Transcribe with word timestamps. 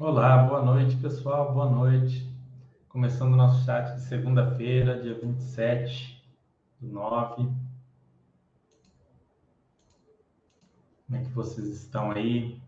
Olá, 0.00 0.44
boa 0.44 0.62
noite, 0.62 0.96
pessoal. 0.96 1.52
Boa 1.52 1.68
noite. 1.68 2.26
Começando 2.88 3.34
o 3.34 3.36
nosso 3.36 3.66
chat 3.66 3.96
de 3.96 4.00
segunda-feira, 4.00 4.98
dia 4.98 5.12
27 5.12 6.24
do 6.80 6.88
9. 6.88 7.42
Como 11.04 11.18
é 11.18 11.18
que 11.22 11.28
vocês 11.32 11.68
estão 11.68 12.12
aí? 12.12 12.58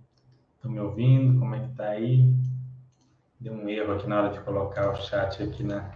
Estão 0.57 0.71
me 0.71 0.79
ouvindo? 0.79 1.41
Como 1.41 1.55
é 1.55 1.61
que 1.61 1.75
tá 1.75 1.87
aí? 1.87 2.37
Deu 3.41 3.55
um 3.55 3.67
erro 3.67 3.95
aqui 3.95 4.07
na 4.07 4.21
hora 4.21 4.35
de 4.35 4.41
colocar 4.41 4.91
o 4.91 4.97
chat 4.97 5.43
aqui 5.43 5.63
na 5.63 5.91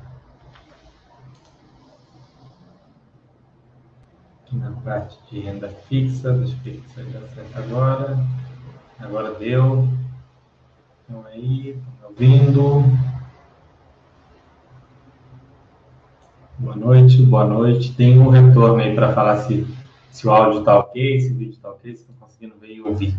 aqui 4.41 4.56
na 4.56 4.73
parte 4.80 5.18
de 5.30 5.41
renda 5.41 5.68
fixa. 5.68 6.32
Deixa 6.32 6.56
eu 6.96 7.10
ver 7.10 7.28
se 7.28 7.59
agora. 7.59 8.16
Agora 8.98 9.34
deu. 9.34 9.95
Estão 11.09 11.24
aí? 11.27 11.70
Estão 11.70 12.09
ouvindo? 12.09 12.83
Boa 16.59 16.74
noite, 16.74 17.23
boa 17.23 17.45
noite. 17.45 17.95
Tem 17.95 18.19
um 18.19 18.28
retorno 18.28 18.83
aí 18.83 18.92
para 18.92 19.14
falar 19.14 19.37
se, 19.42 19.64
se 20.11 20.27
o 20.27 20.33
áudio 20.33 20.61
está 20.61 20.80
ok, 20.80 21.20
se 21.20 21.30
o 21.30 21.37
vídeo 21.37 21.52
está 21.52 21.70
ok, 21.70 21.95
se 21.95 22.00
estão 22.00 22.16
conseguindo 22.16 22.56
ver 22.59 22.74
e 22.74 22.80
ouvir. 22.80 23.16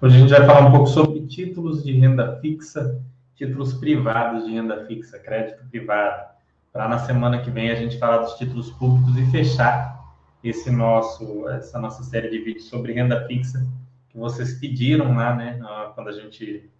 Hoje 0.00 0.16
a 0.16 0.20
gente 0.20 0.30
vai 0.30 0.46
falar 0.46 0.68
um 0.68 0.70
pouco 0.70 0.86
sobre 0.86 1.26
títulos 1.26 1.82
de 1.82 1.98
renda 1.98 2.38
fixa, 2.40 3.02
títulos 3.34 3.72
privados 3.72 4.44
de 4.44 4.52
renda 4.52 4.86
fixa, 4.86 5.18
crédito 5.18 5.64
privado. 5.68 6.30
Para 6.72 6.86
na 6.86 6.98
semana 7.00 7.40
que 7.40 7.50
vem 7.50 7.72
a 7.72 7.74
gente 7.74 7.98
falar 7.98 8.18
dos 8.18 8.34
títulos 8.34 8.70
públicos 8.70 9.18
e 9.18 9.26
fechar 9.32 9.98
esse 10.44 10.70
nosso, 10.70 11.48
essa 11.48 11.76
nossa 11.80 12.04
série 12.04 12.30
de 12.30 12.38
vídeos 12.38 12.68
sobre 12.68 12.92
renda 12.92 13.26
fixa 13.26 13.66
que 14.10 14.16
vocês 14.16 14.60
pediram 14.60 15.16
lá, 15.16 15.34
né? 15.34 15.58
Quando 15.96 16.06
a 16.06 16.12
gente 16.12 16.70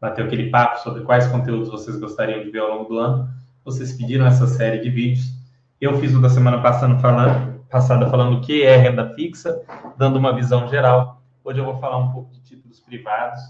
bateu 0.00 0.24
aquele 0.24 0.50
papo 0.50 0.80
sobre 0.80 1.02
quais 1.02 1.26
conteúdos 1.26 1.68
vocês 1.68 1.98
gostariam 1.98 2.42
de 2.42 2.50
ver 2.50 2.60
ao 2.60 2.68
longo 2.68 2.88
do 2.88 2.98
ano. 2.98 3.28
Vocês 3.64 3.92
pediram 3.92 4.26
essa 4.26 4.46
série 4.46 4.78
de 4.78 4.88
vídeos. 4.88 5.34
Eu 5.80 5.98
fiz 5.98 6.14
o 6.14 6.20
da 6.20 6.30
semana 6.30 6.62
passada 6.62 6.98
falando, 6.98 7.64
passada 7.68 8.08
falando 8.08 8.38
o 8.38 8.40
que 8.40 8.62
é 8.62 8.76
renda 8.76 9.14
fixa, 9.14 9.62
dando 9.96 10.18
uma 10.18 10.34
visão 10.34 10.66
geral. 10.68 11.22
Hoje 11.44 11.58
eu 11.58 11.64
vou 11.64 11.78
falar 11.78 11.98
um 11.98 12.12
pouco 12.12 12.32
de 12.32 12.40
títulos 12.40 12.80
privados. 12.80 13.40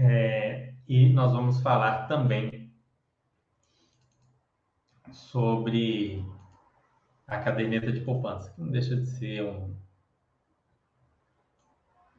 É, 0.00 0.74
e 0.86 1.08
nós 1.12 1.32
vamos 1.32 1.60
falar 1.60 2.06
também 2.06 2.70
sobre 5.10 6.24
a 7.26 7.38
caderneta 7.38 7.90
de 7.90 8.00
poupança, 8.00 8.50
que 8.50 8.60
não 8.60 8.70
deixa 8.70 8.96
de 8.96 9.06
ser 9.06 9.42
um, 9.44 9.74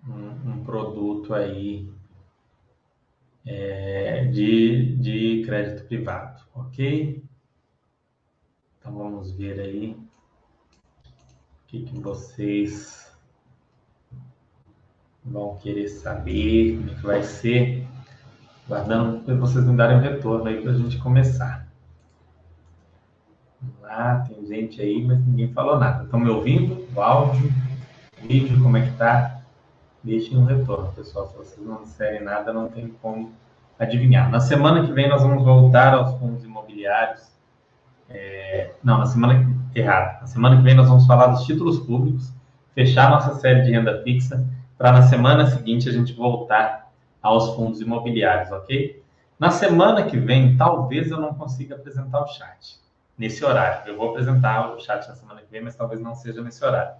um, 0.05 0.63
produto 0.63 1.33
aí 1.33 1.91
é, 3.45 4.25
de, 4.25 4.95
de 4.97 5.43
crédito 5.45 5.87
privado, 5.87 6.43
ok? 6.53 7.23
Então 8.79 8.93
vamos 8.93 9.31
ver 9.31 9.59
aí 9.59 9.91
o 9.91 11.67
que, 11.67 11.83
que 11.83 11.99
vocês 11.99 13.17
vão 15.23 15.57
querer 15.57 15.87
saber, 15.89 16.77
como 16.77 16.91
é 16.91 16.95
que 16.95 17.03
vai 17.03 17.23
ser, 17.23 17.87
guardando 18.67 19.37
vocês 19.39 19.65
me 19.65 19.75
darem 19.75 19.97
um 19.97 20.01
retorno 20.01 20.47
aí 20.47 20.61
para 20.61 20.71
a 20.71 20.77
gente 20.77 20.97
começar. 20.97 21.67
Vamos 23.61 23.81
lá, 23.81 24.19
tem 24.19 24.45
gente 24.45 24.81
aí, 24.81 25.03
mas 25.03 25.25
ninguém 25.25 25.51
falou 25.51 25.79
nada. 25.79 26.03
Estão 26.03 26.19
me 26.19 26.29
ouvindo? 26.29 26.87
O 26.95 27.01
áudio, 27.01 27.51
o 28.21 28.27
vídeo, 28.27 28.61
como 28.61 28.77
é 28.77 28.85
que 28.85 28.97
tá? 28.97 29.36
Deixem 30.07 30.37
um 30.37 30.45
retorno, 30.45 30.91
pessoal. 30.93 31.27
Se 31.27 31.37
vocês 31.37 31.67
não 31.67 31.83
disserem 31.83 32.23
nada, 32.23 32.53
não 32.53 32.69
tem 32.69 32.87
como 33.01 33.33
adivinhar. 33.77 34.31
Na 34.31 34.39
semana 34.39 34.85
que 34.85 34.93
vem, 34.93 35.09
nós 35.09 35.21
vamos 35.21 35.43
voltar 35.43 35.93
aos 35.93 36.17
fundos 36.17 36.43
imobiliários. 36.43 37.29
É... 38.09 38.71
Não, 38.81 38.97
na 38.97 39.05
semana 39.05 39.53
errada. 39.75 40.21
Na 40.21 40.27
semana 40.27 40.57
que 40.57 40.63
vem, 40.63 40.73
nós 40.73 40.87
vamos 40.87 41.05
falar 41.05 41.27
dos 41.27 41.43
títulos 41.45 41.79
públicos, 41.79 42.31
fechar 42.73 43.09
nossa 43.09 43.35
série 43.35 43.61
de 43.63 43.71
renda 43.71 44.01
fixa, 44.01 44.43
para 44.77 44.93
na 44.93 45.01
semana 45.03 45.45
seguinte 45.47 45.89
a 45.89 45.91
gente 45.91 46.13
voltar 46.13 46.89
aos 47.21 47.55
fundos 47.55 47.81
imobiliários, 47.81 48.51
ok? 48.51 49.03
Na 49.37 49.51
semana 49.51 50.03
que 50.03 50.17
vem, 50.17 50.55
talvez 50.55 51.11
eu 51.11 51.19
não 51.19 51.33
consiga 51.33 51.75
apresentar 51.75 52.21
o 52.21 52.27
chat 52.27 52.79
nesse 53.17 53.43
horário. 53.43 53.89
Eu 53.89 53.97
vou 53.97 54.09
apresentar 54.09 54.73
o 54.73 54.79
chat 54.79 55.07
na 55.07 55.15
semana 55.15 55.41
que 55.41 55.51
vem, 55.51 55.61
mas 55.61 55.75
talvez 55.75 55.99
não 55.99 56.15
seja 56.15 56.41
nesse 56.41 56.63
horário. 56.63 56.95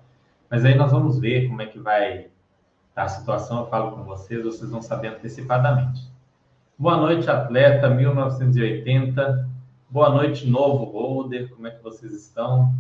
Mas 0.50 0.66
aí 0.66 0.76
nós 0.76 0.92
vamos 0.92 1.20
ver 1.20 1.48
como 1.48 1.62
é 1.62 1.66
que 1.66 1.80
vai 1.80 2.28
a 2.98 3.08
situação, 3.08 3.60
eu 3.60 3.68
falo 3.68 3.92
com 3.92 4.04
vocês, 4.04 4.44
vocês 4.44 4.72
vão 4.72 4.82
saber 4.82 5.10
antecipadamente. 5.10 6.02
Boa 6.80 6.98
noite, 6.98 7.30
atleta 7.30 7.92
1980. 7.92 9.48
Boa 9.88 10.10
noite, 10.10 10.50
novo 10.50 10.86
holder. 10.86 11.48
Como 11.50 11.68
é 11.68 11.72
que 11.72 11.84
vocês 11.84 12.12
estão? 12.12 12.74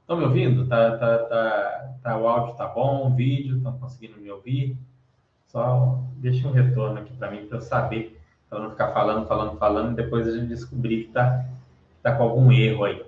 Estão 0.00 0.16
me 0.16 0.24
ouvindo? 0.24 0.66
Tá, 0.66 0.98
tá, 0.98 1.18
tá, 1.18 1.94
tá, 2.02 2.18
o 2.18 2.26
áudio 2.26 2.56
tá 2.56 2.66
bom, 2.66 3.06
o 3.06 3.14
vídeo, 3.14 3.58
estão 3.58 3.78
conseguindo 3.78 4.20
me 4.20 4.28
ouvir? 4.28 4.76
Só 5.46 6.00
deixa 6.16 6.48
um 6.48 6.52
retorno 6.52 6.98
aqui 6.98 7.12
para 7.12 7.30
mim 7.30 7.46
para 7.46 7.58
eu 7.58 7.62
saber, 7.62 8.20
para 8.48 8.58
não 8.58 8.70
ficar 8.70 8.92
falando, 8.92 9.26
falando, 9.28 9.56
falando 9.56 9.92
e 9.92 10.02
depois 10.02 10.26
a 10.26 10.32
gente 10.32 10.48
descobrir 10.48 11.04
que 11.04 11.12
tá, 11.12 11.44
tá 12.02 12.16
com 12.16 12.24
algum 12.24 12.50
erro 12.50 12.82
aí. 12.82 13.06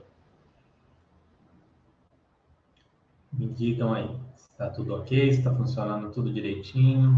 Me 3.33 3.49
digam 3.49 3.93
aí. 3.94 4.22
Está 4.52 4.70
tudo 4.70 4.94
ok, 4.94 5.28
está 5.28 5.54
funcionando 5.54 6.10
tudo 6.12 6.32
direitinho. 6.32 7.16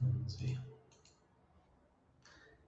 Vamos 0.00 0.36
ver. 0.36 0.58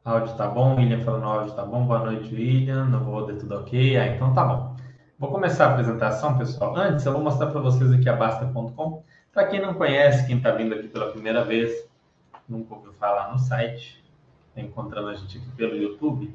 Áudio 0.04 0.34
tá 0.36 0.48
bom, 0.48 0.76
William 0.76 1.04
falando 1.04 1.24
áudio 1.24 1.54
tá 1.54 1.64
bom. 1.64 1.86
Boa 1.86 1.98
noite, 2.04 2.34
William. 2.34 2.84
No 2.86 2.98
Roder 2.98 3.38
tudo 3.38 3.56
ok? 3.56 3.96
Ah, 3.96 4.06
então 4.14 4.32
tá 4.32 4.44
bom. 4.44 4.76
Vou 5.18 5.30
começar 5.30 5.66
a 5.66 5.72
apresentação, 5.72 6.38
pessoal. 6.38 6.76
Antes, 6.76 7.04
eu 7.06 7.12
vou 7.12 7.22
mostrar 7.22 7.50
para 7.50 7.60
vocês 7.60 7.90
aqui 7.92 8.08
a 8.08 8.16
Basta.com. 8.16 9.04
Para 9.36 9.48
quem 9.48 9.60
não 9.60 9.74
conhece, 9.74 10.26
quem 10.26 10.38
está 10.38 10.50
vindo 10.52 10.74
aqui 10.74 10.88
pela 10.88 11.12
primeira 11.12 11.44
vez, 11.44 11.86
nunca 12.48 12.74
ouviu 12.74 12.94
falar 12.94 13.30
no 13.30 13.38
site, 13.38 14.02
está 14.48 14.62
encontrando 14.62 15.08
a 15.08 15.14
gente 15.14 15.36
aqui 15.36 15.50
pelo 15.50 15.76
YouTube, 15.76 16.34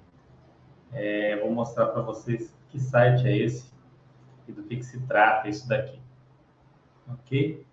é, 0.93 1.35
vou 1.37 1.49
mostrar 1.51 1.87
para 1.87 2.03
vocês 2.03 2.55
que 2.69 2.79
site 2.79 3.27
é 3.27 3.35
esse 3.35 3.73
e 4.47 4.51
do 4.51 4.61
que, 4.61 4.75
que 4.75 4.83
se 4.83 4.99
trata 5.07 5.49
isso 5.49 5.67
daqui. 5.67 5.99
Ok? 7.11 7.65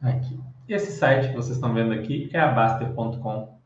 Aqui. 0.00 0.40
Esse 0.66 0.92
site 0.92 1.28
que 1.28 1.36
vocês 1.36 1.56
estão 1.56 1.74
vendo 1.74 1.92
aqui 1.92 2.30
é 2.32 2.40
a 2.40 2.50
Baster.com 2.50 3.60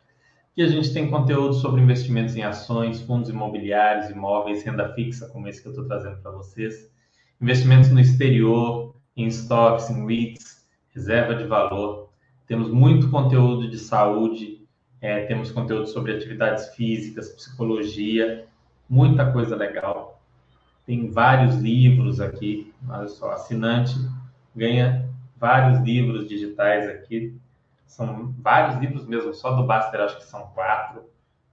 que 0.57 0.63
a 0.63 0.69
gente 0.69 0.91
tem 0.91 1.11
conteúdo 1.11 1.53
sobre 1.53 1.83
investimentos 1.83 2.35
em 2.35 2.43
ações, 2.43 3.03
fundos 3.03 3.29
imobiliários, 3.29 4.09
imóveis, 4.09 4.65
renda 4.65 4.91
fixa, 4.95 5.29
como 5.29 5.47
esse 5.47 5.61
que 5.61 5.69
eu 5.69 5.73
estou 5.73 5.85
trazendo 5.87 6.17
para 6.23 6.31
vocês, 6.31 6.91
investimentos 7.39 7.91
no 7.91 8.01
exterior, 8.01 8.97
em 9.15 9.27
stocks, 9.27 9.91
em 9.91 10.07
REITs, 10.07 10.67
reserva 10.95 11.35
de 11.35 11.45
valor. 11.45 12.09
Temos 12.47 12.71
muito 12.71 13.11
conteúdo 13.11 13.69
de 13.71 13.79
saúde, 13.79 14.67
é, 14.99 15.27
temos 15.27 15.53
conteúdo 15.53 15.89
sobre 15.89 16.17
atividades 16.17 16.69
físicas, 16.75 17.29
psicologia, 17.35 18.47
muita 18.89 19.31
coisa 19.31 19.55
legal. 19.55 20.23
Tem 20.87 21.11
vários 21.11 21.57
livros 21.57 22.19
aqui, 22.19 22.73
olha 22.89 23.09
só, 23.09 23.33
assinante 23.33 23.95
ganha 24.55 25.07
vários 25.37 25.81
livros 25.81 26.27
digitais 26.27 26.89
aqui 26.89 27.39
são 27.87 28.35
vários 28.39 28.77
livros 28.77 29.07
mesmo, 29.07 29.33
só 29.33 29.53
do 29.53 29.65
Baster 29.65 30.01
acho 30.01 30.19
que 30.19 30.25
são 30.25 30.49
quatro. 30.49 31.05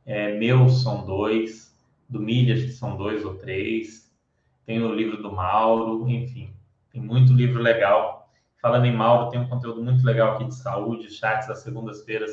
É, 0.06 0.38
meus 0.38 0.82
são 0.82 1.06
dois. 1.06 1.74
Do 2.10 2.20
Milha 2.20 2.56
acho 2.56 2.66
que 2.66 2.72
são 2.72 2.98
dois 2.98 3.24
ou 3.24 3.36
três. 3.36 4.12
Tem 4.66 4.82
o 4.82 4.94
livro 4.94 5.22
do 5.22 5.32
Mauro, 5.32 6.08
enfim. 6.10 6.54
Tem 6.92 7.02
muito 7.02 7.34
livro 7.34 7.62
legal. 7.62 8.30
Falando 8.62 8.86
em 8.86 8.96
Mauro, 8.96 9.30
tem 9.30 9.40
um 9.40 9.48
conteúdo 9.48 9.84
muito 9.84 10.06
legal 10.06 10.36
aqui 10.36 10.46
de 10.46 10.56
saúde, 10.56 11.12
chats 11.12 11.50
às 11.50 11.60
segundas-feiras, 11.60 12.32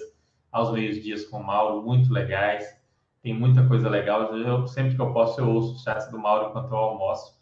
aos 0.50 0.72
meios-dias 0.72 1.24
com 1.24 1.38
o 1.38 1.44
Mauro, 1.44 1.82
muito 1.82 2.12
legais. 2.12 2.78
Tem 3.22 3.34
muita 3.34 3.66
coisa 3.66 3.88
legal. 3.88 4.36
Eu, 4.36 4.66
sempre 4.66 4.94
que 4.94 5.00
eu 5.00 5.12
posso, 5.12 5.40
eu 5.40 5.48
ouço 5.48 5.74
os 5.74 5.82
chats 5.82 6.10
do 6.10 6.18
Mauro 6.18 6.50
enquanto 6.50 6.72
eu 6.72 6.78
almoço. 6.78 7.38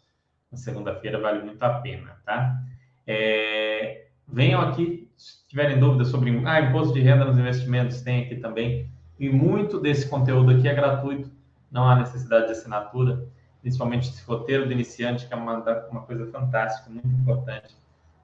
Na 0.51 0.57
segunda-feira 0.57 1.19
vale 1.19 1.43
muito 1.43 1.61
a 1.61 1.79
pena, 1.79 2.19
tá? 2.25 2.61
É, 3.05 4.07
venham 4.27 4.61
aqui 4.61 5.08
se 5.19 5.47
tiverem 5.47 5.79
dúvidas 5.79 6.07
sobre 6.07 6.31
ah, 6.45 6.61
imposto 6.61 6.93
de 6.93 7.01
renda 7.01 7.25
nos 7.25 7.37
investimentos, 7.37 8.01
tem 8.01 8.23
aqui 8.23 8.37
também. 8.37 8.89
E 9.19 9.29
muito 9.29 9.79
desse 9.79 10.07
conteúdo 10.07 10.51
aqui 10.51 10.67
é 10.67 10.73
gratuito, 10.73 11.29
não 11.69 11.87
há 11.87 11.95
necessidade 11.97 12.45
de 12.45 12.53
assinatura, 12.53 13.27
principalmente 13.61 14.09
esse 14.09 14.23
roteiro 14.23 14.65
do 14.65 14.71
iniciante, 14.71 15.27
que 15.27 15.33
é 15.33 15.37
uma, 15.37 15.57
uma 15.91 16.01
coisa 16.03 16.25
fantástica, 16.27 16.89
muito 16.89 17.07
importante 17.07 17.75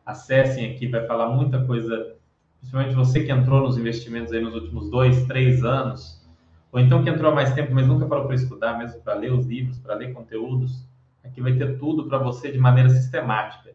Acessem 0.06 0.71
aqui, 0.71 0.88
vai 0.88 1.06
falar 1.07 1.30
muita 1.30 1.65
coisa, 1.65 2.15
principalmente 2.59 2.94
você 2.94 3.24
que 3.24 3.31
entrou 3.31 3.62
nos 3.62 3.75
investimentos 3.75 4.31
aí 4.31 4.39
nos 4.39 4.53
últimos 4.53 4.88
dois, 4.89 5.25
três 5.25 5.65
anos, 5.65 6.24
ou 6.71 6.80
então 6.80 7.03
que 7.03 7.09
entrou 7.09 7.31
há 7.31 7.36
mais 7.36 7.53
tempo, 7.56 7.74
mas 7.74 7.88
nunca 7.88 8.06
parou 8.06 8.25
para 8.25 8.36
estudar, 8.36 8.77
mesmo 8.77 9.01
para 9.01 9.15
ler 9.15 9.33
os 9.33 9.48
livros, 9.48 9.80
para 9.80 9.95
ler 9.95 10.13
conteúdos. 10.13 10.88
Aqui 11.24 11.41
vai 11.41 11.53
ter 11.53 11.80
tudo 11.80 12.07
para 12.07 12.19
você 12.19 12.51
de 12.51 12.59
maneira 12.59 12.89
sistemática, 12.89 13.71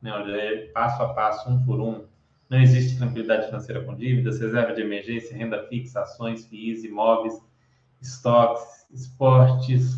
né? 0.00 0.12
Olha, 0.12 0.36
é 0.36 0.66
passo 0.66 1.02
a 1.02 1.12
passo, 1.14 1.50
um 1.50 1.64
por 1.64 1.80
um. 1.80 2.04
Não 2.52 2.60
existe 2.60 2.98
tranquilidade 2.98 3.46
financeira 3.46 3.82
com 3.82 3.94
dívidas, 3.94 4.38
reserva 4.38 4.74
de 4.74 4.82
emergência, 4.82 5.34
renda 5.34 5.66
fixa, 5.68 6.02
ações, 6.02 6.44
FIIs, 6.44 6.84
imóveis, 6.84 7.40
estoques, 7.98 8.86
esportes, 8.92 9.96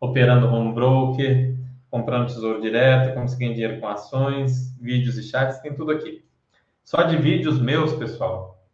operando 0.00 0.48
home 0.48 0.74
broker, 0.74 1.56
comprando 1.88 2.26
tesouro 2.26 2.60
direto, 2.60 3.14
conseguindo 3.14 3.54
dinheiro 3.54 3.80
com 3.80 3.86
ações, 3.86 4.76
vídeos 4.80 5.16
e 5.16 5.22
chats, 5.22 5.60
tem 5.60 5.72
tudo 5.72 5.92
aqui. 5.92 6.24
Só 6.82 7.04
de 7.04 7.16
vídeos 7.16 7.60
meus, 7.60 7.92
pessoal, 7.92 8.66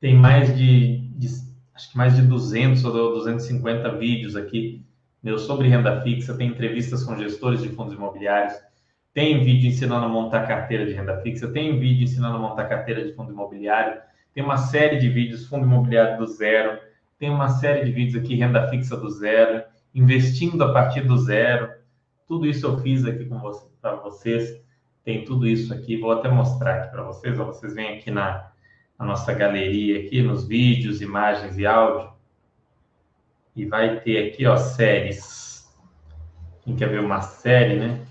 tem 0.00 0.14
mais 0.14 0.56
de, 0.56 1.10
de 1.18 1.28
acho 1.74 1.90
que 1.90 1.98
mais 1.98 2.16
de 2.16 2.22
200 2.22 2.82
ou 2.86 3.12
250 3.12 3.90
vídeos 3.98 4.36
aqui 4.36 4.82
meus 5.22 5.42
sobre 5.42 5.68
renda 5.68 6.00
fixa, 6.00 6.34
tem 6.34 6.48
entrevistas 6.48 7.04
com 7.04 7.14
gestores 7.14 7.60
de 7.60 7.68
fundos 7.68 7.92
imobiliários, 7.92 8.54
tem 9.16 9.42
vídeo 9.42 9.70
ensinando 9.70 10.04
a 10.04 10.08
montar 10.10 10.46
carteira 10.46 10.84
de 10.84 10.92
renda 10.92 11.18
fixa, 11.22 11.48
tem 11.48 11.78
vídeo 11.78 12.04
ensinando 12.04 12.36
a 12.36 12.38
montar 12.38 12.66
carteira 12.66 13.02
de 13.02 13.14
fundo 13.14 13.32
imobiliário, 13.32 14.02
tem 14.34 14.44
uma 14.44 14.58
série 14.58 14.98
de 14.98 15.08
vídeos 15.08 15.46
fundo 15.46 15.64
imobiliário 15.64 16.18
do 16.18 16.26
zero, 16.26 16.78
tem 17.18 17.30
uma 17.30 17.48
série 17.48 17.86
de 17.86 17.92
vídeos 17.92 18.22
aqui 18.22 18.34
renda 18.34 18.68
fixa 18.68 18.94
do 18.94 19.08
zero, 19.08 19.64
investindo 19.94 20.62
a 20.62 20.70
partir 20.70 21.00
do 21.00 21.16
zero. 21.16 21.72
Tudo 22.28 22.46
isso 22.46 22.66
eu 22.66 22.76
fiz 22.80 23.06
aqui 23.06 23.24
com 23.24 23.38
você, 23.38 23.66
para 23.80 23.96
vocês. 23.96 24.60
Tem 25.02 25.24
tudo 25.24 25.46
isso 25.46 25.72
aqui. 25.72 25.96
Vou 25.96 26.12
até 26.12 26.28
mostrar 26.28 26.74
aqui 26.74 26.90
para 26.90 27.02
vocês. 27.02 27.38
Ó, 27.38 27.46
vocês 27.46 27.74
vêm 27.74 27.96
aqui 27.96 28.10
na, 28.10 28.50
na 28.98 29.06
nossa 29.06 29.32
galeria 29.32 29.98
aqui, 29.98 30.20
nos 30.20 30.46
vídeos, 30.46 31.00
imagens 31.00 31.56
e 31.56 31.64
áudio. 31.64 32.12
E 33.54 33.64
vai 33.64 33.98
ter 34.00 34.28
aqui, 34.28 34.44
ó, 34.44 34.58
séries. 34.58 35.74
Quem 36.60 36.76
quer 36.76 36.90
ver 36.90 37.00
uma 37.00 37.22
série, 37.22 37.76
né? 37.76 38.05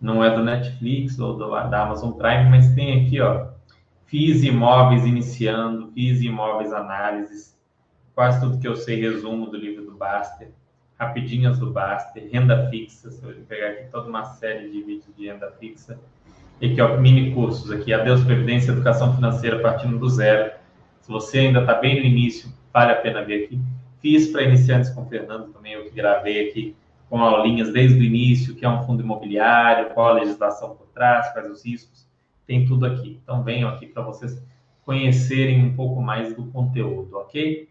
Não 0.00 0.22
é 0.22 0.34
do 0.34 0.44
Netflix 0.44 1.18
ou 1.18 1.36
do, 1.36 1.50
da 1.50 1.82
Amazon 1.82 2.12
Prime, 2.12 2.50
mas 2.50 2.74
tem 2.74 3.04
aqui, 3.04 3.20
ó. 3.20 3.48
Fiz 4.06 4.42
imóveis 4.42 5.04
iniciando, 5.04 5.90
fiz 5.92 6.22
imóveis 6.22 6.72
análises. 6.72 7.58
Quase 8.14 8.40
tudo 8.40 8.58
que 8.58 8.66
eu 8.66 8.76
sei, 8.76 9.00
resumo 9.00 9.46
do 9.50 9.56
livro 9.56 9.84
do 9.84 9.96
Baster 9.96 10.50
rapidinhas 10.98 11.58
do 11.58 11.70
Baster, 11.70 12.28
renda 12.30 12.68
fixa, 12.68 13.10
se 13.10 13.22
eu 13.22 13.32
pegar 13.48 13.68
aqui 13.68 13.90
toda 13.90 14.08
uma 14.08 14.24
série 14.24 14.68
de 14.68 14.82
vídeos 14.82 15.14
de 15.16 15.28
renda 15.28 15.50
fixa. 15.60 15.98
E 16.60 16.72
aqui, 16.72 16.80
ó, 16.80 16.96
mini 16.96 17.32
cursos 17.32 17.70
aqui, 17.70 17.92
Adeus 17.92 18.24
Previdência, 18.24 18.72
Educação 18.72 19.14
Financeira 19.14 19.60
partindo 19.60 19.96
do 19.96 20.08
zero. 20.08 20.50
Se 21.00 21.08
você 21.08 21.38
ainda 21.38 21.60
está 21.60 21.74
bem 21.74 22.00
no 22.00 22.06
início, 22.06 22.52
vale 22.72 22.92
a 22.92 22.96
pena 22.96 23.22
ver 23.24 23.44
aqui. 23.44 23.60
Fiz 24.02 24.26
para 24.28 24.42
iniciantes 24.42 24.90
com 24.90 25.02
o 25.02 25.06
Fernando 25.06 25.52
também, 25.52 25.74
eu 25.74 25.84
que 25.84 25.90
gravei 25.90 26.48
aqui 26.48 26.76
com 27.08 27.22
aulinhas 27.22 27.72
desde 27.72 27.98
o 27.98 28.02
início, 28.02 28.54
que 28.54 28.64
é 28.64 28.68
um 28.68 28.82
fundo 28.82 29.02
imobiliário, 29.02 29.94
qual 29.94 30.08
a 30.08 30.20
legislação 30.20 30.76
por 30.76 30.86
trás, 30.88 31.32
quais 31.32 31.50
os 31.50 31.64
riscos, 31.64 32.06
tem 32.46 32.66
tudo 32.66 32.86
aqui. 32.86 33.20
Então 33.22 33.42
venham 33.42 33.68
aqui 33.68 33.86
para 33.86 34.02
vocês 34.02 34.42
conhecerem 34.84 35.64
um 35.64 35.74
pouco 35.74 36.00
mais 36.00 36.34
do 36.34 36.46
conteúdo, 36.46 37.16
ok? 37.16 37.68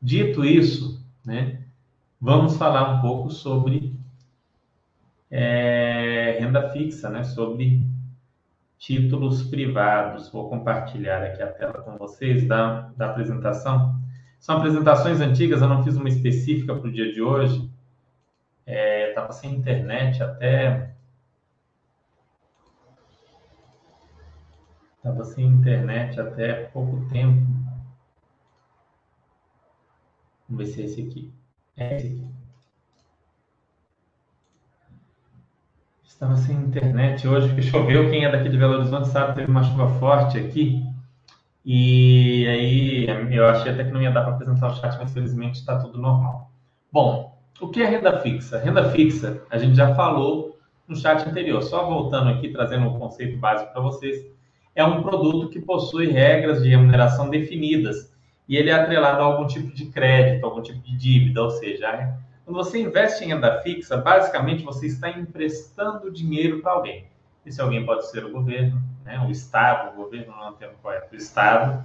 Dito 0.00 0.44
isso, 0.44 1.04
né, 1.24 1.60
vamos 2.20 2.56
falar 2.56 2.94
um 2.94 3.00
pouco 3.00 3.30
sobre 3.30 3.98
é, 5.30 6.38
renda 6.40 6.70
fixa, 6.70 7.08
né? 7.10 7.24
Sobre 7.24 7.86
títulos 8.78 9.42
privados. 9.42 10.30
Vou 10.30 10.48
compartilhar 10.48 11.22
aqui 11.22 11.42
a 11.42 11.48
tela 11.48 11.74
com 11.74 11.96
vocês 11.96 12.46
da, 12.46 12.90
da 12.96 13.10
apresentação. 13.10 13.98
São 14.38 14.56
apresentações 14.56 15.20
antigas, 15.20 15.60
eu 15.60 15.68
não 15.68 15.82
fiz 15.82 15.96
uma 15.96 16.08
específica 16.08 16.74
para 16.74 16.88
o 16.88 16.92
dia 16.92 17.12
de 17.12 17.20
hoje. 17.20 17.68
Estava 18.68 19.30
é, 19.30 19.32
sem 19.32 19.54
internet 19.54 20.22
até. 20.22 20.90
Estava 24.96 25.24
sem 25.24 25.46
internet 25.46 26.20
até 26.20 26.64
pouco 26.66 27.08
tempo. 27.08 27.46
Vamos 30.46 30.66
ver 30.66 30.66
se 30.66 30.82
é 30.82 30.84
esse 30.84 31.00
aqui. 31.00 31.32
É 31.78 31.96
esse 31.96 32.06
aqui. 32.08 32.28
Estava 36.04 36.36
sem 36.36 36.56
internet 36.56 37.26
hoje, 37.26 37.54
que 37.54 37.62
choveu. 37.62 38.10
Quem 38.10 38.24
é 38.24 38.30
daqui 38.30 38.50
de 38.50 38.58
Belo 38.58 38.74
Horizonte 38.74 39.08
sabe, 39.08 39.36
teve 39.36 39.50
uma 39.50 39.62
chuva 39.62 39.88
forte 39.98 40.36
aqui. 40.36 40.84
E 41.64 42.46
aí 42.48 43.34
eu 43.34 43.46
achei 43.48 43.72
até 43.72 43.84
que 43.84 43.90
não 43.90 44.02
ia 44.02 44.10
dar 44.10 44.24
para 44.24 44.34
apresentar 44.34 44.68
o 44.68 44.74
chat, 44.74 44.98
mas 44.98 45.12
felizmente 45.12 45.60
está 45.60 45.78
tudo 45.78 45.98
normal. 45.98 46.50
Bom, 46.90 47.27
o 47.60 47.68
que 47.68 47.82
é 47.82 47.86
renda 47.86 48.20
fixa? 48.20 48.58
Renda 48.58 48.90
fixa, 48.90 49.42
a 49.50 49.58
gente 49.58 49.76
já 49.76 49.94
falou 49.94 50.58
no 50.86 50.96
chat 50.96 51.28
anterior. 51.28 51.62
Só 51.62 51.84
voltando 51.86 52.30
aqui, 52.30 52.48
trazendo 52.48 52.86
um 52.86 52.98
conceito 52.98 53.36
básico 53.38 53.72
para 53.72 53.82
vocês, 53.82 54.26
é 54.74 54.84
um 54.84 55.02
produto 55.02 55.48
que 55.48 55.60
possui 55.60 56.06
regras 56.08 56.62
de 56.62 56.68
remuneração 56.68 57.28
definidas 57.28 58.12
e 58.48 58.56
ele 58.56 58.70
é 58.70 58.74
atrelado 58.74 59.20
a 59.20 59.24
algum 59.24 59.46
tipo 59.46 59.74
de 59.74 59.86
crédito, 59.86 60.44
algum 60.44 60.62
tipo 60.62 60.80
de 60.80 60.96
dívida, 60.96 61.42
ou 61.42 61.50
seja, 61.50 62.16
quando 62.44 62.56
você 62.56 62.80
investe 62.80 63.24
em 63.24 63.28
renda 63.28 63.60
fixa, 63.60 63.98
basicamente 63.98 64.64
você 64.64 64.86
está 64.86 65.10
emprestando 65.10 66.10
dinheiro 66.10 66.60
para 66.60 66.72
alguém. 66.72 67.06
Esse 67.44 67.60
alguém 67.60 67.84
pode 67.84 68.08
ser 68.10 68.24
o 68.24 68.32
governo, 68.32 68.82
né? 69.04 69.18
o 69.26 69.30
Estado, 69.30 69.92
o 69.92 70.02
governo 70.02 70.32
não 70.34 70.46
é 70.46 70.50
o 70.50 70.54
termo 70.54 70.74
correto, 70.82 71.14
o 71.14 71.16
Estado. 71.16 71.84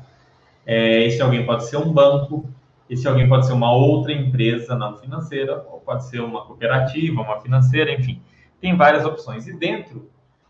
É, 0.65 1.03
esse 1.03 1.21
alguém 1.21 1.45
pode 1.45 1.65
ser 1.65 1.77
um 1.77 1.91
banco, 1.91 2.49
esse 2.89 3.07
alguém 3.07 3.27
pode 3.27 3.45
ser 3.45 3.53
uma 3.53 3.71
outra 3.71 4.11
empresa 4.11 4.75
não 4.75 4.97
financeira, 4.97 5.65
ou 5.69 5.79
pode 5.79 6.05
ser 6.05 6.21
uma 6.21 6.45
cooperativa, 6.45 7.21
uma 7.21 7.39
financeira, 7.41 7.93
enfim. 7.93 8.21
Tem 8.59 8.75
várias 8.75 9.05
opções. 9.05 9.47
E 9.47 9.57
dentro 9.57 10.09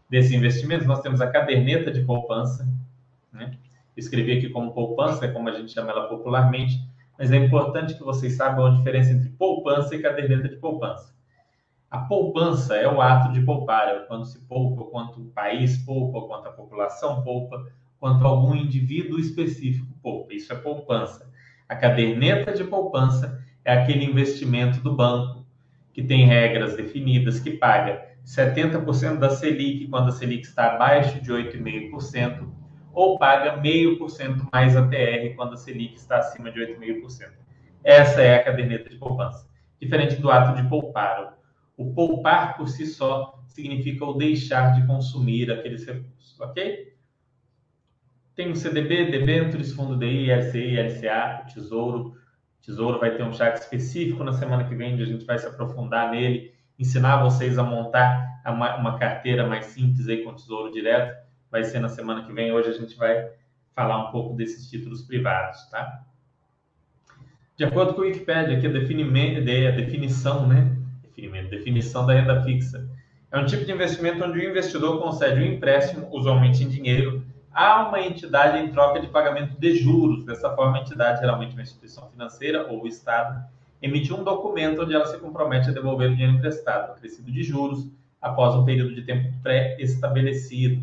desse 0.10 0.36
investimento, 0.36 0.86
nós 0.86 1.02
temos 1.02 1.22
a 1.22 1.28
caderneta 1.28 1.92
de 1.92 2.02
poupança, 2.02 2.68
né? 3.32 3.58
escrevi 3.96 4.38
aqui 4.38 4.50
como 4.50 4.74
poupança, 4.74 5.28
como 5.28 5.50
a 5.50 5.52
gente 5.54 5.72
chama 5.72 5.92
ela 5.92 6.08
popularmente, 6.08 6.80
mas 7.18 7.32
é 7.32 7.38
importante 7.38 7.96
que 7.96 8.04
vocês 8.04 8.36
saibam 8.36 8.66
a 8.66 8.70
diferença 8.72 9.12
entre 9.12 9.30
poupança 9.30 9.96
e 9.96 10.02
caderneta 10.02 10.50
de 10.50 10.56
poupança. 10.56 11.14
A 11.90 12.00
poupança 12.00 12.76
é 12.76 12.88
o 12.92 13.00
ato 13.00 13.32
de 13.32 13.42
poupar, 13.42 13.88
é 13.88 14.00
quando 14.00 14.26
se 14.26 14.40
poupa, 14.48 14.84
quanto 14.86 15.22
o 15.22 15.26
país 15.26 15.78
poupa, 15.86 16.28
quanto 16.28 16.48
a 16.48 16.52
população 16.52 17.22
poupa, 17.24 17.64
quanto 18.00 18.26
algum 18.26 18.56
indivíduo 18.56 19.20
específico 19.20 19.94
poupa. 20.02 20.34
Isso 20.34 20.52
é 20.52 20.56
poupança. 20.56 21.32
A 21.74 21.76
caderneta 21.76 22.54
de 22.54 22.64
poupança 22.64 23.44
é 23.66 23.74
aquele 23.74 24.06
investimento 24.06 24.80
do 24.80 24.96
banco 24.96 25.44
que 25.92 26.04
tem 26.04 26.28
regras 26.28 26.76
definidas, 26.76 27.40
que 27.40 27.50
paga 27.50 28.10
70% 28.24 29.18
da 29.18 29.32
Selic 29.32 29.88
quando 29.88 30.10
a 30.10 30.12
Selic 30.12 30.46
está 30.46 30.76
abaixo 30.76 31.20
de 31.20 31.34
8,5%, 31.34 32.48
ou 32.94 33.18
paga 33.18 33.60
0,5% 33.60 34.50
mais 34.54 34.78
a 34.78 34.88
TR 34.88 35.36
quando 35.36 35.54
a 35.54 35.58
Selic 35.58 35.96
está 35.96 36.20
acima 36.20 36.52
de 36.52 36.60
8,5%. 36.60 37.32
Essa 37.84 38.22
é 38.22 38.36
a 38.36 38.44
caderneta 38.44 38.88
de 38.88 38.98
poupança. 38.98 39.50
Diferente 39.82 40.18
do 40.18 40.30
ato 40.30 40.62
de 40.62 40.70
poupar. 40.70 41.40
O 41.76 41.92
poupar 41.92 42.56
por 42.56 42.70
si 42.70 42.86
só 42.86 43.44
significa 43.48 44.06
o 44.06 44.14
deixar 44.14 44.80
de 44.80 44.86
consumir 44.86 45.52
aqueles 45.52 45.84
recursos, 45.88 46.40
ok? 46.40 46.93
Tem 48.36 48.52
o 48.52 48.56
CDB, 48.56 49.12
debêntures, 49.12 49.74
fundo 49.74 49.98
DI, 49.98 50.32
LCI, 50.32 50.78
LCA, 50.80 51.46
Tesouro. 51.54 52.16
Tesouro 52.62 53.00
vai 53.00 53.16
ter 53.16 53.24
um 53.24 53.34
chat 53.34 53.56
específico 53.58 54.24
na 54.24 54.34
semana 54.34 54.64
que 54.64 54.74
vem, 54.74 54.94
onde 54.94 55.04
a 55.04 55.08
gente 55.08 55.26
vai 55.26 55.38
se 55.38 55.46
aprofundar 55.46 56.12
nele, 56.12 56.54
ensinar 56.80 57.22
vocês 57.22 57.58
a 57.58 57.64
montar 57.64 58.42
uma, 58.46 58.76
uma 58.76 58.98
carteira 58.98 59.48
mais 59.48 59.66
simples 59.66 60.08
aí 60.08 60.24
com 60.24 60.34
Tesouro 60.34 60.72
Direto 60.72 61.24
vai 61.54 61.64
ser 61.64 61.80
na 61.80 61.88
semana 61.88 62.24
que 62.24 62.34
vem. 62.34 62.52
Hoje 62.52 62.70
a 62.70 62.74
gente 62.74 62.98
vai 62.98 63.30
falar 63.76 64.08
um 64.08 64.12
pouco 64.12 64.36
desses 64.36 64.68
títulos 64.68 65.04
privados, 65.04 65.70
tá? 65.70 66.02
De 67.56 67.64
acordo 67.64 67.94
com 67.94 68.02
o 68.02 68.04
Wikipedia, 68.06 68.58
aqui 68.58 68.66
a, 68.66 68.70
a 68.72 69.72
definição, 69.72 70.48
né? 70.48 70.76
Definimento, 71.04 71.52
definição 71.52 72.08
da 72.08 72.14
renda 72.14 72.42
fixa. 72.42 72.90
É 73.32 73.38
um 73.38 73.46
tipo 73.46 73.64
de 73.66 73.72
investimento 73.72 74.24
onde 74.24 74.40
o 74.40 74.50
investidor 74.50 75.00
concede 75.00 75.40
um 75.40 75.46
empréstimo, 75.46 76.08
usualmente 76.12 76.64
em 76.64 76.68
dinheiro, 76.68 77.24
a 77.54 77.88
uma 77.88 78.02
entidade 78.02 78.58
em 78.58 78.72
troca 78.72 79.00
de 79.00 79.08
pagamento 79.08 79.60
de 79.60 79.76
juros. 79.76 80.26
Dessa 80.26 80.56
forma, 80.56 80.78
a 80.78 80.82
entidade, 80.82 81.20
geralmente 81.20 81.54
uma 81.54 81.62
instituição 81.62 82.10
financeira 82.10 82.68
ou 82.68 82.84
o 82.84 82.88
Estado, 82.88 83.44
emite 83.82 84.14
um 84.14 84.24
documento 84.24 84.82
onde 84.82 84.96
ela 84.96 85.06
se 85.06 85.18
compromete 85.18 85.70
a 85.70 85.74
devolver 85.74 86.10
o 86.10 86.14
dinheiro 86.14 86.38
emprestado, 86.38 86.92
acrescido 86.92 87.32
de 87.32 87.44
juros, 87.44 87.88
após 88.22 88.56
um 88.56 88.64
período 88.64 88.96
de 88.96 89.04
tempo 89.04 89.32
pré-estabelecido. 89.44 90.82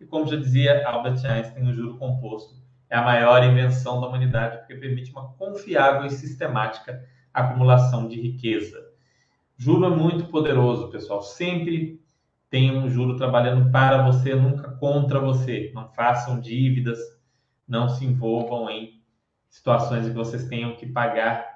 E 0.00 0.06
como 0.06 0.26
já 0.26 0.36
dizia 0.36 0.86
Albert 0.86 1.24
Einstein, 1.24 1.68
o 1.68 1.74
juro 1.74 1.98
composto 1.98 2.54
é 2.88 2.96
a 2.96 3.02
maior 3.02 3.42
invenção 3.42 4.00
da 4.00 4.06
humanidade, 4.06 4.58
porque 4.58 4.76
permite 4.76 5.10
uma 5.10 5.28
confiável 5.32 6.06
e 6.06 6.10
sistemática 6.10 7.04
acumulação 7.34 8.08
de 8.08 8.20
riqueza. 8.20 8.86
Juro 9.58 9.86
é 9.86 9.90
muito 9.90 10.26
poderoso, 10.26 10.88
pessoal. 10.88 11.22
Sempre 11.22 12.00
tenha 12.50 12.72
um 12.72 12.88
juro 12.88 13.16
trabalhando 13.16 13.70
para 13.70 14.02
você, 14.02 14.34
nunca 14.34 14.70
contra 14.72 15.18
você. 15.18 15.70
Não 15.74 15.88
façam 15.88 16.40
dívidas, 16.40 16.98
não 17.66 17.88
se 17.88 18.04
envolvam 18.04 18.70
em 18.70 19.00
situações 19.48 20.06
em 20.06 20.10
que 20.10 20.16
vocês 20.16 20.48
tenham 20.48 20.76
que 20.76 20.86
pagar 20.86 21.46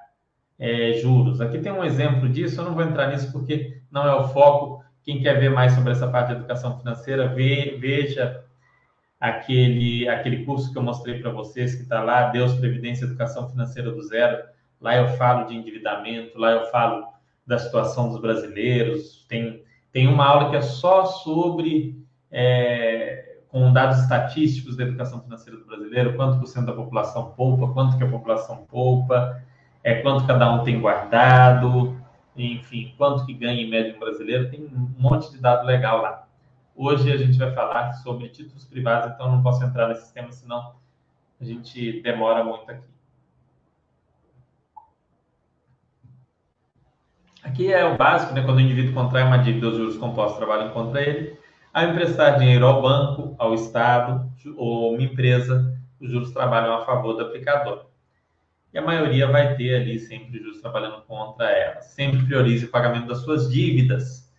é, 0.59 0.93
juros. 0.93 1.41
Aqui 1.41 1.59
tem 1.59 1.71
um 1.71 1.83
exemplo 1.83 2.29
disso, 2.29 2.59
eu 2.59 2.65
não 2.65 2.75
vou 2.75 2.83
entrar 2.83 3.07
nisso 3.07 3.31
porque 3.31 3.81
não 3.89 4.05
é 4.05 4.15
o 4.15 4.27
foco. 4.29 4.83
Quem 5.03 5.21
quer 5.21 5.39
ver 5.39 5.49
mais 5.49 5.73
sobre 5.73 5.91
essa 5.91 6.07
parte 6.07 6.29
de 6.29 6.35
educação 6.35 6.77
financeira, 6.77 7.27
vê, 7.29 7.77
veja 7.79 8.43
aquele, 9.19 10.07
aquele 10.07 10.45
curso 10.45 10.71
que 10.71 10.77
eu 10.77 10.83
mostrei 10.83 11.19
para 11.19 11.31
vocês, 11.31 11.75
que 11.75 11.81
está 11.81 12.03
lá, 12.03 12.29
Deus, 12.29 12.53
Previdência 12.55 13.05
Educação 13.05 13.49
Financeira 13.49 13.91
do 13.91 14.01
Zero. 14.03 14.43
Lá 14.79 14.95
eu 14.97 15.09
falo 15.09 15.45
de 15.45 15.55
endividamento, 15.55 16.37
lá 16.37 16.51
eu 16.51 16.65
falo 16.71 17.05
da 17.45 17.57
situação 17.57 18.09
dos 18.09 18.19
brasileiros. 18.19 19.25
Tem, 19.27 19.63
tem 19.91 20.07
uma 20.07 20.25
aula 20.25 20.49
que 20.49 20.55
é 20.55 20.61
só 20.61 21.05
sobre, 21.05 22.05
é, 22.31 23.39
com 23.49 23.71
dados 23.73 23.99
estatísticos 23.99 24.77
da 24.77 24.83
educação 24.83 25.21
financeira 25.21 25.59
do 25.59 25.65
brasileiro, 25.65 26.15
quanto 26.15 26.39
por 26.39 26.47
cento 26.47 26.67
da 26.67 26.73
população 26.73 27.31
poupa, 27.31 27.67
quanto 27.73 27.97
que 27.97 28.03
a 28.03 28.09
população 28.09 28.65
poupa, 28.69 29.41
é, 29.83 29.95
quanto 30.01 30.25
cada 30.25 30.51
um 30.53 30.63
tem 30.63 30.79
guardado, 30.79 31.99
enfim, 32.35 32.93
quanto 32.97 33.25
que 33.25 33.33
ganha 33.33 33.61
em 33.61 33.69
média 33.69 33.95
um 33.95 33.99
brasileiro, 33.99 34.49
tem 34.49 34.61
um 34.61 34.89
monte 34.97 35.29
de 35.31 35.37
dado 35.37 35.65
legal 35.65 36.01
lá. 36.01 36.27
Hoje 36.75 37.11
a 37.11 37.17
gente 37.17 37.37
vai 37.37 37.51
falar 37.51 37.91
sobre 37.93 38.29
títulos 38.29 38.63
privados, 38.65 39.13
então 39.13 39.29
não 39.29 39.43
posso 39.43 39.63
entrar 39.63 39.89
nesse 39.89 40.13
tema, 40.13 40.31
senão 40.31 40.73
a 41.39 41.43
gente 41.43 42.01
demora 42.01 42.43
muito 42.43 42.69
aqui. 42.71 42.87
Aqui 47.43 47.73
é 47.73 47.83
o 47.85 47.97
básico, 47.97 48.33
né? 48.33 48.43
Quando 48.43 48.57
o 48.57 48.61
indivíduo 48.61 48.93
contrai 48.93 49.23
uma 49.23 49.37
dívida, 49.37 49.69
os 49.69 49.77
juros 49.77 49.97
compostos 49.97 50.37
trabalham 50.37 50.69
contra 50.69 51.01
ele. 51.01 51.37
Ao 51.73 51.85
emprestar 51.85 52.37
dinheiro 52.37 52.65
ao 52.65 52.81
banco, 52.81 53.35
ao 53.39 53.53
Estado 53.53 54.29
ou 54.55 54.93
uma 54.93 55.03
empresa, 55.03 55.77
os 55.99 56.11
juros 56.11 56.31
trabalham 56.31 56.73
a 56.75 56.85
favor 56.85 57.13
do 57.13 57.21
aplicador 57.21 57.85
e 58.73 58.77
a 58.77 58.81
maioria 58.81 59.27
vai 59.27 59.55
ter 59.55 59.75
ali 59.75 59.99
sempre 59.99 60.39
juros 60.39 60.61
trabalhando 60.61 61.01
contra 61.01 61.49
ela. 61.49 61.81
Sempre 61.81 62.23
priorize 62.23 62.65
o 62.65 62.71
pagamento 62.71 63.07
das 63.07 63.19
suas 63.19 63.51
dívidas. 63.51 64.31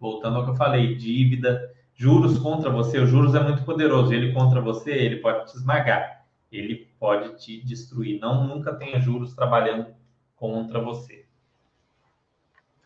Voltando 0.00 0.38
ao 0.38 0.44
que 0.44 0.50
eu 0.50 0.56
falei, 0.56 0.96
dívida, 0.96 1.70
juros 1.94 2.38
contra 2.38 2.68
você, 2.68 2.98
o 2.98 3.06
juros 3.06 3.34
é 3.34 3.40
muito 3.40 3.64
poderoso. 3.64 4.12
Ele 4.12 4.32
contra 4.32 4.60
você, 4.60 4.92
ele 4.92 5.16
pode 5.16 5.50
te 5.50 5.56
esmagar, 5.56 6.24
ele 6.50 6.88
pode 6.98 7.36
te 7.38 7.64
destruir. 7.64 8.18
Não 8.18 8.46
nunca 8.46 8.74
tenha 8.74 9.00
juros 9.00 9.34
trabalhando 9.34 9.86
contra 10.34 10.80
você. 10.80 11.25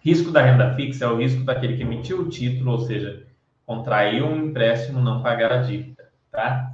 Risco 0.02 0.30
da 0.30 0.42
renda 0.42 0.74
fixa 0.74 1.04
é 1.04 1.08
o 1.08 1.16
risco 1.16 1.44
daquele 1.44 1.76
que 1.76 1.82
emitiu 1.82 2.22
o 2.22 2.28
título, 2.28 2.72
ou 2.72 2.80
seja, 2.80 3.26
contraiu 3.66 4.26
um 4.26 4.46
empréstimo, 4.46 5.00
não 5.00 5.22
pagar 5.22 5.52
a 5.52 5.58
dívida, 5.58 6.10
tá? 6.30 6.70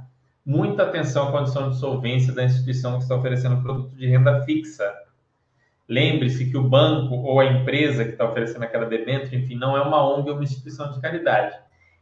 muita 0.47 0.83
atenção 0.83 1.27
à 1.27 1.31
condição 1.33 1.69
de 1.69 1.77
solvência 1.77 2.33
da 2.33 2.41
instituição 2.41 2.93
que 2.93 3.03
está 3.03 3.17
oferecendo 3.17 3.61
produto 3.61 3.93
de 3.93 4.07
renda 4.07 4.45
fixa. 4.45 4.89
Lembre-se 5.89 6.49
que 6.49 6.55
o 6.55 6.63
banco 6.63 7.15
ou 7.15 7.41
a 7.41 7.45
empresa 7.45 8.05
que 8.05 8.11
está 8.11 8.23
oferecendo 8.23 8.63
aquela 8.63 8.85
debênture, 8.85 9.35
enfim, 9.35 9.55
não 9.55 9.75
é 9.75 9.81
uma 9.81 10.01
ONG 10.01 10.29
ou 10.29 10.35
uma 10.35 10.43
instituição 10.45 10.89
de 10.93 11.01
caridade. 11.01 11.53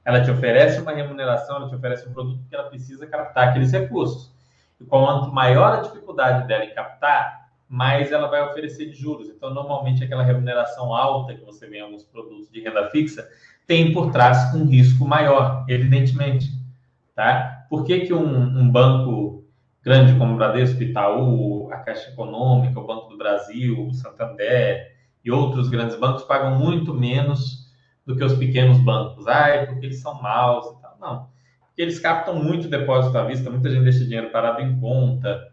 Ela 0.03 0.22
te 0.22 0.29
oferece 0.29 0.79
uma 0.79 0.91
remuneração, 0.91 1.55
ela 1.55 1.67
te 1.67 1.74
oferece 1.74 2.08
um 2.08 2.13
produto 2.13 2.39
que 2.48 2.55
ela 2.55 2.70
precisa 2.70 3.08
captar 3.08 3.50
aqueles 3.50 3.72
recursos. 3.72 4.32
E 4.79 4.86
quanto 4.86 5.34
maior 5.34 5.79
a 5.79 5.82
dificuldade 5.82 6.48
dela 6.48 6.65
em 6.65 6.74
captar, 6.75 7.45
mais 7.67 8.12
ela 8.12 8.27
vai 8.27 8.41
oferecer 8.43 8.89
de 8.89 8.95
juros. 8.95 9.29
Então, 9.29 9.53
normalmente, 9.53 10.03
aquela 10.03 10.24
remuneração 10.24 10.93
alta 10.93 11.34
que 11.34 11.43
você 11.43 11.67
vê 11.67 11.77
em 11.77 11.81
alguns 11.81 12.03
produtos 12.03 12.50
de 12.50 12.62
renda 12.62 12.89
fixa 12.89 13.27
tem 13.67 13.91
por 13.91 14.12
trás 14.12 14.53
um 14.53 14.65
risco 14.65 15.05
maior, 15.05 15.65
evidentemente. 15.67 16.51
Tá? 17.15 17.65
Por 17.69 17.84
que, 17.84 18.01
que 18.01 18.13
um, 18.13 18.60
um 18.60 18.69
banco 18.69 19.43
grande 19.81 20.17
como 20.17 20.34
o 20.34 20.38
Bradesco, 20.38 20.81
Itaú, 20.84 21.72
a 21.72 21.77
Caixa 21.77 22.12
Econômica, 22.12 22.79
o 22.79 22.86
Banco 22.86 23.10
do 23.10 23.17
Brasil, 23.17 23.88
o 23.88 23.93
Santander 23.93 24.95
e 25.24 25.31
outros 25.31 25.69
grandes 25.69 25.95
bancos 25.95 26.24
pagam 26.24 26.57
muito 26.57 26.93
menos 26.93 27.72
do 28.05 28.15
que 28.15 28.24
os 28.24 28.34
pequenos 28.34 28.77
bancos? 28.79 29.27
Ah, 29.27 29.50
é 29.50 29.65
porque 29.65 29.88
eles 29.88 30.01
são 30.01 30.22
maus 30.22 30.65
e 30.67 30.81
tal. 30.81 30.98
Não. 31.00 31.27
Porque 31.67 31.81
eles 31.81 32.00
captam 32.00 32.41
muito 32.41 32.67
depósito 32.67 33.17
à 33.17 33.24
vista, 33.24 33.50
muita 33.50 33.69
gente 33.69 33.84
deixa 33.84 34.03
dinheiro 34.03 34.29
parado 34.31 34.62
em 34.62 34.79
conta, 34.79 35.51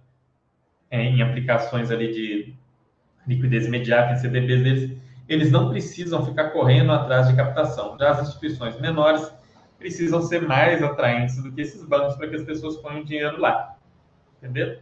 é, 0.93 1.03
em 1.03 1.23
aplicações 1.23 1.91
ali 1.91 2.13
de 2.13 2.55
liquidez 3.27 3.67
imediata, 3.67 4.13
em 4.13 4.17
CDBs 4.17 4.63
deles. 4.63 5.03
Eles 5.27 5.51
não 5.51 5.71
precisam 5.71 6.25
ficar 6.27 6.51
correndo 6.51 6.93
atrás 6.93 7.29
de 7.29 7.35
captação. 7.35 7.97
Já 7.99 8.11
as 8.11 8.29
instituições 8.29 8.79
menores 8.79 9.33
precisam 9.79 10.21
ser 10.21 10.43
mais 10.43 10.83
atraentes 10.83 11.43
do 11.43 11.51
que 11.51 11.63
esses 11.63 11.83
bancos 11.85 12.15
para 12.17 12.29
que 12.29 12.37
as 12.37 12.43
pessoas 12.43 12.77
ponham 12.77 13.03
dinheiro 13.05 13.41
lá. 13.41 13.75
Entendeu? 14.37 14.81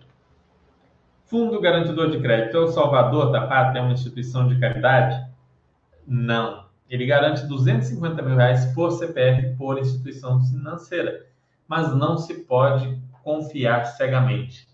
Fundo 1.27 1.61
Garantidor 1.61 2.11
de 2.11 2.19
Crédito 2.19 2.57
é 2.57 2.61
o 2.61 2.69
salvador 2.69 3.31
da 3.31 3.47
pátria, 3.47 3.79
é 3.79 3.83
uma 3.83 3.93
instituição 3.93 4.49
de 4.49 4.59
caridade? 4.59 5.25
Não. 6.05 6.67
Ele 6.89 7.07
garante 7.07 7.47
250 7.47 8.21
mil 8.21 8.35
reais 8.35 8.67
por 8.75 8.91
CPF 8.91 9.57
por 9.57 9.79
instituição 9.79 10.43
financeira, 10.43 11.25
mas 11.69 11.95
não 11.95 12.19
se 12.19 12.35
pode 12.35 13.01
confiar 13.23 13.85
cegamente. 13.85 14.70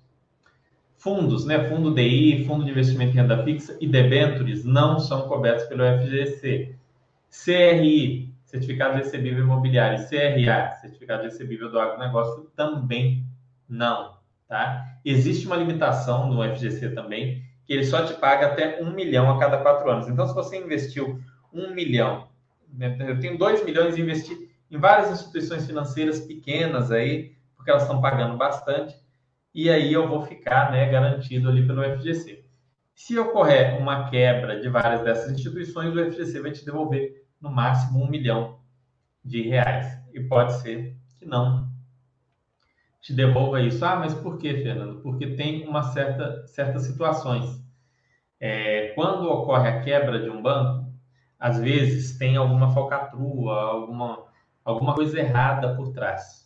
Fundos, 0.96 1.44
né? 1.44 1.68
Fundo 1.68 1.94
DI, 1.94 2.44
Fundo 2.46 2.64
de 2.64 2.70
Investimento 2.70 3.12
em 3.12 3.16
Renda 3.16 3.42
Fixa 3.44 3.76
e 3.80 3.86
debêntures 3.86 4.64
não 4.64 4.98
são 4.98 5.28
cobertos 5.28 5.66
pelo 5.66 5.82
FGC. 5.82 6.74
CRI, 7.30 8.32
certificado 8.44 8.96
recebível 8.96 9.44
imobiliário, 9.44 10.06
CRA, 10.08 10.72
certificado 10.80 11.24
recebível 11.24 11.70
do 11.70 11.78
agronegócio, 11.78 12.50
também 12.56 13.24
não, 13.68 14.16
tá? 14.48 14.98
Existe 15.04 15.46
uma 15.46 15.56
limitação 15.56 16.28
no 16.32 16.42
FGC 16.42 16.90
também, 16.90 17.42
que 17.66 17.72
ele 17.72 17.84
só 17.84 18.04
te 18.04 18.14
paga 18.14 18.46
até 18.46 18.82
um 18.82 18.90
milhão 18.92 19.30
a 19.30 19.38
cada 19.38 19.58
quatro 19.58 19.90
anos. 19.90 20.08
Então, 20.08 20.26
se 20.26 20.34
você 20.34 20.56
investiu 20.56 21.20
um 21.52 21.74
milhão, 21.74 22.28
né, 22.72 22.96
eu 23.00 23.18
tenho 23.20 23.36
dois 23.36 23.64
milhões 23.64 23.96
e 23.96 24.00
investi 24.00 24.48
em 24.70 24.78
várias 24.78 25.10
instituições 25.10 25.66
financeiras 25.66 26.20
pequenas 26.20 26.90
aí, 26.90 27.34
porque 27.56 27.70
elas 27.70 27.82
estão 27.82 28.00
pagando 28.00 28.36
bastante, 28.36 28.96
e 29.56 29.70
aí 29.70 29.90
eu 29.90 30.06
vou 30.06 30.20
ficar 30.20 30.70
né, 30.70 30.86
garantido 30.90 31.48
ali 31.48 31.66
pelo 31.66 31.82
FGC. 31.82 32.44
Se 32.94 33.18
ocorrer 33.18 33.80
uma 33.80 34.10
quebra 34.10 34.60
de 34.60 34.68
várias 34.68 35.00
dessas 35.02 35.32
instituições, 35.32 35.94
o 35.94 36.12
FGC 36.12 36.42
vai 36.42 36.50
te 36.50 36.62
devolver 36.62 37.24
no 37.40 37.50
máximo 37.50 38.04
um 38.04 38.06
milhão 38.06 38.60
de 39.24 39.40
reais. 39.48 39.98
E 40.12 40.20
pode 40.20 40.60
ser 40.60 40.94
que 41.18 41.24
não 41.24 41.70
te 43.00 43.14
devolva 43.14 43.62
isso. 43.62 43.82
Ah, 43.82 43.96
mas 43.96 44.12
por 44.12 44.36
que, 44.36 44.62
Fernando? 44.62 45.00
Porque 45.00 45.28
tem 45.28 45.66
uma 45.66 45.84
certa 45.84 46.46
certas 46.48 46.82
situações. 46.82 47.58
É, 48.38 48.88
quando 48.88 49.26
ocorre 49.26 49.70
a 49.70 49.80
quebra 49.80 50.20
de 50.20 50.28
um 50.28 50.42
banco, 50.42 50.92
às 51.38 51.58
vezes 51.58 52.18
tem 52.18 52.36
alguma 52.36 52.74
falcatrua, 52.74 53.54
alguma, 53.54 54.26
alguma 54.62 54.94
coisa 54.94 55.18
errada 55.18 55.74
por 55.76 55.94
trás. 55.94 56.45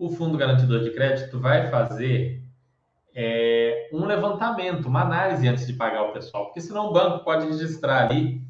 O 0.00 0.08
fundo 0.08 0.38
garantidor 0.38 0.80
de 0.80 0.92
crédito 0.92 1.38
vai 1.38 1.70
fazer 1.70 2.42
é, 3.14 3.90
um 3.92 4.06
levantamento, 4.06 4.88
uma 4.88 5.02
análise 5.02 5.46
antes 5.46 5.66
de 5.66 5.74
pagar 5.74 6.04
o 6.04 6.12
pessoal, 6.14 6.46
porque 6.46 6.62
senão 6.62 6.86
o 6.86 6.92
banco 6.94 7.22
pode 7.22 7.46
registrar 7.46 8.04
ali 8.06 8.42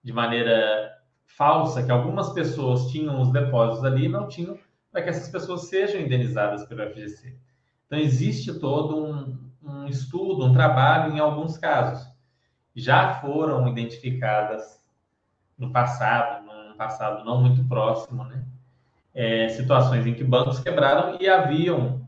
de 0.00 0.12
maneira 0.12 0.96
falsa 1.26 1.82
que 1.82 1.90
algumas 1.90 2.32
pessoas 2.32 2.86
tinham 2.92 3.20
os 3.20 3.32
depósitos 3.32 3.84
ali 3.84 4.04
e 4.04 4.08
não 4.08 4.28
tinham 4.28 4.56
para 4.92 5.02
que 5.02 5.08
essas 5.08 5.28
pessoas 5.28 5.62
sejam 5.62 6.00
indenizadas 6.00 6.64
pelo 6.66 6.88
FGC. 6.88 7.36
Então, 7.86 7.98
existe 7.98 8.54
todo 8.60 9.04
um, 9.04 9.50
um 9.60 9.86
estudo, 9.86 10.46
um 10.46 10.52
trabalho 10.52 11.12
em 11.12 11.18
alguns 11.18 11.58
casos. 11.58 12.06
Já 12.76 13.14
foram 13.14 13.66
identificadas 13.66 14.80
no 15.58 15.72
passado, 15.72 16.46
num 16.46 16.76
passado 16.76 17.24
não 17.24 17.40
muito 17.40 17.64
próximo, 17.64 18.22
né? 18.24 18.44
É, 19.14 19.48
situações 19.50 20.06
em 20.06 20.14
que 20.14 20.24
bancos 20.24 20.58
quebraram 20.58 21.18
e 21.20 21.28
haviam 21.28 22.00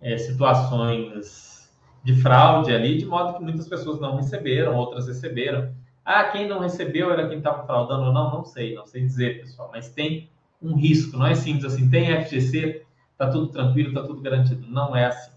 é, 0.00 0.18
situações 0.18 1.70
de 2.02 2.14
fraude 2.20 2.74
ali, 2.74 2.98
de 2.98 3.06
modo 3.06 3.38
que 3.38 3.42
muitas 3.42 3.68
pessoas 3.68 4.00
não 4.00 4.16
receberam, 4.16 4.76
outras 4.76 5.06
receberam. 5.06 5.72
Ah, 6.04 6.24
quem 6.24 6.48
não 6.48 6.58
recebeu 6.58 7.12
era 7.12 7.28
quem 7.28 7.38
estava 7.38 7.64
fraudando 7.64 8.06
ou 8.06 8.12
não? 8.12 8.30
Não 8.32 8.44
sei, 8.44 8.74
não 8.74 8.84
sei 8.84 9.02
dizer, 9.02 9.40
pessoal. 9.40 9.70
Mas 9.72 9.88
tem 9.88 10.28
um 10.60 10.74
risco, 10.74 11.16
não 11.16 11.26
é 11.26 11.34
simples 11.34 11.72
assim. 11.72 11.88
Tem 11.88 12.20
FGC, 12.24 12.84
está 13.12 13.30
tudo 13.30 13.48
tranquilo, 13.48 13.90
está 13.90 14.02
tudo 14.02 14.20
garantido. 14.20 14.66
Não 14.68 14.96
é 14.96 15.06
assim. 15.06 15.30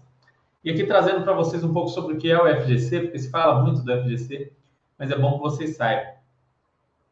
E 0.64 0.70
aqui 0.70 0.84
trazendo 0.84 1.22
para 1.22 1.32
vocês 1.32 1.62
um 1.62 1.72
pouco 1.72 1.88
sobre 1.90 2.14
o 2.14 2.18
que 2.18 2.28
é 2.28 2.36
o 2.36 2.62
FGC, 2.62 3.02
porque 3.02 3.18
se 3.20 3.30
fala 3.30 3.62
muito 3.62 3.82
do 3.82 4.02
FGC, 4.02 4.52
mas 4.98 5.12
é 5.12 5.16
bom 5.16 5.34
que 5.34 5.42
vocês 5.42 5.76
saibam. 5.76 6.14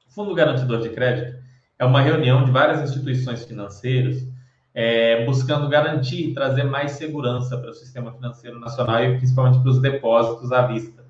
Fundo 0.08 0.34
Garantidor 0.34 0.80
de 0.80 0.90
Crédito 0.90 1.43
é 1.78 1.84
uma 1.84 2.00
reunião 2.00 2.44
de 2.44 2.50
várias 2.50 2.82
instituições 2.88 3.44
financeiras 3.44 4.26
é, 4.74 5.24
buscando 5.24 5.68
garantir 5.68 6.30
e 6.30 6.34
trazer 6.34 6.64
mais 6.64 6.92
segurança 6.92 7.56
para 7.56 7.70
o 7.70 7.74
sistema 7.74 8.12
financeiro 8.12 8.58
nacional 8.58 9.04
e 9.04 9.16
principalmente 9.16 9.60
para 9.60 9.70
os 9.70 9.80
depósitos 9.80 10.50
à 10.50 10.66
vista. 10.66 11.04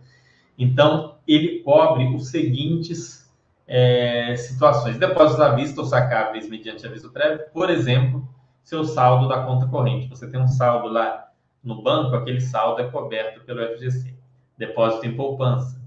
Então, 0.58 1.16
ele 1.26 1.60
cobre 1.60 2.14
os 2.14 2.28
seguintes 2.28 3.32
é, 3.66 4.36
situações. 4.36 4.98
Depósitos 4.98 5.40
à 5.40 5.54
vista 5.54 5.80
ou 5.80 5.86
sacáveis 5.86 6.48
mediante 6.48 6.86
aviso 6.86 7.10
prévio, 7.10 7.46
por 7.52 7.70
exemplo, 7.70 8.28
seu 8.62 8.84
saldo 8.84 9.26
da 9.28 9.42
conta 9.42 9.66
corrente. 9.66 10.08
Você 10.08 10.30
tem 10.30 10.40
um 10.40 10.46
saldo 10.46 10.88
lá 10.88 11.28
no 11.62 11.82
banco, 11.82 12.14
aquele 12.14 12.42
saldo 12.42 12.82
é 12.82 12.90
coberto 12.90 13.40
pelo 13.40 13.66
FGC. 13.74 14.14
Depósito 14.58 15.06
em 15.06 15.16
poupança. 15.16 15.82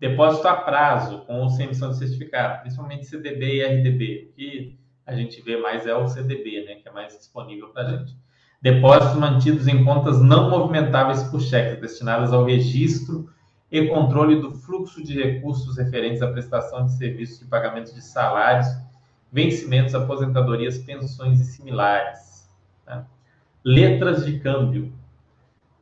Depósito 0.00 0.46
a 0.46 0.54
prazo, 0.54 1.24
com 1.26 1.40
ou 1.40 1.50
sem 1.50 1.66
emissão 1.66 1.90
de 1.90 1.98
certificado, 1.98 2.60
principalmente 2.60 3.06
CDB 3.06 3.56
e 3.56 3.64
RDB. 3.64 4.32
Que 4.36 4.78
a 5.04 5.14
gente 5.14 5.40
vê 5.42 5.56
mais 5.56 5.86
é 5.86 5.94
o 5.94 6.06
CDB, 6.06 6.64
né, 6.64 6.74
que 6.76 6.88
é 6.88 6.92
mais 6.92 7.16
disponível 7.16 7.68
para 7.68 7.82
a 7.82 7.96
gente. 7.96 8.16
Depósitos 8.60 9.16
mantidos 9.16 9.66
em 9.68 9.84
contas 9.84 10.20
não 10.20 10.50
movimentáveis 10.50 11.22
por 11.24 11.40
cheque, 11.40 11.80
destinadas 11.80 12.32
ao 12.32 12.44
registro 12.44 13.28
e 13.70 13.86
controle 13.86 14.40
do 14.40 14.50
fluxo 14.50 15.02
de 15.02 15.20
recursos 15.20 15.76
referentes 15.76 16.22
à 16.22 16.28
prestação 16.28 16.84
de 16.84 16.92
serviços 16.92 17.40
de 17.40 17.46
pagamento 17.46 17.94
de 17.94 18.02
salários, 18.02 18.66
vencimentos, 19.32 19.94
aposentadorias, 19.94 20.78
pensões 20.78 21.40
e 21.40 21.44
similares. 21.44 22.48
Tá? 22.84 23.06
Letras 23.64 24.24
de 24.24 24.38
câmbio, 24.40 24.92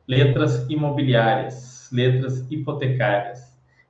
letras 0.07 0.69
imobiliárias, 0.69 1.89
letras 1.91 2.45
hipotecárias, 2.51 3.46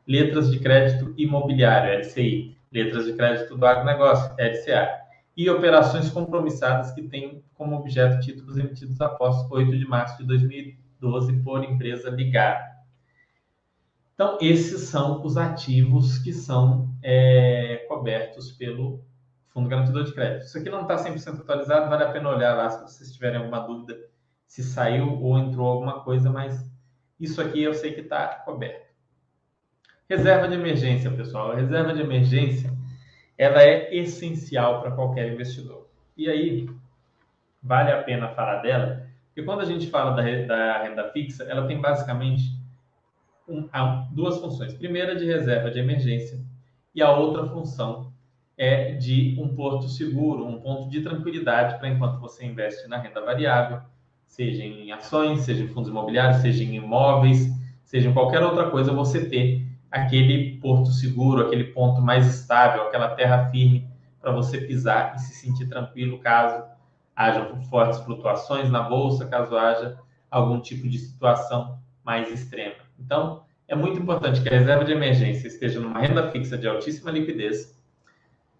letras 0.08 0.50
de 0.50 0.60
crédito 0.60 1.14
imobiliário, 1.18 2.00
LCI, 2.00 2.58
letras 2.72 3.06
de 3.06 3.14
crédito 3.14 3.58
do 3.58 3.66
agronegócio, 3.66 4.34
LCA, 4.38 4.90
e 5.36 5.50
operações 5.50 6.10
compromissadas 6.10 6.92
que 6.92 7.04
têm 7.04 7.44
como 7.54 7.76
objeto 7.76 8.20
títulos 8.20 8.58
emitidos 8.58 9.00
após 9.02 9.36
8 9.52 9.78
de 9.78 9.86
março 9.86 10.18
de 10.18 10.26
2012 10.26 11.34
por 11.44 11.64
empresa 11.64 12.10
ligada. 12.10 12.66
Então, 14.14 14.38
esses 14.42 14.82
são 14.82 15.24
os 15.24 15.38
ativos 15.38 16.18
que 16.18 16.34
são 16.34 16.90
é, 17.04 17.86
cobertos 17.88 18.52
pelo 18.52 19.06
Fundo 19.50 19.70
Garantidor 19.70 20.06
de 20.06 20.14
Crédito. 20.14 20.46
Isso 20.46 20.58
aqui 20.58 20.70
não 20.70 20.82
está 20.82 20.96
100% 20.98 21.42
atualizado, 21.42 21.90
vale 21.90 22.04
a 22.04 22.12
pena 22.12 22.30
olhar 22.30 22.56
lá 22.56 22.70
se 22.70 22.82
vocês 22.82 23.14
tiverem 23.14 23.38
alguma 23.38 23.60
dúvida 23.60 23.96
se 24.48 24.64
saiu 24.64 25.22
ou 25.22 25.38
entrou 25.38 25.68
alguma 25.68 26.04
coisa, 26.04 26.32
mas 26.32 26.72
isso 27.20 27.42
aqui 27.42 27.62
eu 27.62 27.74
sei 27.74 27.94
que 27.94 28.02
está 28.02 28.28
coberto. 28.46 28.87
Reserva 30.10 30.48
de 30.48 30.54
emergência, 30.54 31.12
pessoal. 31.12 31.52
A 31.52 31.56
reserva 31.56 31.94
de 31.94 32.00
emergência 32.00 32.72
ela 33.38 33.62
é 33.62 33.94
essencial 33.94 34.82
para 34.82 34.92
qualquer 34.92 35.32
investidor. 35.32 35.86
E 36.16 36.30
aí, 36.30 36.70
vale 37.62 37.92
a 37.92 38.02
pena 38.02 38.30
falar 38.30 38.62
dela, 38.62 39.06
porque 39.28 39.44
quando 39.44 39.62
a 39.62 39.66
gente 39.66 39.88
fala 39.90 40.12
da, 40.12 40.24
da 40.46 40.84
renda 40.84 41.12
fixa, 41.12 41.44
ela 41.44 41.68
tem 41.68 41.80
basicamente 41.82 42.58
um, 43.48 43.68
duas 44.12 44.40
funções. 44.40 44.74
Primeira 44.74 45.14
de 45.14 45.26
reserva 45.26 45.70
de 45.70 45.80
emergência 45.80 46.40
e 46.96 47.02
a 47.02 47.12
outra 47.12 47.46
função 47.46 48.12
é 48.58 48.94
de 48.94 49.38
um 49.38 49.54
porto 49.54 49.90
seguro, 49.90 50.48
um 50.48 50.62
ponto 50.62 50.90
de 50.90 51.02
tranquilidade 51.02 51.78
para 51.78 51.90
enquanto 51.90 52.20
você 52.20 52.46
investe 52.46 52.88
na 52.88 52.98
renda 52.98 53.22
variável, 53.22 53.82
seja 54.26 54.64
em 54.64 54.90
ações, 54.92 55.42
seja 55.42 55.66
em 55.66 55.68
fundos 55.68 55.90
imobiliários, 55.90 56.42
seja 56.42 56.64
em 56.64 56.76
imóveis, 56.76 57.52
seja 57.84 58.10
em 58.10 58.14
qualquer 58.14 58.42
outra 58.42 58.72
coisa, 58.72 58.92
você 58.94 59.30
ter 59.30 59.67
aquele 59.92 60.58
porto 60.58 60.92
seguro, 60.92 61.46
aquele 61.46 61.66
ponto 61.66 62.02
mais 62.02 62.28
estável, 62.28 62.84
aquela 62.84 63.10
terra 63.10 63.50
firme 63.50 63.88
para 64.22 64.32
você 64.32 64.60
pisar 64.60 65.16
e 65.16 65.20
se 65.20 65.34
sentir 65.34 65.68
tranquilo 65.68 66.20
caso 66.20 66.64
haja 67.16 67.46
fortes 67.70 68.00
flutuações 68.02 68.70
na 68.70 68.82
bolsa, 68.82 69.26
caso 69.26 69.58
haja 69.58 69.98
algum 70.30 70.60
tipo 70.60 70.88
de 70.88 71.00
situação 71.00 71.80
mais 72.04 72.32
extrema. 72.32 72.76
Então, 73.00 73.44
é 73.68 73.76
muito 73.76 74.00
importante 74.00 74.42
que 74.42 74.48
a 74.48 74.52
reserva 74.52 74.86
de 74.86 74.92
emergência 74.92 75.48
esteja 75.48 75.80
numa 75.80 76.00
renda 76.00 76.32
fixa 76.32 76.58
de 76.58 76.68
altíssima 76.68 77.10
liquidez. 77.10 77.76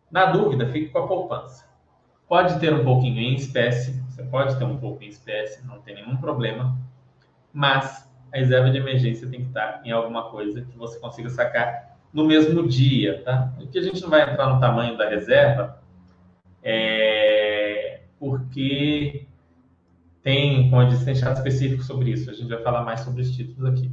Na 0.10 0.26
dúvida, 0.26 0.68
fique 0.68 0.90
com 0.90 1.00
a 1.00 1.08
poupança. 1.08 1.66
Pode 2.28 2.60
ter 2.60 2.74
um 2.74 2.84
pouquinho 2.84 3.20
em 3.22 3.36
espécie, 3.36 4.02
você 4.10 4.24
pode 4.24 4.58
ter 4.58 4.66
um 4.66 4.78
pouco 4.78 5.04
em 5.04 5.08
espécie, 5.08 5.66
não 5.66 5.80
tem 5.80 5.96
nenhum 5.96 6.18
problema, 6.18 6.78
mas 7.54 8.07
a 8.34 8.38
reserva 8.38 8.70
de 8.70 8.78
emergência 8.78 9.28
tem 9.28 9.42
que 9.42 9.48
estar 9.48 9.82
em 9.84 9.92
alguma 9.92 10.30
coisa 10.30 10.62
que 10.62 10.78
você 10.78 11.00
consiga 11.00 11.30
sacar 11.30 11.98
no 12.14 12.26
mesmo 12.26 12.68
dia, 12.68 13.22
tá? 13.24 13.54
Aqui 13.62 13.78
a 13.78 13.82
gente 13.82 14.02
não 14.02 14.10
vai 14.10 14.22
entrar 14.22 14.54
no 14.54 14.60
tamanho 14.60 14.98
da 14.98 15.10
reserva, 15.10 15.82
é... 16.64 18.02
porque 18.20 19.28
tem, 20.22 20.70
como 20.70 20.82
eu 20.82 20.88
disse, 20.90 21.06
tem 21.06 21.16
chat 21.16 21.38
específico 21.38 21.84
sobre 21.84 22.12
isso. 22.12 22.30
A 22.30 22.34
gente 22.34 22.50
vai 22.50 22.62
falar 22.62 22.84
mais 22.84 23.02
sobre 23.02 23.22
os 23.22 23.32
títulos 23.32 23.72
aqui. 23.72 23.92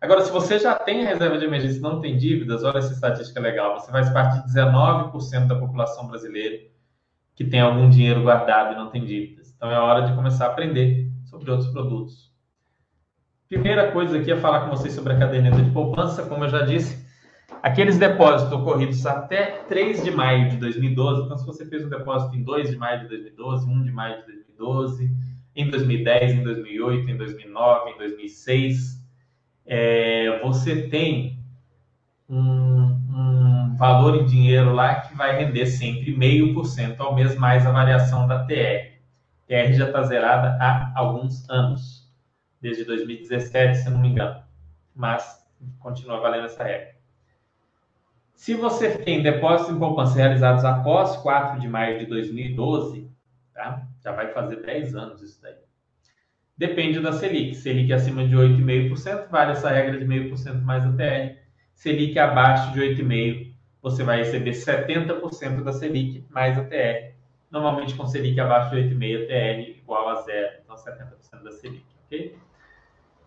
Agora, 0.00 0.22
se 0.22 0.30
você 0.30 0.58
já 0.58 0.74
tem 0.74 1.06
a 1.06 1.08
reserva 1.10 1.38
de 1.38 1.44
emergência 1.44 1.78
e 1.78 1.82
não 1.82 2.00
tem 2.00 2.16
dívidas, 2.16 2.62
olha 2.64 2.78
essa 2.78 2.92
estatística 2.92 3.40
legal. 3.40 3.78
Você 3.78 3.90
faz 3.90 4.08
parte 4.10 4.46
de 4.46 4.54
19% 4.54 5.46
da 5.46 5.58
população 5.58 6.06
brasileira 6.06 6.58
que 7.34 7.44
tem 7.44 7.60
algum 7.60 7.90
dinheiro 7.90 8.22
guardado 8.22 8.72
e 8.72 8.76
não 8.76 8.90
tem 8.90 9.04
dívidas. 9.04 9.52
Então 9.54 9.70
é 9.70 9.78
hora 9.78 10.06
de 10.06 10.14
começar 10.14 10.46
a 10.46 10.48
aprender 10.48 11.10
sobre 11.24 11.50
outros 11.50 11.70
produtos. 11.70 12.25
Primeira 13.48 13.92
coisa 13.92 14.18
aqui 14.18 14.32
é 14.32 14.36
falar 14.36 14.60
com 14.60 14.76
vocês 14.76 14.92
sobre 14.92 15.12
a 15.12 15.18
caderneta 15.18 15.62
de 15.62 15.70
poupança. 15.70 16.24
Como 16.24 16.44
eu 16.44 16.48
já 16.48 16.62
disse, 16.62 17.06
aqueles 17.62 17.96
depósitos 17.96 18.52
ocorridos 18.52 19.06
até 19.06 19.62
3 19.68 20.02
de 20.02 20.10
maio 20.10 20.50
de 20.50 20.56
2012. 20.56 21.22
Então, 21.22 21.38
se 21.38 21.46
você 21.46 21.64
fez 21.64 21.84
um 21.84 21.88
depósito 21.88 22.34
em 22.34 22.42
2 22.42 22.70
de 22.70 22.76
maio 22.76 23.02
de 23.02 23.08
2012, 23.08 23.68
1 23.68 23.82
de 23.84 23.92
maio 23.92 24.20
de 24.20 24.26
2012, 24.26 25.10
em 25.54 25.70
2010, 25.70 26.32
em 26.32 26.42
2008, 26.42 27.10
em 27.10 27.16
2009, 27.16 27.90
em 27.90 27.98
2006 27.98 28.96
é, 29.66 30.40
você 30.42 30.88
tem 30.88 31.38
um, 32.28 32.38
um, 32.38 33.76
valor 33.76 34.16
em 34.16 34.24
dinheiro 34.24 34.72
lá 34.72 34.96
que 34.96 35.14
vai 35.16 35.36
render 35.36 35.66
sempre 35.66 36.16
meio 36.16 36.54
por 36.54 36.64
cento 36.64 37.00
ao 37.02 37.14
mês 37.14 37.36
mais 37.36 37.66
a 37.66 37.70
variação 37.70 38.26
da 38.26 38.44
TR. 38.44 38.96
TR 39.46 39.72
já 39.72 39.86
está 39.86 40.02
zerada 40.02 40.56
há 40.60 40.92
alguns 40.94 41.48
anos, 41.48 41.95
desde 42.66 42.84
2017, 42.84 43.78
se 43.78 43.90
não 43.90 44.00
me 44.00 44.08
engano, 44.08 44.42
mas 44.94 45.46
continua 45.78 46.20
valendo 46.20 46.46
essa 46.46 46.64
regra. 46.64 46.96
Se 48.34 48.54
você 48.54 48.98
tem 48.98 49.22
depósitos 49.22 49.74
em 49.74 49.78
poupança 49.78 50.16
realizados 50.16 50.64
após 50.64 51.16
4 51.16 51.60
de 51.60 51.68
maio 51.68 51.98
de 51.98 52.06
2012, 52.06 53.10
tá? 53.54 53.86
já 54.02 54.12
vai 54.12 54.32
fazer 54.32 54.56
10 54.62 54.94
anos 54.94 55.22
isso 55.22 55.40
daí 55.40 55.66
depende 56.56 57.00
da 57.00 57.12
Selic. 57.12 57.54
Selic 57.54 57.92
acima 57.92 58.26
de 58.26 58.34
8,5%, 58.34 59.28
vale 59.28 59.52
essa 59.52 59.70
regra 59.70 59.98
de 59.98 60.04
0,5% 60.04 60.62
mais 60.62 60.84
a 60.84 60.92
TR. 60.92 61.36
Selic 61.74 62.18
abaixo 62.18 62.72
de 62.72 62.80
8,5%, 62.80 63.54
você 63.82 64.02
vai 64.02 64.18
receber 64.18 64.52
70% 64.52 65.62
da 65.62 65.72
Selic 65.72 66.24
mais 66.30 66.58
a 66.58 66.64
TR. 66.64 67.14
Normalmente 67.50 67.94
com 67.94 68.06
Selic 68.06 68.40
abaixo 68.40 68.70
de 68.70 68.94
8,5%, 68.94 69.22
a 69.22 69.26
TR 69.26 69.70
igual 69.78 70.08
a 70.08 70.22
zero, 70.22 70.56
então 70.64 70.76
70% 70.76 71.42
da 71.42 71.52
Selic, 71.52 71.84
ok? 72.06 72.36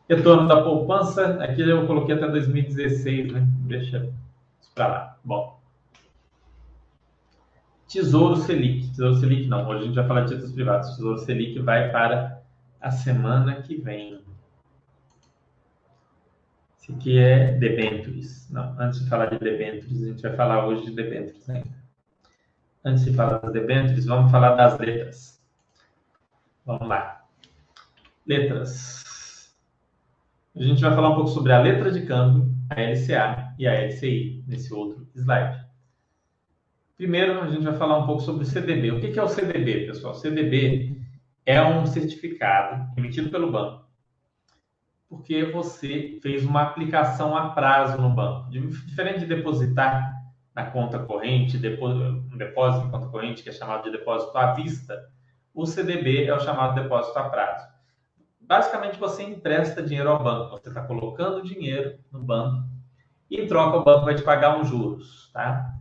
Retorno 0.09 0.47
da 0.47 0.63
poupança, 0.63 1.35
aqui 1.43 1.61
eu 1.61 1.85
coloquei 1.85 2.15
até 2.15 2.27
2016, 2.27 3.31
né? 3.31 3.47
Deixa 3.67 4.11
isso 4.59 4.71
para 4.73 4.87
lá. 4.87 5.19
Bom. 5.23 5.59
Tesouro 7.87 8.35
Selic. 8.37 8.87
Tesouro 8.89 9.17
Selic 9.17 9.47
não, 9.47 9.69
hoje 9.69 9.83
a 9.83 9.85
gente 9.85 9.95
vai 9.95 10.07
falar 10.07 10.21
de 10.21 10.29
títulos 10.29 10.51
privados. 10.51 10.89
Tesouro 10.95 11.19
Selic 11.19 11.59
vai 11.59 11.91
para 11.91 12.41
a 12.81 12.89
semana 12.89 13.61
que 13.61 13.75
vem. 13.75 14.23
Esse 16.81 16.91
aqui 16.91 17.19
é 17.19 17.51
debentures. 17.53 18.49
Não, 18.49 18.75
antes 18.79 19.03
de 19.03 19.09
falar 19.09 19.27
de 19.27 19.37
debentures, 19.37 20.01
a 20.01 20.07
gente 20.07 20.23
vai 20.23 20.35
falar 20.35 20.65
hoje 20.65 20.85
de 20.85 20.91
debentures 20.91 21.47
ainda. 21.47 21.79
Antes 22.83 23.05
de 23.05 23.13
falar 23.13 23.37
das 23.37 23.53
debentures, 23.53 24.07
vamos 24.07 24.31
falar 24.31 24.55
das 24.55 24.79
letras. 24.79 25.39
Vamos 26.65 26.87
lá. 26.87 27.25
Letras. 28.25 29.08
A 30.55 30.63
gente 30.63 30.81
vai 30.81 30.93
falar 30.93 31.11
um 31.11 31.15
pouco 31.15 31.29
sobre 31.29 31.51
a 31.53 31.61
letra 31.61 31.91
de 31.91 32.05
câmbio, 32.05 32.51
a 32.69 32.81
LCA 32.81 33.55
e 33.57 33.67
a 33.67 33.73
LCI, 33.85 34.43
nesse 34.47 34.73
outro 34.73 35.07
slide. 35.15 35.63
Primeiro, 36.97 37.39
a 37.39 37.47
gente 37.47 37.63
vai 37.63 37.77
falar 37.77 37.99
um 37.99 38.05
pouco 38.05 38.21
sobre 38.21 38.43
o 38.43 38.45
CDB. 38.45 38.91
O 38.91 38.99
que 38.99 39.17
é 39.17 39.23
o 39.23 39.29
CDB, 39.29 39.85
pessoal? 39.85 40.13
CDB 40.15 41.01
é 41.45 41.63
um 41.63 41.85
certificado 41.85 42.91
emitido 42.97 43.29
pelo 43.29 43.51
banco, 43.51 43.87
porque 45.07 45.45
você 45.45 46.19
fez 46.21 46.43
uma 46.43 46.63
aplicação 46.63 47.37
a 47.37 47.49
prazo 47.49 48.01
no 48.01 48.09
banco. 48.09 48.49
Diferente 48.49 49.19
de 49.19 49.27
depositar 49.27 50.13
na 50.53 50.65
conta 50.65 50.99
corrente, 50.99 51.57
um 51.57 52.37
depósito 52.37 52.87
em 52.87 52.91
conta 52.91 53.07
corrente, 53.07 53.43
que 53.43 53.49
é 53.49 53.53
chamado 53.53 53.83
de 53.83 53.91
depósito 53.91 54.37
à 54.37 54.53
vista, 54.53 54.99
o 55.53 55.65
CDB 55.65 56.25
é 56.25 56.35
o 56.35 56.39
chamado 56.39 56.81
depósito 56.81 57.17
a 57.17 57.29
prazo. 57.29 57.68
Basicamente, 58.49 58.97
você 58.97 59.21
empresta 59.21 59.83
dinheiro 59.83 60.09
ao 60.09 60.23
banco, 60.23 60.57
você 60.57 60.69
está 60.69 60.81
colocando 60.81 61.43
dinheiro 61.43 61.99
no 62.11 62.19
banco 62.19 62.67
e 63.29 63.39
em 63.39 63.45
troca 63.45 63.77
o 63.77 63.83
banco 63.83 64.05
vai 64.05 64.15
te 64.15 64.23
pagar 64.23 64.59
uns 64.59 64.67
juros. 64.67 65.29
Tá? 65.31 65.75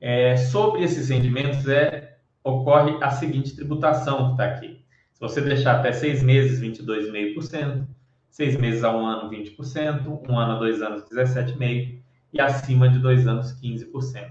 É, 0.00 0.34
sobre 0.34 0.82
esses 0.82 1.10
rendimentos 1.10 1.68
é, 1.68 2.16
ocorre 2.42 2.96
a 3.02 3.10
seguinte 3.10 3.54
tributação 3.54 4.28
que 4.28 4.30
está 4.32 4.44
aqui. 4.46 4.82
Se 5.12 5.20
você 5.20 5.42
deixar 5.42 5.78
até 5.78 5.92
seis 5.92 6.22
meses, 6.22 6.58
22,5%, 6.58 7.86
seis 8.30 8.56
meses 8.56 8.82
a 8.82 8.96
um 8.96 9.04
ano, 9.04 9.28
20%, 9.28 10.22
um 10.26 10.38
ano 10.38 10.52
a 10.54 10.58
dois 10.58 10.80
anos, 10.80 11.02
17,5%, 11.10 12.00
e 12.32 12.40
acima 12.40 12.88
de 12.88 12.98
dois 12.98 13.26
anos, 13.26 13.52
15%. 13.60 14.30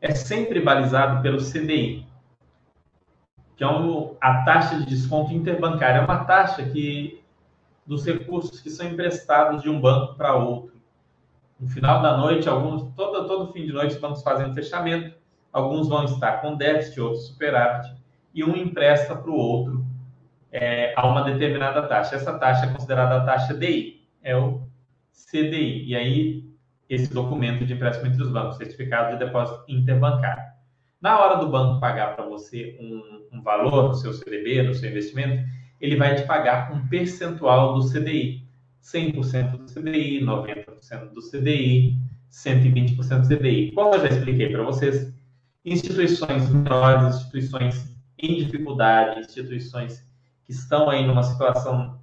é 0.00 0.12
sempre 0.12 0.60
balizado 0.60 1.22
pelo 1.22 1.38
CDI, 1.38 2.05
que 3.56 3.64
é 3.64 3.66
um, 3.66 4.14
a 4.20 4.44
taxa 4.44 4.76
de 4.76 4.86
desconto 4.86 5.32
interbancária. 5.32 6.00
É 6.00 6.04
uma 6.04 6.24
taxa 6.24 6.62
que 6.62 7.22
dos 7.86 8.04
recursos 8.04 8.60
que 8.60 8.68
são 8.68 8.86
emprestados 8.86 9.62
de 9.62 9.70
um 9.70 9.80
banco 9.80 10.14
para 10.14 10.34
outro. 10.34 10.76
No 11.58 11.68
final 11.68 12.02
da 12.02 12.16
noite, 12.16 12.48
alguns, 12.48 12.92
todo, 12.94 13.26
todo 13.26 13.52
fim 13.52 13.64
de 13.64 13.72
noite, 13.72 13.94
os 13.94 14.00
bancos 14.00 14.22
fazem 14.22 14.46
um 14.46 14.54
fechamento. 14.54 15.16
Alguns 15.52 15.88
vão 15.88 16.04
estar 16.04 16.42
com 16.42 16.54
déficit, 16.54 17.00
outros 17.00 17.28
superávit, 17.28 17.94
e 18.34 18.44
um 18.44 18.54
empresta 18.54 19.16
para 19.16 19.30
o 19.30 19.34
outro 19.34 19.86
é, 20.52 20.92
a 20.94 21.06
uma 21.06 21.22
determinada 21.22 21.82
taxa. 21.86 22.16
Essa 22.16 22.38
taxa 22.38 22.66
é 22.66 22.72
considerada 22.72 23.16
a 23.16 23.24
taxa 23.24 23.54
DI, 23.54 24.06
é 24.22 24.36
o 24.36 24.60
CDI. 25.30 25.86
E 25.86 25.96
aí, 25.96 26.44
esse 26.88 27.12
documento 27.12 27.64
de 27.64 27.72
empréstimo 27.72 28.08
entre 28.08 28.22
os 28.22 28.30
bancos, 28.30 28.58
certificado 28.58 29.16
de 29.16 29.24
depósito 29.24 29.64
interbancário. 29.66 30.44
Na 31.00 31.20
hora 31.20 31.36
do 31.36 31.50
banco 31.50 31.80
pagar 31.80 32.16
para 32.16 32.26
você 32.26 32.76
um, 32.80 33.38
um 33.38 33.42
valor 33.42 33.88
no 33.88 33.94
seu 33.94 34.12
CDB, 34.12 34.62
no 34.62 34.74
seu 34.74 34.90
investimento, 34.90 35.44
ele 35.80 35.96
vai 35.96 36.14
te 36.14 36.22
pagar 36.26 36.72
um 36.72 36.86
percentual 36.88 37.74
do 37.74 37.88
CDI. 37.90 38.46
100% 38.82 39.56
do 39.56 39.66
CDI, 39.66 40.20
90% 40.20 41.12
do 41.12 41.20
CDI, 41.20 41.98
120% 42.30 43.20
do 43.20 43.28
CDI. 43.28 43.72
Como 43.72 43.94
eu 43.94 44.00
já 44.00 44.08
expliquei 44.08 44.48
para 44.50 44.62
vocês, 44.62 45.12
instituições 45.64 46.48
menores, 46.48 47.16
instituições 47.16 47.96
em 48.18 48.36
dificuldade, 48.36 49.20
instituições 49.20 50.06
que 50.44 50.52
estão 50.52 50.88
aí 50.88 51.04
numa 51.04 51.24
situação 51.24 52.00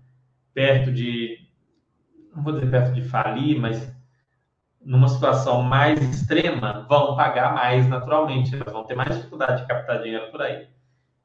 perto 0.54 0.92
de, 0.92 1.40
não 2.36 2.44
vou 2.44 2.54
dizer 2.54 2.70
perto 2.70 2.94
de 2.94 3.02
falir, 3.02 3.58
mas 3.60 3.93
numa 4.86 5.08
situação 5.08 5.62
mais 5.64 6.02
extrema, 6.02 6.86
vão 6.90 7.16
pagar 7.16 7.54
mais 7.54 7.88
naturalmente, 7.88 8.54
elas 8.54 8.72
vão 8.72 8.84
ter 8.84 8.96
mais 8.96 9.16
dificuldade 9.16 9.62
de 9.62 9.68
captar 9.68 10.02
dinheiro 10.02 10.30
por 10.32 10.42
aí. 10.42 10.68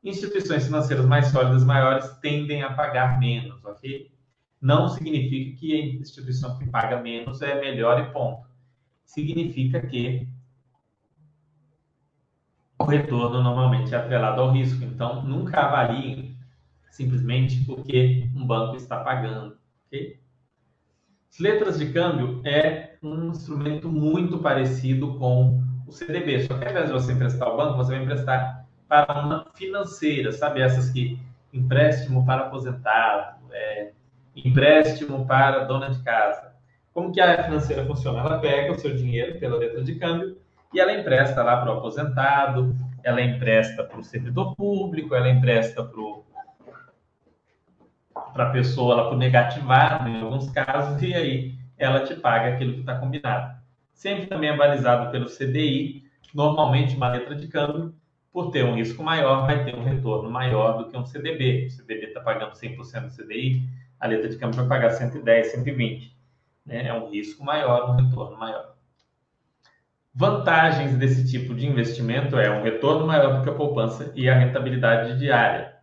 Instituições 0.03 0.65
financeiras 0.65 1.05
mais 1.07 1.27
sólidas, 1.29 1.65
maiores, 1.65 2.09
tendem 2.21 2.63
a 2.63 2.73
pagar 2.73 3.19
menos, 3.19 3.65
ok? 3.65 4.13
Não 4.61 4.89
significa 4.89 5.59
que 5.59 5.75
a 5.75 6.01
instituição 6.01 6.57
que 6.59 6.69
paga 6.69 7.01
menos 7.01 7.43
é 7.43 7.61
melhor 7.61 8.01
e 8.01 8.13
ponto. 8.13 8.47
Significa 9.05 9.81
que 9.81 10.29
o 12.79 12.85
retorno 12.85 13.43
normalmente 13.43 13.93
é 13.95 13.99
atrelado 13.99 14.41
ao 14.41 14.53
risco. 14.53 14.85
Então, 14.85 15.23
nunca 15.23 15.61
avaliem 15.61 16.37
simplesmente 16.91 17.65
porque 17.65 18.29
um 18.35 18.47
banco 18.47 18.77
está 18.77 19.03
pagando, 19.03 19.59
ok? 19.87 20.19
As 21.31 21.39
letras 21.39 21.79
de 21.79 21.93
câmbio 21.93 22.41
é 22.45 22.88
um 23.03 23.31
instrumento 23.31 23.89
muito 23.89 24.39
parecido 24.39 25.15
com 25.15 25.63
o 25.87 25.93
CDB, 25.93 26.43
só 26.43 26.59
que 26.59 26.65
ao 26.65 26.71
invés 26.71 26.87
de 26.87 26.93
você 26.93 27.13
emprestar 27.13 27.49
ao 27.49 27.57
banco, 27.57 27.77
você 27.77 27.93
vai 27.93 28.03
emprestar 28.03 28.67
para 28.89 29.21
uma 29.21 29.47
financeira, 29.55 30.33
sabe? 30.33 30.61
Essas 30.61 30.91
que 30.91 31.19
empréstimo 31.53 32.25
para 32.27 32.43
aposentado, 32.47 33.39
é, 33.53 33.93
empréstimo 34.35 35.27
para 35.27 35.65
dona 35.65 35.91
de 35.91 36.03
casa. 36.03 36.53
Como 36.93 37.13
que 37.13 37.21
a 37.21 37.45
financeira 37.45 37.87
funciona? 37.87 38.21
Ela 38.21 38.39
pega 38.39 38.73
o 38.73 38.79
seu 38.79 38.95
dinheiro 38.95 39.39
pela 39.39 39.57
letra 39.57 39.83
de 39.83 39.95
câmbio 39.95 40.37
e 40.73 40.81
ela 40.81 40.93
empresta 40.93 41.43
lá 41.43 41.57
para 41.59 41.75
o 41.75 41.79
aposentado, 41.79 42.75
ela 43.03 43.23
empresta 43.23 43.85
para 43.85 43.99
o 43.99 44.05
servidor 44.05 44.55
público, 44.57 45.15
ela 45.15 45.31
empresta 45.31 45.83
para 48.33 48.49
a 48.49 48.51
pessoa, 48.51 49.07
para 49.07 49.15
o 49.15 49.19
negativado, 49.19 50.09
em 50.09 50.21
alguns 50.21 50.51
casos, 50.51 51.01
e 51.03 51.15
aí 51.15 51.59
ela 51.79 52.05
te 52.05 52.15
paga 52.15 52.55
aquilo 52.55 52.75
que 52.75 52.81
está 52.81 52.97
combinado. 52.99 53.57
Sempre 53.93 54.27
também 54.27 54.51
é 54.51 54.57
balizado 54.57 55.11
pelo 55.11 55.27
CDI, 55.27 56.05
normalmente 56.35 56.97
uma 56.97 57.09
letra 57.09 57.35
de 57.35 57.49
câmbio, 57.49 57.95
por 58.33 58.51
ter 58.51 58.65
um 58.65 58.75
risco 58.75 59.03
maior, 59.03 59.47
vai 59.47 59.65
ter 59.65 59.75
um 59.75 59.83
retorno 59.83 60.31
maior 60.31 60.79
do 60.79 60.91
que 60.91 60.97
um 60.97 61.05
CDB. 61.05 61.67
O 61.67 61.71
CDB 61.71 62.07
está 62.07 62.21
pagando 62.21 62.53
100% 62.53 62.77
do 62.77 63.17
CDI, 63.17 63.69
a 63.99 64.07
letra 64.07 64.29
de 64.29 64.37
câmbio 64.37 64.59
vai 64.59 64.69
pagar 64.69 64.91
110, 64.91 65.47
120. 65.49 66.17
Né? 66.65 66.87
É 66.87 66.95
um 66.95 67.11
risco 67.11 67.45
maior, 67.45 67.91
um 67.91 68.05
retorno 68.05 68.37
maior. 68.37 68.75
Vantagens 70.15 70.97
desse 70.97 71.31
tipo 71.31 71.55
de 71.55 71.67
investimento 71.67 72.37
é 72.37 72.51
um 72.51 72.63
retorno 72.63 73.07
maior 73.07 73.39
do 73.39 73.43
que 73.43 73.51
a 73.51 73.55
poupança 73.55 74.13
e 74.15 74.29
a 74.29 74.35
rentabilidade 74.35 75.19
diária. 75.19 75.77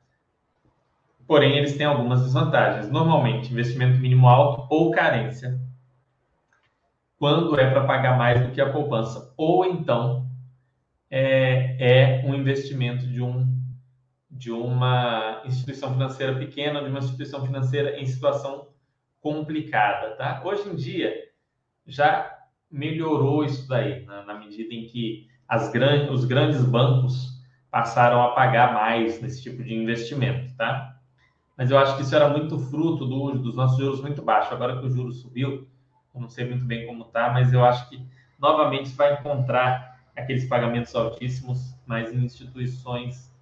Porém, 1.28 1.58
eles 1.58 1.76
têm 1.76 1.86
algumas 1.86 2.22
desvantagens. 2.22 2.90
Normalmente, 2.90 3.52
investimento 3.52 4.00
mínimo 4.00 4.28
alto 4.28 4.68
ou 4.70 4.92
carência, 4.92 5.60
quando 7.26 7.60
é 7.60 7.68
para 7.68 7.88
pagar 7.88 8.20
mais 8.20 8.40
do 8.40 8.52
que 8.52 8.62
a 8.62 8.72
poupança, 8.72 9.34
ou 9.36 9.66
então 9.66 10.30
é, 11.10 12.22
é 12.22 12.24
um 12.24 12.36
investimento 12.36 13.08
de, 13.08 13.20
um, 13.20 13.48
de 14.30 14.52
uma 14.52 15.42
instituição 15.44 15.92
financeira 15.92 16.38
pequena, 16.38 16.84
de 16.84 16.90
uma 16.92 17.00
instituição 17.00 17.44
financeira 17.44 18.00
em 18.00 18.06
situação 18.06 18.68
complicada, 19.20 20.12
tá? 20.12 20.40
Hoje 20.46 20.70
em 20.70 20.76
dia 20.76 21.16
já 21.88 22.32
melhorou 22.70 23.44
isso 23.44 23.68
daí, 23.68 24.06
na, 24.06 24.22
na 24.22 24.36
medida 24.36 24.72
em 24.76 24.86
que 24.86 25.28
as 25.48 25.74
os 26.12 26.26
grandes 26.26 26.64
bancos 26.64 27.44
passaram 27.72 28.22
a 28.22 28.36
pagar 28.36 28.72
mais 28.72 29.20
nesse 29.20 29.42
tipo 29.42 29.64
de 29.64 29.74
investimento, 29.74 30.56
tá? 30.56 30.96
Mas 31.58 31.72
eu 31.72 31.80
acho 31.80 31.96
que 31.96 32.04
isso 32.04 32.16
era 32.16 32.30
muito 32.30 32.60
fruto 32.60 33.04
do, 33.04 33.32
dos 33.40 33.56
nossos 33.56 33.80
juros 33.80 34.00
muito 34.00 34.22
baixos. 34.22 34.54
Agora 34.54 34.80
que 34.80 34.86
o 34.86 34.92
juro 34.92 35.12
subiu, 35.12 35.68
eu 36.16 36.22
não 36.22 36.30
sei 36.30 36.46
muito 36.46 36.66
bem 36.66 36.88
como 36.88 37.06
tá, 37.06 37.32
mas 37.32 37.54
eu 37.54 37.64
acho 37.64 37.90
que 37.90 38.02
novamente 38.40 38.90
vai 38.92 39.14
encontrar 39.14 40.00
aqueles 40.16 40.48
pagamentos 40.48 40.96
altíssimos, 40.96 41.76
mas 41.86 42.12
em 42.14 42.24
instituições 42.24 43.34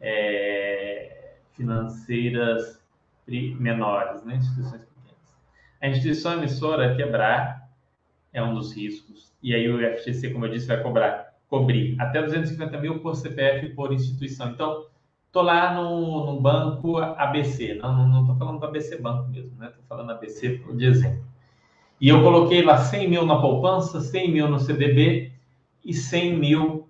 é, 0.00 1.36
financeiras 1.52 2.80
menores, 3.26 4.22
né? 4.24 4.36
instituições 4.36 4.82
pequenas. 4.82 5.34
A 5.80 5.88
instituição 5.88 6.34
emissora 6.34 6.94
quebrar 6.96 7.68
é 8.32 8.42
um 8.42 8.54
dos 8.54 8.74
riscos, 8.74 9.32
e 9.42 9.54
aí 9.54 9.68
o 9.68 9.78
FGC, 9.98 10.30
como 10.30 10.46
eu 10.46 10.52
disse, 10.52 10.66
vai 10.66 10.82
cobrar, 10.82 11.34
cobrir 11.48 12.00
até 12.00 12.22
250 12.22 12.78
mil 12.78 13.00
por 13.00 13.14
CPF 13.14 13.70
por 13.70 13.92
instituição. 13.92 14.50
Então, 14.50 14.86
tô 15.30 15.42
lá 15.42 15.74
no, 15.74 16.26
no 16.26 16.40
banco 16.40 16.98
ABC, 16.98 17.74
não, 17.74 18.26
tô 18.26 18.34
falando 18.36 18.60
do 18.60 18.66
ABC 18.66 19.00
Banco 19.00 19.28
mesmo, 19.30 19.56
né? 19.56 19.68
Tô 19.68 19.82
falando 19.88 20.12
ABC 20.12 20.58
de 20.58 20.84
exemplo. 20.84 21.31
E 22.02 22.08
eu 22.08 22.20
coloquei 22.20 22.64
lá 22.64 22.78
100 22.78 23.08
mil 23.08 23.24
na 23.24 23.40
poupança, 23.40 24.00
100 24.00 24.32
mil 24.32 24.48
no 24.48 24.58
CDB 24.58 25.30
e 25.84 25.94
100 25.94 26.36
mil 26.36 26.88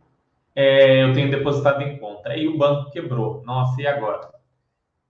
é, 0.56 1.04
eu 1.04 1.12
tenho 1.12 1.30
depositado 1.30 1.82
em 1.82 1.98
conta. 1.98 2.30
Aí 2.30 2.48
o 2.48 2.56
banco 2.56 2.90
quebrou. 2.90 3.42
Nossa, 3.44 3.82
e 3.82 3.86
agora? 3.86 4.32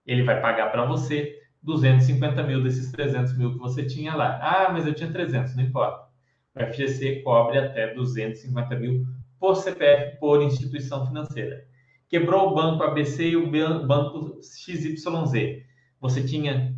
Ele 0.04 0.24
vai 0.24 0.40
pagar 0.40 0.72
para 0.72 0.84
você 0.84 1.38
250 1.62 2.42
mil 2.42 2.64
desses 2.64 2.90
300 2.90 3.38
mil 3.38 3.52
que 3.52 3.58
você 3.60 3.86
tinha 3.86 4.16
lá. 4.16 4.40
Ah, 4.42 4.72
mas 4.72 4.88
eu 4.88 4.92
tinha 4.92 5.12
300, 5.12 5.54
não 5.54 5.62
importa. 5.62 6.08
O 6.56 6.66
FGC 6.66 7.22
cobre 7.22 7.58
até 7.58 7.94
250 7.94 8.74
mil 8.74 9.06
por 9.38 9.54
CPF, 9.54 10.18
por 10.18 10.42
instituição 10.42 11.06
financeira. 11.06 11.64
Quebrou 12.08 12.50
o 12.50 12.54
banco 12.56 12.82
ABC 12.82 13.28
e 13.28 13.36
o 13.36 13.48
banco 13.86 14.40
XYZ. 14.42 15.62
Você 16.00 16.24
tinha 16.24 16.74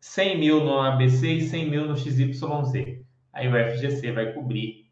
100 0.00 0.38
mil 0.38 0.64
no 0.64 0.80
ABC 0.80 1.26
e 1.28 1.42
100 1.42 1.70
mil 1.70 1.86
no 1.86 1.96
XYZ. 1.96 2.42
Aí 3.32 3.48
o 3.48 3.70
FGC 3.70 4.12
vai 4.12 4.32
cobrir 4.32 4.86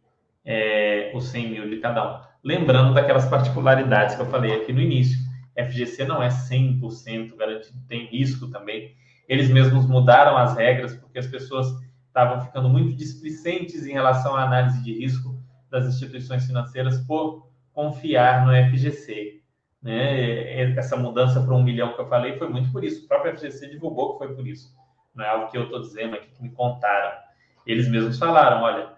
é, 0.44 1.10
os 1.14 1.24
100 1.28 1.50
mil 1.50 1.70
de 1.70 1.78
cada 1.78 2.16
um. 2.16 2.28
Lembrando 2.44 2.94
daquelas 2.94 3.26
particularidades 3.26 4.14
que 4.14 4.22
eu 4.22 4.26
falei 4.26 4.54
aqui 4.54 4.72
no 4.72 4.80
início. 4.80 5.18
FGC 5.56 6.04
não 6.04 6.22
é 6.22 6.28
100% 6.28 7.34
garantido, 7.36 7.78
tem 7.88 8.06
risco 8.06 8.48
também. 8.48 8.94
Eles 9.28 9.50
mesmos 9.50 9.86
mudaram 9.86 10.36
as 10.36 10.56
regras 10.56 10.94
porque 10.94 11.18
as 11.18 11.26
pessoas 11.26 11.66
estavam 12.06 12.40
ficando 12.44 12.68
muito 12.68 12.94
displicentes 12.94 13.86
em 13.86 13.92
relação 13.92 14.36
à 14.36 14.44
análise 14.44 14.82
de 14.82 14.92
risco 14.92 15.36
das 15.70 15.86
instituições 15.86 16.46
financeiras 16.46 16.98
por 17.06 17.48
confiar 17.72 18.46
no 18.46 18.52
FGC. 18.70 19.40
Né? 19.82 20.72
Essa 20.76 20.96
mudança 20.96 21.42
para 21.42 21.54
um 21.54 21.62
milhão 21.62 21.94
que 21.94 22.00
eu 22.00 22.08
falei 22.08 22.38
foi 22.38 22.48
muito 22.48 22.70
por 22.70 22.84
isso. 22.84 23.04
O 23.04 23.08
próprio 23.08 23.36
FGC 23.36 23.68
divulgou 23.68 24.12
que 24.12 24.26
foi 24.26 24.34
por 24.34 24.46
isso. 24.46 24.77
Não 25.18 25.24
é 25.24 25.28
algo 25.30 25.50
que 25.50 25.58
eu 25.58 25.64
estou 25.64 25.80
dizendo 25.80 26.14
aqui, 26.14 26.28
que 26.30 26.40
me 26.40 26.50
contaram. 26.50 27.18
Eles 27.66 27.88
mesmos 27.88 28.16
falaram, 28.16 28.62
olha, 28.62 28.90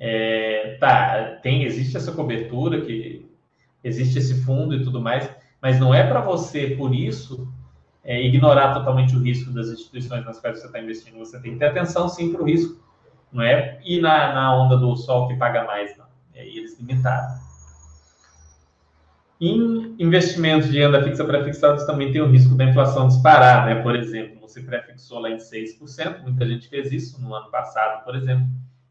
é, 0.00 0.76
tá, 0.80 1.38
tem, 1.42 1.62
existe 1.62 1.96
essa 1.96 2.10
cobertura, 2.10 2.80
que 2.80 3.30
existe 3.84 4.18
esse 4.18 4.42
fundo 4.42 4.74
e 4.74 4.82
tudo 4.82 5.00
mais, 5.00 5.30
mas 5.62 5.78
não 5.78 5.94
é 5.94 6.04
para 6.04 6.20
você, 6.20 6.70
por 6.70 6.92
isso, 6.92 7.48
é, 8.02 8.20
ignorar 8.20 8.74
totalmente 8.74 9.14
o 9.14 9.22
risco 9.22 9.52
das 9.52 9.68
instituições 9.68 10.24
nas 10.24 10.40
quais 10.40 10.58
você 10.58 10.66
está 10.66 10.80
investindo. 10.80 11.18
Você 11.18 11.40
tem 11.40 11.52
que 11.52 11.60
ter 11.60 11.66
atenção, 11.66 12.08
sim, 12.08 12.32
para 12.32 12.42
o 12.42 12.46
risco. 12.46 12.82
Não 13.32 13.40
é 13.40 13.78
ir 13.84 14.00
na, 14.00 14.34
na 14.34 14.56
onda 14.56 14.76
do 14.76 14.96
sol 14.96 15.28
que 15.28 15.36
paga 15.36 15.62
mais, 15.62 15.96
não. 15.96 16.06
É, 16.34 16.44
e 16.44 16.58
eles 16.58 16.76
limitaram. 16.80 17.38
Em 19.40 19.96
investimentos 19.98 20.70
de 20.70 20.78
renda 20.78 21.02
fixa 21.02 21.24
pré-fixados 21.24 21.84
também 21.84 22.12
tem 22.12 22.20
o 22.20 22.30
risco 22.30 22.54
da 22.54 22.64
inflação 22.64 23.08
disparar, 23.08 23.66
né? 23.66 23.82
Por 23.82 23.96
exemplo, 23.96 24.38
você 24.40 24.60
pré-fixou 24.60 25.18
lá 25.18 25.30
em 25.30 25.38
6%, 25.38 26.22
muita 26.22 26.46
gente 26.46 26.68
fez 26.68 26.92
isso 26.92 27.20
no 27.22 27.34
ano 27.34 27.50
passado, 27.50 28.04
por 28.04 28.14
exemplo, 28.14 28.46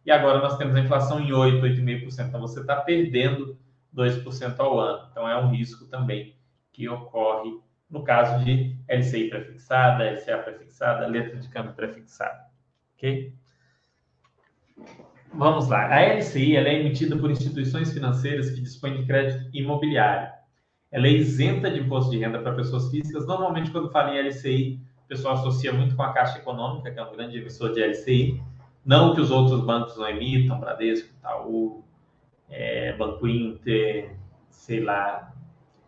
e 0.05 0.11
agora 0.11 0.39
nós 0.39 0.57
temos 0.57 0.75
a 0.75 0.79
inflação 0.79 1.19
em 1.19 1.31
8, 1.31 1.61
8,5%. 1.63 2.27
Então 2.27 2.41
você 2.41 2.61
está 2.61 2.77
perdendo 2.77 3.55
2% 3.95 4.59
ao 4.59 4.79
ano. 4.79 5.07
Então, 5.11 5.29
é 5.29 5.39
um 5.39 5.49
risco 5.49 5.85
também 5.85 6.35
que 6.71 6.87
ocorre 6.89 7.59
no 7.89 8.03
caso 8.03 8.43
de 8.43 8.75
LCI 8.87 9.29
prefixada, 9.29 10.09
LCA 10.09 10.37
prefixada, 10.39 11.07
letra 11.07 11.37
de 11.37 11.47
câmbio 11.49 11.73
prefixada. 11.73 12.45
Ok? 12.95 13.33
Vamos 15.33 15.67
lá. 15.67 15.93
A 15.93 16.01
LCI 16.01 16.55
é 16.55 16.79
emitida 16.79 17.15
por 17.17 17.29
instituições 17.29 17.93
financeiras 17.93 18.49
que 18.51 18.61
dispõem 18.61 18.97
de 18.97 19.05
crédito 19.05 19.49
imobiliário. 19.53 20.38
Ela 20.91 21.07
é 21.07 21.11
isenta 21.11 21.69
de 21.69 21.79
imposto 21.79 22.11
de 22.11 22.17
renda 22.17 22.39
para 22.39 22.53
pessoas 22.53 22.89
físicas. 22.89 23.25
Normalmente, 23.27 23.71
quando 23.71 23.91
fala 23.91 24.15
em 24.15 24.27
LCI, 24.27 24.79
o 25.05 25.07
pessoal 25.07 25.35
associa 25.35 25.71
muito 25.71 25.95
com 25.95 26.03
a 26.03 26.13
Caixa 26.13 26.39
Econômica, 26.39 26.91
que 26.91 26.99
é 26.99 27.03
um 27.03 27.11
grande 27.11 27.37
emissor 27.37 27.73
de 27.73 27.81
LCI. 27.81 28.41
Não 28.83 29.13
que 29.13 29.21
os 29.21 29.29
outros 29.29 29.61
bancos 29.61 29.97
não 29.97 30.09
emitam, 30.09 30.59
Bradesco, 30.59 31.09
Itaú, 31.19 31.83
é, 32.49 32.93
Banco 32.93 33.27
Inter, 33.27 34.15
sei 34.49 34.79
lá, 34.79 35.31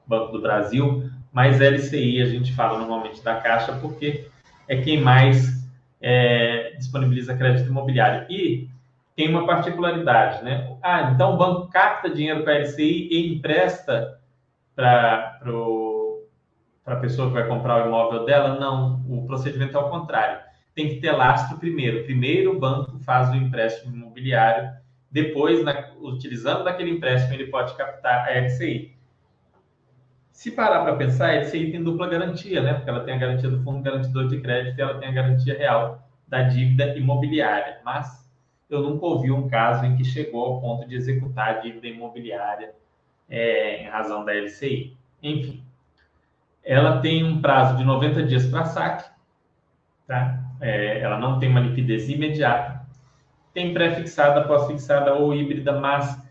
Banco 0.05 0.33
do 0.33 0.41
Brasil, 0.41 1.09
mas 1.31 1.59
LCI 1.59 2.21
a 2.21 2.25
gente 2.25 2.53
fala 2.53 2.77
normalmente 2.77 3.23
da 3.23 3.39
Caixa 3.39 3.73
porque 3.79 4.27
é 4.67 4.81
quem 4.81 5.01
mais 5.01 5.67
é, 5.99 6.73
disponibiliza 6.77 7.35
crédito 7.35 7.69
imobiliário. 7.69 8.27
E 8.29 8.69
tem 9.15 9.29
uma 9.29 9.45
particularidade, 9.45 10.43
né? 10.43 10.75
Ah, 10.81 11.11
então 11.13 11.33
o 11.33 11.37
banco 11.37 11.69
capta 11.69 12.09
dinheiro 12.09 12.43
para 12.43 12.53
a 12.53 12.59
LCI 12.59 13.09
e 13.11 13.35
empresta 13.35 14.19
para 16.83 16.95
a 16.95 16.95
pessoa 16.95 17.27
que 17.27 17.33
vai 17.33 17.47
comprar 17.47 17.83
o 17.83 17.87
imóvel 17.87 18.25
dela? 18.25 18.59
Não, 18.59 19.03
o 19.07 19.25
procedimento 19.25 19.77
é 19.77 19.79
ao 19.79 19.89
contrário. 19.89 20.39
Tem 20.73 20.89
que 20.89 20.95
ter 20.95 21.11
lastro 21.11 21.57
primeiro. 21.57 22.03
Primeiro 22.03 22.55
o 22.55 22.59
banco 22.59 22.97
faz 22.99 23.29
o 23.29 23.35
empréstimo 23.35 23.95
imobiliário, 23.95 24.71
depois, 25.11 25.61
na, 25.61 25.91
utilizando 25.99 26.63
daquele 26.63 26.91
empréstimo, 26.91 27.33
ele 27.33 27.47
pode 27.47 27.75
captar 27.75 28.29
a 28.29 28.31
LCI. 28.31 28.95
Se 30.31 30.51
parar 30.51 30.83
para 30.83 30.95
pensar, 30.95 31.29
a 31.29 31.33
LCI 31.33 31.71
tem 31.71 31.83
dupla 31.83 32.07
garantia, 32.07 32.61
né? 32.61 32.73
Porque 32.75 32.89
ela 32.89 33.03
tem 33.03 33.13
a 33.13 33.17
garantia 33.17 33.49
do 33.49 33.61
fundo 33.61 33.83
garantidor 33.83 34.27
de 34.29 34.39
crédito 34.39 34.79
e 34.79 34.81
ela 34.81 34.97
tem 34.97 35.09
a 35.09 35.11
garantia 35.11 35.57
real 35.57 36.07
da 36.25 36.43
dívida 36.43 36.97
imobiliária. 36.97 37.79
Mas 37.83 38.25
eu 38.69 38.81
nunca 38.81 39.05
ouvi 39.05 39.29
um 39.29 39.49
caso 39.49 39.85
em 39.85 39.97
que 39.97 40.05
chegou 40.05 40.45
ao 40.45 40.61
ponto 40.61 40.87
de 40.87 40.95
executar 40.95 41.49
a 41.49 41.59
dívida 41.59 41.87
imobiliária 41.87 42.73
é, 43.31 43.83
em 43.83 43.87
razão 43.87 44.25
da 44.25 44.33
LCI. 44.33 44.95
Enfim, 45.23 45.63
ela 46.63 46.99
tem 46.99 47.23
um 47.23 47.41
prazo 47.41 47.77
de 47.77 47.83
90 47.83 48.23
dias 48.23 48.45
para 48.45 48.65
saque, 48.65 49.09
tá? 50.05 50.39
É, 50.59 50.99
ela 50.99 51.17
não 51.17 51.39
tem 51.39 51.49
uma 51.49 51.61
liquidez 51.61 52.09
imediata, 52.09 52.85
tem 53.53 53.73
pré-fixada, 53.73 54.43
pós-fixada 54.43 55.15
ou 55.15 55.33
híbrida, 55.33 55.79
mas 55.79 56.21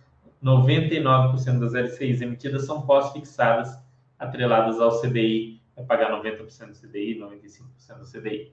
99% 0.43 1.59
das 1.59 1.75
LCIs 1.75 2.21
emitidas 2.21 2.67
são 2.67 2.83
pós-fixadas, 2.83 3.77
atreladas 4.19 4.81
ao 4.81 5.01
CDI, 5.01 5.61
vai 5.75 5.85
pagar 5.85 6.11
90% 6.11 6.69
do 6.69 6.75
CDI, 6.75 7.19
95% 7.19 7.99
do 7.99 8.05
CDI. 8.05 8.53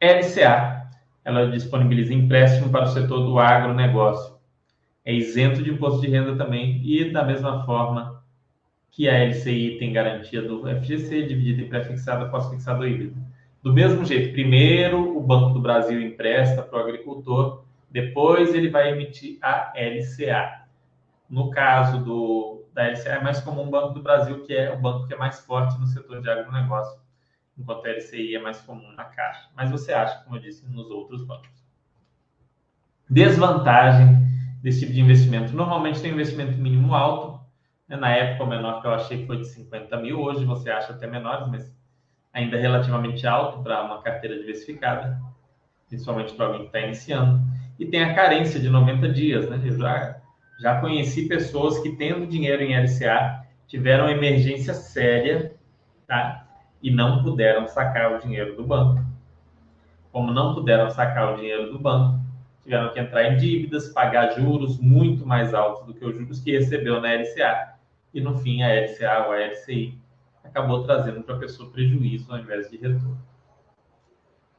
LCA, 0.00 0.88
ela 1.24 1.50
disponibiliza 1.50 2.14
empréstimo 2.14 2.70
para 2.70 2.84
o 2.84 2.88
setor 2.88 3.20
do 3.20 3.38
agronegócio. 3.38 4.33
É 5.04 5.12
isento 5.12 5.62
de 5.62 5.70
imposto 5.70 6.00
de 6.00 6.08
renda 6.08 6.36
também 6.36 6.80
e 6.84 7.12
da 7.12 7.22
mesma 7.22 7.64
forma 7.64 8.22
que 8.90 9.08
a 9.08 9.24
LCI 9.24 9.78
tem 9.78 9.92
garantia 9.92 10.40
do 10.40 10.62
FGC, 10.62 11.26
dividida 11.26 11.62
em 11.62 11.68
pré-fixado, 11.68 12.30
pós-fixado 12.30 12.86
híbrido. 12.86 13.16
Do 13.62 13.72
mesmo 13.72 14.04
jeito, 14.04 14.32
primeiro 14.32 15.16
o 15.16 15.20
Banco 15.20 15.54
do 15.54 15.60
Brasil 15.60 16.00
empresta 16.00 16.62
para 16.62 16.78
o 16.78 16.82
agricultor, 16.82 17.64
depois 17.90 18.54
ele 18.54 18.70
vai 18.70 18.92
emitir 18.92 19.38
a 19.42 19.72
LCA. 19.76 20.64
No 21.28 21.50
caso 21.50 22.04
do, 22.04 22.64
da 22.72 22.88
LCA, 22.88 23.10
é 23.10 23.22
mais 23.22 23.40
comum 23.40 23.66
o 23.66 23.70
Banco 23.70 23.94
do 23.94 24.02
Brasil, 24.02 24.42
que 24.44 24.54
é 24.54 24.72
o 24.72 24.80
banco 24.80 25.06
que 25.06 25.14
é 25.14 25.16
mais 25.16 25.40
forte 25.40 25.78
no 25.78 25.86
setor 25.86 26.22
de 26.22 26.30
agronegócio 26.30 27.04
enquanto 27.58 27.86
a 27.86 27.90
LCI 27.90 28.34
é 28.36 28.40
mais 28.40 28.60
comum 28.60 28.92
na 28.92 29.04
Caixa. 29.04 29.48
Mas 29.56 29.70
você 29.70 29.92
acha, 29.92 30.22
como 30.24 30.36
eu 30.36 30.40
disse, 30.40 30.66
nos 30.68 30.90
outros 30.90 31.24
bancos. 31.24 31.64
Desvantagem 33.08 34.24
desse 34.64 34.80
tipo 34.80 34.94
de 34.94 35.00
investimento. 35.02 35.54
Normalmente 35.54 36.00
tem 36.00 36.10
investimento 36.10 36.56
mínimo 36.56 36.94
alto. 36.94 37.38
Né? 37.86 37.98
Na 37.98 38.08
época, 38.08 38.44
o 38.44 38.46
menor 38.46 38.80
que 38.80 38.86
eu 38.86 38.94
achei 38.94 39.26
foi 39.26 39.36
de 39.36 39.46
50 39.48 39.94
mil. 39.98 40.18
Hoje 40.18 40.46
você 40.46 40.70
acha 40.70 40.94
até 40.94 41.06
menores, 41.06 41.46
mas 41.48 41.76
ainda 42.32 42.56
relativamente 42.56 43.26
alto 43.26 43.62
para 43.62 43.84
uma 43.84 44.00
carteira 44.00 44.38
diversificada, 44.38 45.20
principalmente 45.86 46.32
para 46.32 46.46
alguém 46.46 46.62
que 46.62 46.68
está 46.68 46.80
iniciando. 46.80 47.44
E 47.78 47.84
tem 47.84 48.02
a 48.04 48.14
carência 48.14 48.58
de 48.58 48.70
90 48.70 49.10
dias. 49.10 49.50
Né? 49.50 49.60
Eu 49.62 49.78
já, 49.78 50.16
já 50.58 50.80
conheci 50.80 51.28
pessoas 51.28 51.78
que, 51.80 51.94
tendo 51.96 52.26
dinheiro 52.26 52.62
em 52.62 52.74
LCA, 52.74 53.44
tiveram 53.66 54.08
emergência 54.08 54.72
séria, 54.72 55.54
tá? 56.06 56.46
e 56.82 56.90
não 56.90 57.22
puderam 57.22 57.68
sacar 57.68 58.14
o 58.14 58.18
dinheiro 58.18 58.56
do 58.56 58.64
banco. 58.64 59.04
Como 60.10 60.32
não 60.32 60.54
puderam 60.54 60.88
sacar 60.88 61.34
o 61.34 61.36
dinheiro 61.36 61.70
do 61.70 61.78
banco, 61.78 62.23
tiveram 62.64 62.92
que 62.92 62.98
entrar 62.98 63.24
em 63.24 63.36
dívidas, 63.36 63.90
pagar 63.90 64.30
juros 64.30 64.78
muito 64.80 65.26
mais 65.26 65.52
altos 65.52 65.86
do 65.86 65.94
que 65.94 66.04
os 66.04 66.16
juros 66.16 66.40
que 66.40 66.58
recebeu 66.58 67.00
na 67.00 67.12
LCA. 67.12 67.74
E 68.12 68.20
no 68.20 68.38
fim, 68.38 68.62
a 68.62 68.68
LCA 68.68 69.26
ou 69.26 69.32
a 69.32 69.40
LCI 69.40 69.98
acabou 70.42 70.82
trazendo 70.82 71.22
para 71.22 71.36
a 71.36 71.38
pessoa 71.38 71.70
prejuízo 71.70 72.32
ao 72.32 72.38
invés 72.38 72.70
de 72.70 72.78
retorno. 72.78 73.18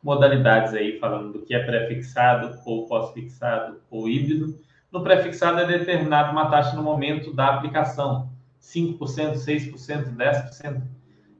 Modalidades 0.03 0.73
aí 0.73 0.99
falando 0.99 1.33
do 1.33 1.41
que 1.41 1.55
é 1.55 1.63
pré-fixado 1.63 2.59
ou 2.63 2.87
pós-fixado 2.87 3.81
ou 3.89 4.07
híbrido. 4.07 4.55
No 4.91 5.01
pré-fixado 5.01 5.59
é 5.59 5.65
determinado 5.65 6.31
uma 6.31 6.49
taxa 6.49 6.75
no 6.75 6.83
momento 6.83 7.33
da 7.33 7.47
aplicação, 7.47 8.29
5%, 8.61 8.99
6%, 8.99 10.15
10%. 10.15 10.81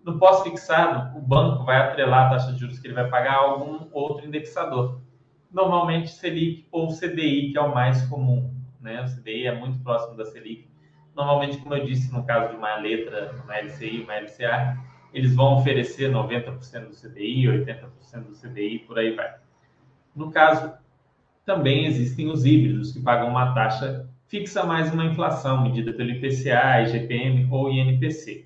No 0.04 0.18
pós-fixado, 0.18 1.16
o 1.18 1.22
banco 1.22 1.64
vai 1.64 1.78
atrelar 1.78 2.26
a 2.26 2.30
taxa 2.32 2.54
de 2.54 2.60
juros 2.60 2.80
que 2.80 2.88
ele 2.88 2.96
vai 2.96 3.08
pagar 3.08 3.34
a 3.34 3.38
algum 3.38 3.88
outro 3.92 4.26
indexador. 4.26 5.05
Normalmente 5.56 6.12
Selic 6.12 6.68
ou 6.72 6.90
CDI, 6.90 7.52
que 7.52 7.58
é 7.58 7.62
o 7.62 7.74
mais 7.74 8.06
comum. 8.08 8.54
Né? 8.82 9.02
O 9.02 9.06
CDI 9.06 9.48
é 9.48 9.58
muito 9.58 9.80
próximo 9.80 10.16
da 10.16 10.26
Selic. 10.26 10.68
Normalmente, 11.16 11.58
como 11.58 11.74
eu 11.74 11.86
disse, 11.86 12.14
no 12.14 12.24
caso 12.26 12.52
de 12.52 12.58
uma 12.58 12.76
letra, 12.76 13.34
uma 13.44 13.58
LCI, 13.58 14.02
uma 14.02 14.16
LCA, 14.16 14.78
eles 15.14 15.34
vão 15.34 15.56
oferecer 15.56 16.12
90% 16.12 16.90
do 16.90 16.96
CDI, 16.96 17.46
80% 17.46 18.24
do 18.28 18.36
CDI, 18.36 18.80
por 18.80 19.00
aí 19.00 19.16
vai. 19.16 19.34
No 20.14 20.30
caso, 20.30 20.74
também 21.46 21.86
existem 21.86 22.30
os 22.30 22.46
híbridos, 22.46 22.92
que 22.92 23.00
pagam 23.00 23.30
uma 23.30 23.54
taxa 23.54 24.10
fixa 24.28 24.64
mais 24.64 24.94
uma 24.94 25.06
inflação, 25.06 25.64
medida 25.64 25.94
pelo 25.94 26.12
IPCA, 26.12 26.82
IGPM 26.82 27.48
ou 27.50 27.72
INPC 27.72 28.46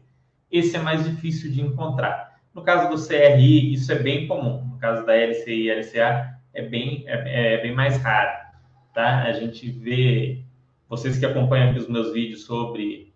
esse 0.52 0.76
é 0.76 0.80
mais 0.80 1.04
difícil 1.04 1.52
de 1.52 1.62
encontrar. 1.62 2.40
No 2.54 2.64
caso 2.64 2.90
do 2.90 3.08
CRI, 3.08 3.74
isso 3.74 3.92
é 3.92 3.96
bem 3.96 4.28
comum. 4.28 4.66
No 4.66 4.80
caso 4.80 5.06
da 5.06 5.16
LCI 5.16 5.68
e 5.68 5.72
LCA, 5.72 6.39
é 6.54 6.62
bem, 6.62 7.04
é, 7.08 7.56
é 7.56 7.62
bem 7.62 7.74
mais 7.74 7.98
raro. 8.02 8.50
Tá? 8.94 9.24
A 9.24 9.32
gente 9.34 9.70
vê, 9.70 10.44
vocês 10.88 11.18
que 11.18 11.26
acompanham 11.26 11.70
aqui 11.70 11.80
os 11.80 11.88
meus 11.88 12.14
vídeos 12.14 12.46
sobre 12.46 13.14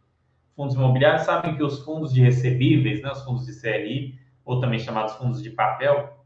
fundos 0.55 0.75
imobiliários, 0.75 1.23
sabem 1.23 1.55
que 1.55 1.63
os 1.63 1.83
fundos 1.83 2.13
de 2.13 2.21
recebíveis, 2.21 3.01
né, 3.01 3.11
os 3.11 3.23
fundos 3.23 3.45
de 3.45 3.59
CRI, 3.59 4.19
ou 4.45 4.59
também 4.59 4.79
chamados 4.79 5.15
fundos 5.15 5.41
de 5.41 5.49
papel, 5.49 6.17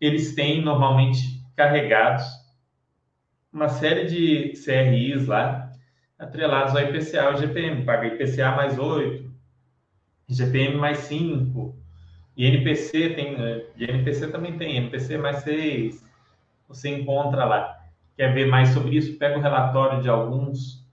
eles 0.00 0.34
têm 0.34 0.62
normalmente 0.62 1.42
carregados 1.56 2.24
uma 3.52 3.68
série 3.68 4.06
de 4.06 4.52
CRIs 4.64 5.26
lá, 5.26 5.70
atrelados 6.18 6.74
ao 6.74 6.82
IPCA 6.82 7.32
e 7.32 7.36
GPM, 7.36 7.84
paga 7.84 8.06
IPCA 8.08 8.50
mais 8.50 8.78
8, 8.78 9.30
GPM 10.28 10.76
mais 10.76 10.98
5, 10.98 11.76
e 12.36 12.46
NPC 12.46 13.10
tem, 13.10 13.36
e 13.76 13.84
NPC 13.84 14.28
também 14.28 14.58
tem, 14.58 14.76
NPC 14.78 15.18
mais 15.18 15.36
6, 15.38 16.04
você 16.68 16.88
encontra 16.88 17.44
lá. 17.44 17.76
Quer 18.16 18.32
ver 18.32 18.46
mais 18.46 18.70
sobre 18.70 18.96
isso? 18.96 19.18
Pega 19.18 19.38
o 19.38 19.42
relatório 19.42 20.00
de 20.00 20.08
alguns 20.08 20.84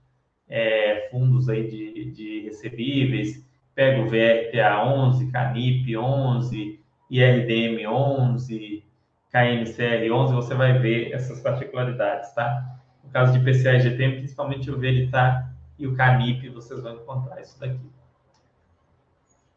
é, 0.48 1.08
fundos 1.10 1.48
aí 1.48 1.68
de, 1.68 2.10
de 2.10 2.40
recebíveis, 2.42 3.46
pega 3.74 4.02
o 4.02 4.06
VRTA 4.06 4.84
11, 4.84 5.30
CANIP 5.30 5.96
11, 5.96 6.80
IRDM 7.10 7.86
11, 7.86 8.84
KNCR 9.30 10.12
11, 10.12 10.34
você 10.34 10.54
vai 10.54 10.78
ver 10.78 11.12
essas 11.12 11.40
particularidades, 11.40 12.34
tá? 12.34 12.78
No 13.02 13.10
caso 13.10 13.32
de 13.32 13.44
PCA 13.44 13.74
e 13.74 13.80
GPM, 13.80 14.16
principalmente 14.16 14.70
o 14.70 14.78
Veritar 14.78 15.54
e 15.78 15.86
o 15.86 15.94
CANIP, 15.94 16.48
vocês 16.50 16.82
vão 16.82 16.96
encontrar 16.96 17.40
isso 17.40 17.58
daqui. 17.58 17.80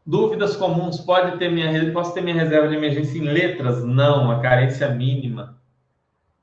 Dúvidas 0.05 0.55
comuns, 0.55 0.99
pode 0.99 1.37
ter 1.37 1.49
minha, 1.49 1.91
posso 1.91 2.13
ter 2.13 2.21
minha 2.21 2.35
reserva 2.35 2.67
de 2.67 2.75
emergência 2.75 3.17
em 3.17 3.23
letras? 3.23 3.83
Não, 3.83 4.31
a 4.31 4.39
carência 4.39 4.87
mínima 4.89 5.57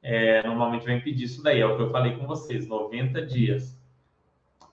é, 0.03 0.43
normalmente 0.43 0.85
vai 0.85 0.97
impedir 0.97 1.25
isso 1.25 1.43
daí, 1.43 1.61
é 1.61 1.67
o 1.67 1.77
que 1.77 1.83
eu 1.83 1.91
falei 1.91 2.13
com 2.17 2.27
vocês, 2.27 2.67
90 2.67 3.25
dias. 3.25 3.81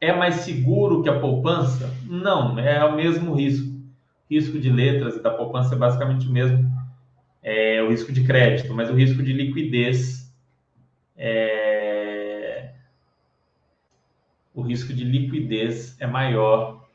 É 0.01 0.13
mais 0.13 0.35
seguro 0.35 1.03
que 1.03 1.09
a 1.09 1.19
poupança? 1.19 1.93
Não, 2.05 2.57
é 2.57 2.83
o 2.85 2.95
mesmo 2.95 3.35
risco. 3.35 3.77
Risco 4.29 4.59
de 4.59 4.69
letras 4.69 5.15
e 5.15 5.23
da 5.23 5.31
poupança 5.31 5.75
é 5.75 5.77
basicamente 5.77 6.27
o 6.27 6.31
mesmo, 6.31 6.71
é 7.41 7.81
o 7.81 7.89
risco 7.89 8.11
de 8.11 8.23
crédito, 8.23 8.73
mas 8.73 8.89
o 8.89 8.93
risco 8.93 9.23
de 9.23 9.33
liquidez 9.33 10.19
é, 11.21 12.73
o 14.53 14.61
risco 14.61 14.93
de 14.93 15.03
liquidez 15.03 15.99
é 15.99 16.07
maior 16.07 16.87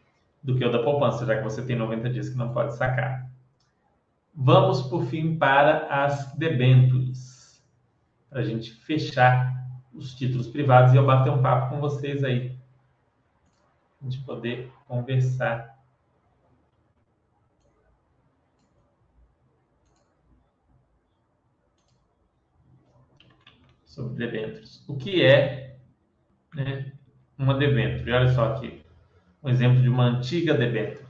do 0.42 0.56
que 0.56 0.64
o 0.64 0.72
da 0.72 0.82
poupança, 0.82 1.26
já 1.26 1.36
que 1.36 1.44
você 1.44 1.62
tem 1.62 1.76
90 1.76 2.08
dias 2.08 2.28
que 2.30 2.36
não 2.36 2.52
pode 2.52 2.74
sacar. 2.74 3.28
Vamos, 4.34 4.82
por 4.82 5.04
fim, 5.04 5.36
para 5.36 5.86
as 5.88 6.34
debêntures, 6.34 7.33
para 8.34 8.42
a 8.42 8.44
gente 8.44 8.72
fechar 8.72 9.64
os 9.92 10.12
títulos 10.12 10.48
privados 10.48 10.92
e 10.92 10.96
eu 10.96 11.06
bater 11.06 11.30
um 11.30 11.40
papo 11.40 11.72
com 11.72 11.80
vocês 11.80 12.24
aí, 12.24 12.58
a 14.02 14.04
gente 14.04 14.24
poder 14.24 14.72
conversar. 14.88 15.72
Sobre 23.84 24.16
debêntures. 24.16 24.84
O 24.88 24.96
que 24.96 25.24
é 25.24 25.76
né, 26.52 26.92
uma 27.38 27.54
debênture? 27.54 28.10
Olha 28.10 28.32
só 28.32 28.52
aqui, 28.52 28.84
um 29.44 29.48
exemplo 29.48 29.80
de 29.80 29.88
uma 29.88 30.06
antiga 30.06 30.54
debênture. 30.54 31.06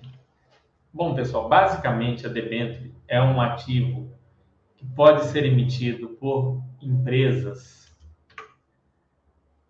Bom, 0.93 1.15
pessoal, 1.15 1.49
basicamente 1.49 2.27
a 2.27 2.29
debênture 2.29 2.95
é 3.09 3.19
um 3.23 3.41
ativo 3.41 4.15
que 4.77 4.85
pode 4.85 5.25
ser 5.25 5.47
emitido 5.47 6.11
por 6.11 6.63
empresas 6.87 7.93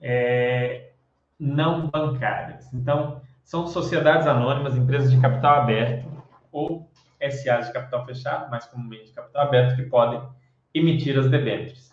é, 0.01 0.93
não 1.39 1.89
bancárias. 1.89 2.73
Então, 2.73 3.23
são 3.43 3.67
sociedades 3.67 4.27
anônimas, 4.27 4.77
empresas 4.77 5.11
de 5.11 5.21
capital 5.21 5.63
aberto 5.63 6.09
ou 6.51 6.91
SAs 7.21 7.67
de 7.67 7.73
capital 7.73 8.05
fechado, 8.05 8.51
mais 8.51 8.67
comumente 8.67 9.07
de 9.07 9.13
capital 9.13 9.47
aberto, 9.47 9.77
que 9.77 9.83
podem 9.85 10.23
emitir 10.73 11.19
as 11.19 11.31
debêntures. 11.31 11.93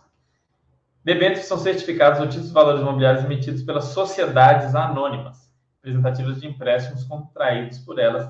Debêntures 1.03 1.45
são 1.45 1.57
certificados 1.57 2.19
ou 2.19 2.27
títulos 2.27 2.49
de 2.49 2.53
valores 2.53 2.81
imobiliários 2.81 3.23
emitidos 3.23 3.63
pelas 3.63 3.86
sociedades 3.86 4.75
anônimas, 4.75 5.51
representativas 5.77 6.39
de 6.39 6.47
empréstimos 6.47 7.03
contraídos 7.05 7.79
por 7.79 7.97
elas 7.97 8.29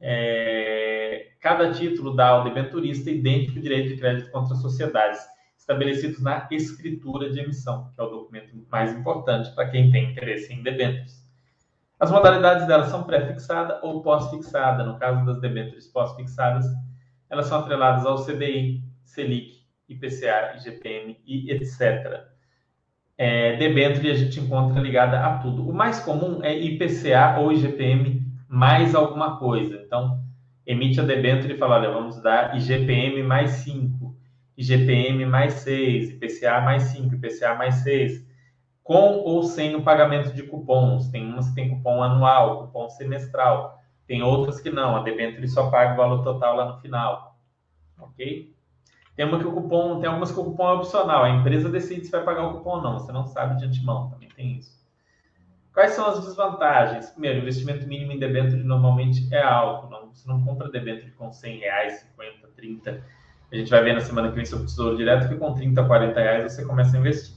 é, 0.00 1.32
cada 1.40 1.72
título 1.72 2.16
dá 2.16 2.28
ao 2.28 2.44
debenturista 2.44 3.10
idêntico 3.10 3.60
direito 3.60 3.90
de 3.90 4.00
crédito 4.00 4.30
contra 4.30 4.56
sociedades, 4.56 5.20
estabelecidos 5.70 6.20
na 6.20 6.48
escritura 6.50 7.30
de 7.30 7.38
emissão, 7.38 7.92
que 7.94 8.00
é 8.00 8.04
o 8.04 8.10
documento 8.10 8.50
mais 8.70 8.92
importante 8.92 9.54
para 9.54 9.70
quem 9.70 9.90
tem 9.90 10.10
interesse 10.10 10.52
em 10.52 10.62
debêntures. 10.62 11.20
As 11.98 12.10
modalidades 12.10 12.66
delas 12.66 12.88
são 12.88 13.04
pré-fixada 13.04 13.78
ou 13.82 14.02
pós-fixada. 14.02 14.84
No 14.84 14.98
caso 14.98 15.24
das 15.24 15.40
debêntures 15.40 15.86
pós-fixadas, 15.86 16.66
elas 17.28 17.46
são 17.46 17.60
atreladas 17.60 18.04
ao 18.04 18.24
CDI, 18.24 18.82
Selic, 19.04 19.60
IPCA, 19.88 20.56
IGPM 20.56 21.18
e 21.24 21.52
etc. 21.52 22.24
É, 23.16 23.56
debênture 23.56 24.10
a 24.10 24.14
gente 24.14 24.40
encontra 24.40 24.80
ligada 24.80 25.20
a 25.20 25.38
tudo. 25.38 25.68
O 25.68 25.74
mais 25.74 26.00
comum 26.00 26.42
é 26.42 26.56
IPCA 26.56 27.38
ou 27.38 27.52
IGPM 27.52 28.26
mais 28.48 28.94
alguma 28.94 29.36
coisa. 29.38 29.76
Então, 29.76 30.24
emite 30.66 30.98
a 30.98 31.04
debênture 31.04 31.52
e 31.52 31.58
fala, 31.58 31.76
olha, 31.76 31.92
vamos 31.92 32.20
dar 32.22 32.56
IGPM 32.56 33.22
mais 33.22 33.50
5, 33.50 34.10
IGPM 34.60 35.24
mais 35.24 35.54
6, 35.54 36.10
IPCA 36.10 36.60
mais 36.60 36.82
5, 36.84 37.14
IPCA 37.14 37.54
mais 37.54 37.76
6, 37.76 38.26
com 38.82 39.18
ou 39.20 39.42
sem 39.42 39.74
o 39.74 39.82
pagamento 39.82 40.34
de 40.34 40.42
cupons. 40.42 41.08
Tem 41.08 41.24
umas 41.24 41.48
que 41.48 41.54
tem 41.54 41.70
cupom 41.70 42.02
anual, 42.02 42.66
cupom 42.66 42.88
semestral. 42.90 43.78
Tem 44.06 44.22
outras 44.22 44.60
que 44.60 44.68
não, 44.68 44.96
a 44.96 45.02
debênture 45.02 45.48
só 45.48 45.70
paga 45.70 45.94
o 45.94 45.96
valor 45.96 46.22
total 46.22 46.56
lá 46.56 46.66
no 46.66 46.80
final. 46.80 47.38
Ok? 47.98 48.54
Tem 49.16 49.24
uma 49.24 49.38
que 49.38 49.46
o 49.46 49.52
cupom, 49.52 49.98
tem 49.98 50.08
algumas 50.08 50.30
que 50.30 50.38
o 50.38 50.44
cupom 50.44 50.68
é 50.68 50.72
opcional. 50.74 51.24
A 51.24 51.30
empresa 51.30 51.70
decide 51.70 52.04
se 52.04 52.10
vai 52.10 52.22
pagar 52.22 52.46
o 52.46 52.58
cupom 52.58 52.76
ou 52.76 52.82
não. 52.82 52.98
Você 52.98 53.12
não 53.12 53.26
sabe 53.26 53.58
de 53.58 53.64
antemão, 53.64 54.10
também 54.10 54.28
tem 54.28 54.58
isso. 54.58 54.78
Quais 55.72 55.92
são 55.92 56.06
as 56.06 56.20
desvantagens? 56.22 57.10
Primeiro, 57.10 57.38
o 57.38 57.42
investimento 57.42 57.86
mínimo 57.86 58.12
em 58.12 58.18
debênture 58.18 58.62
normalmente 58.62 59.26
é 59.32 59.42
alto. 59.42 59.88
Não, 59.88 60.12
você 60.12 60.28
não 60.28 60.44
compra 60.44 60.70
debênture 60.70 61.12
com 61.12 61.32
100 61.32 61.60
reais, 61.60 62.00
50, 62.00 62.48
30. 62.56 63.19
A 63.52 63.56
gente 63.56 63.70
vai 63.70 63.82
ver 63.82 63.94
na 63.94 64.00
semana 64.00 64.28
que 64.28 64.36
vem 64.36 64.44
sobre 64.44 64.64
o 64.64 64.66
Tesouro 64.66 64.96
Direto 64.96 65.28
que 65.28 65.36
com 65.36 65.52
30, 65.52 65.84
40 65.84 66.20
reais 66.20 66.52
você 66.52 66.64
começa 66.64 66.96
a 66.96 67.00
investir. 67.00 67.34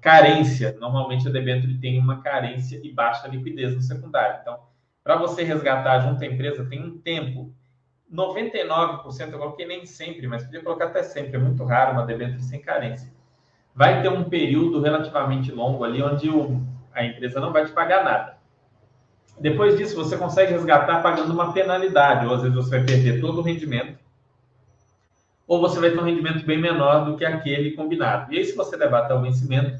Carência. 0.00 0.76
Normalmente 0.78 1.26
a 1.26 1.30
debênture 1.30 1.78
tem 1.78 1.98
uma 1.98 2.20
carência 2.20 2.80
e 2.82 2.92
baixa 2.92 3.28
liquidez 3.28 3.74
no 3.74 3.80
secundário. 3.80 4.38
Então, 4.42 4.58
para 5.02 5.16
você 5.16 5.42
resgatar 5.42 6.00
junto 6.00 6.22
à 6.22 6.26
empresa, 6.26 6.64
tem 6.64 6.82
um 6.82 6.98
tempo. 6.98 7.52
99%, 8.12 9.32
eu 9.32 9.38
coloquei 9.38 9.66
nem 9.66 9.86
sempre, 9.86 10.26
mas 10.26 10.44
podia 10.44 10.62
colocar 10.62 10.86
até 10.86 11.02
sempre. 11.02 11.36
É 11.36 11.38
muito 11.38 11.64
raro 11.64 11.92
uma 11.92 12.04
debênture 12.04 12.42
sem 12.42 12.60
carência. 12.60 13.10
Vai 13.74 14.02
ter 14.02 14.10
um 14.10 14.24
período 14.24 14.82
relativamente 14.82 15.50
longo 15.50 15.82
ali 15.82 16.02
onde 16.02 16.28
o 16.28 16.60
a 16.94 17.04
empresa 17.04 17.40
não 17.40 17.52
vai 17.52 17.64
te 17.64 17.72
pagar 17.72 18.04
nada. 18.04 18.36
Depois 19.40 19.76
disso, 19.76 19.96
você 19.96 20.16
consegue 20.16 20.52
resgatar 20.52 21.02
pagando 21.02 21.32
uma 21.32 21.52
penalidade, 21.52 22.26
ou 22.26 22.34
às 22.34 22.42
vezes 22.42 22.54
você 22.54 22.70
vai 22.70 22.84
perder 22.84 23.20
todo 23.20 23.38
o 23.38 23.42
rendimento, 23.42 23.98
ou 25.52 25.60
você 25.60 25.78
vai 25.78 25.90
ter 25.90 25.98
um 25.98 26.04
rendimento 26.04 26.46
bem 26.46 26.56
menor 26.56 27.04
do 27.04 27.14
que 27.14 27.26
aquele 27.26 27.72
combinado. 27.72 28.32
E 28.32 28.38
aí, 28.38 28.44
se 28.46 28.56
você 28.56 28.74
levar 28.74 29.00
até 29.00 29.12
o 29.12 29.20
vencimento 29.20 29.78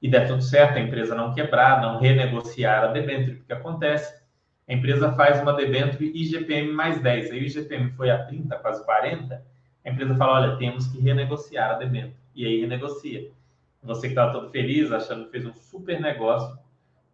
e 0.00 0.10
der 0.10 0.26
tudo 0.26 0.42
certo, 0.42 0.78
a 0.78 0.80
empresa 0.80 1.14
não 1.14 1.34
quebrar, 1.34 1.82
não 1.82 2.00
renegociar 2.00 2.84
a 2.84 2.86
debênture, 2.86 3.40
o 3.40 3.44
que 3.44 3.52
acontece? 3.52 4.18
A 4.66 4.72
empresa 4.72 5.12
faz 5.12 5.38
uma 5.42 5.52
debênture 5.52 6.10
IGPM 6.14 6.72
mais 6.72 6.98
10, 6.98 7.30
aí 7.30 7.40
o 7.40 7.44
IGPM 7.44 7.90
foi 7.90 8.08
a 8.08 8.24
30, 8.24 8.56
quase 8.56 8.82
40, 8.86 9.44
a 9.84 9.90
empresa 9.90 10.14
fala, 10.14 10.40
olha, 10.40 10.56
temos 10.56 10.86
que 10.86 10.98
renegociar 10.98 11.72
a 11.72 11.74
debênture. 11.74 12.16
E 12.34 12.46
aí 12.46 12.62
renegocia 12.62 13.30
você 13.82 14.06
que 14.06 14.12
estava 14.12 14.32
todo 14.32 14.48
feliz, 14.48 14.90
achando 14.90 15.26
que 15.26 15.32
fez 15.32 15.44
um 15.44 15.52
super 15.52 16.00
negócio 16.00 16.58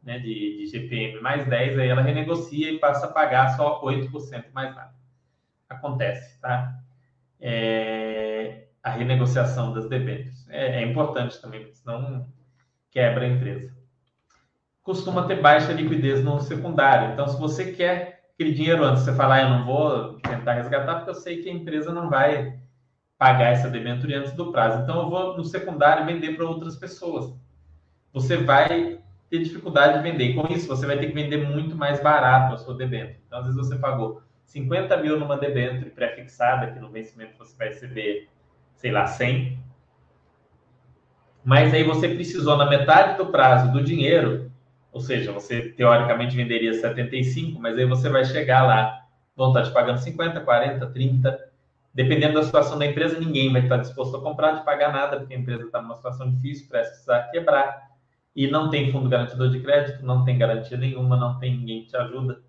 né, 0.05 0.20
de, 0.20 0.59
de 0.59 0.66
GPM 0.66 1.20
mais 1.20 1.44
10, 1.48 1.81
aí 1.81 1.88
ela 1.88 2.02
renegocia 2.02 2.70
e 2.70 2.79
passa 2.79 3.07
a 3.07 3.12
pagar 3.12 3.57
só 3.57 3.83
8% 3.83 4.52
mais 4.52 4.72
nada. 4.72 4.94
Acontece, 5.68 6.40
tá? 6.40 6.86
É, 7.48 8.64
a 8.82 8.90
renegociação 8.90 9.72
das 9.72 9.88
debêntures. 9.88 10.48
É, 10.48 10.82
é, 10.82 10.85
importante 10.85 11.40
também, 11.40 11.61
porque 11.61 11.76
senão 11.76 12.26
quebra 12.90 13.24
a 13.24 13.28
empresa. 13.28 13.72
Costuma 14.82 15.28
ter 15.28 15.40
baixa 15.40 15.72
liquidez 15.72 16.24
no 16.24 16.40
secundário. 16.40 17.12
Então, 17.12 17.28
se 17.28 17.38
você 17.38 17.72
quer 17.72 18.30
aquele 18.35 18.52
dinheiro 18.52 18.85
antes, 18.85 19.04
você 19.04 19.14
falar, 19.14 19.37
ah, 19.37 19.42
eu 19.42 19.50
não 19.50 19.64
vou 19.64 20.14
tentar 20.20 20.54
resgatar, 20.54 20.96
porque 20.96 21.11
eu 21.11 21.14
sei 21.14 21.40
que 21.40 21.48
a 21.48 21.52
empresa 21.52 21.92
não 21.92 22.11
vai 22.11 22.59
pagar 23.16 23.52
essa 23.52 23.70
debênture 23.70 24.14
antes 24.14 24.32
do 24.32 24.50
prazo. 24.50 24.82
Então, 24.82 25.02
eu 25.02 25.09
vou 25.09 25.37
no 25.37 25.44
secundário 25.44 26.04
vender 26.04 26.35
para 26.35 26.46
outras 26.46 26.74
pessoas. 26.74 27.32
Você 28.12 28.38
vai 28.38 28.98
ter 29.30 29.38
dificuldade 29.38 29.98
de 29.98 30.11
vender. 30.11 30.35
com 30.35 30.52
isso, 30.52 30.66
você 30.66 30.85
vai 30.85 30.98
ter 30.98 31.06
que 31.06 31.14
vender 31.14 31.48
muito 31.48 31.76
mais 31.76 32.02
barato 32.02 32.54
a 32.54 32.59
sua 32.59 32.76
debênture. 32.76 33.20
Então, 33.24 33.38
às 33.38 33.46
vezes, 33.46 33.61
você 33.61 33.76
pagou 33.76 34.25
50 34.46 34.96
mil 34.98 35.18
numa 35.18 35.37
debênture 35.37 35.90
pré-fixada, 35.90 36.72
que 36.72 36.80
no 36.80 36.90
vencimento 36.90 37.37
você 37.37 37.56
vai 37.56 37.68
receber, 37.68 38.28
sei 38.74 38.90
lá, 38.90 39.06
100. 39.06 39.59
Mas 41.44 41.72
aí 41.74 41.85
você 41.85 42.09
precisou, 42.09 42.56
na 42.56 42.66
metade 42.66 43.18
do 43.18 43.26
prazo 43.26 43.70
do 43.72 43.85
dinheiro, 43.85 44.50
ou 44.90 45.00
seja, 45.00 45.30
você 45.30 45.68
teoricamente 45.70 46.35
venderia 46.35 46.72
75, 46.72 47.61
mas 47.61 47.78
aí 47.78 47.85
você 47.85 48.09
vai 48.09 48.24
chegar 48.24 48.64
lá, 48.64 49.04
vão 49.37 49.48
estar 49.48 49.62
te 49.62 49.70
pagando 49.72 49.98
50, 49.98 50.40
40, 50.40 50.87
30 50.87 51.46
dependendo 51.96 52.35
da 52.35 52.42
situação 52.42 52.78
da 52.78 52.85
empresa, 52.85 53.18
ninguém 53.18 53.50
vai 53.50 53.62
estar 53.62 53.78
disposto 53.78 54.14
a 54.18 54.20
comprar, 54.20 54.59
te 54.59 54.64
pagar 54.66 54.92
nada, 54.92 55.16
porque 55.16 55.32
a 55.32 55.38
empresa 55.38 55.64
está 55.64 55.80
numa 55.80 55.96
situação 55.96 56.30
difícil, 56.30 56.68
precisa 56.68 57.26
quebrar, 57.32 57.88
e 58.35 58.46
não 58.46 58.68
tem 58.68 58.92
fundo 58.92 59.09
garantidor 59.09 59.48
de 59.48 59.61
crédito, 59.61 60.04
não 60.04 60.22
tem 60.22 60.37
garantia 60.37 60.76
nenhuma, 60.76 61.16
não 61.16 61.38
tem 61.38 61.56
ninguém 61.56 61.85
que 61.85 61.88
te 61.88 61.96
ajuda, 61.96 62.42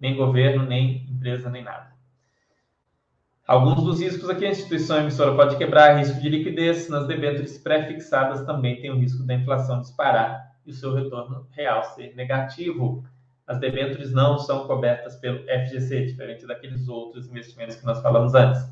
nem 0.00 0.16
governo, 0.16 0.64
nem 0.64 1.06
empresa, 1.10 1.50
nem 1.50 1.62
nada. 1.62 1.92
Alguns 3.46 3.82
dos 3.82 4.00
riscos 4.00 4.28
aqui, 4.28 4.44
a 4.44 4.50
instituição 4.50 4.98
emissora 4.98 5.34
pode 5.34 5.56
quebrar, 5.56 5.96
risco 5.96 6.20
de 6.20 6.28
liquidez, 6.28 6.88
nas 6.90 7.06
debêntures 7.06 7.56
pré-fixadas 7.56 8.44
também 8.44 8.78
tem 8.80 8.90
o 8.90 8.98
risco 8.98 9.22
da 9.24 9.34
inflação 9.34 9.80
disparar 9.80 10.52
e 10.66 10.70
o 10.70 10.74
seu 10.74 10.94
retorno 10.94 11.46
real 11.52 11.82
ser 11.82 12.14
negativo. 12.14 13.02
As 13.46 13.58
debêntures 13.58 14.12
não 14.12 14.38
são 14.38 14.66
cobertas 14.66 15.16
pelo 15.16 15.38
FGC, 15.44 16.04
diferente 16.04 16.46
daqueles 16.46 16.88
outros 16.88 17.26
investimentos 17.26 17.76
que 17.76 17.86
nós 17.86 18.02
falamos 18.02 18.34
antes. 18.34 18.70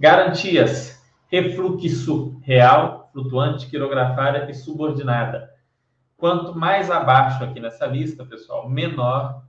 Garantias: 0.00 1.04
refluxo 1.28 2.40
real, 2.42 3.10
flutuante, 3.12 3.66
quirografária 3.66 4.50
e 4.50 4.54
subordinada. 4.54 5.52
Quanto 6.16 6.58
mais 6.58 6.90
abaixo 6.90 7.44
aqui 7.44 7.60
nessa 7.60 7.84
lista, 7.84 8.24
pessoal, 8.24 8.66
menor 8.66 9.44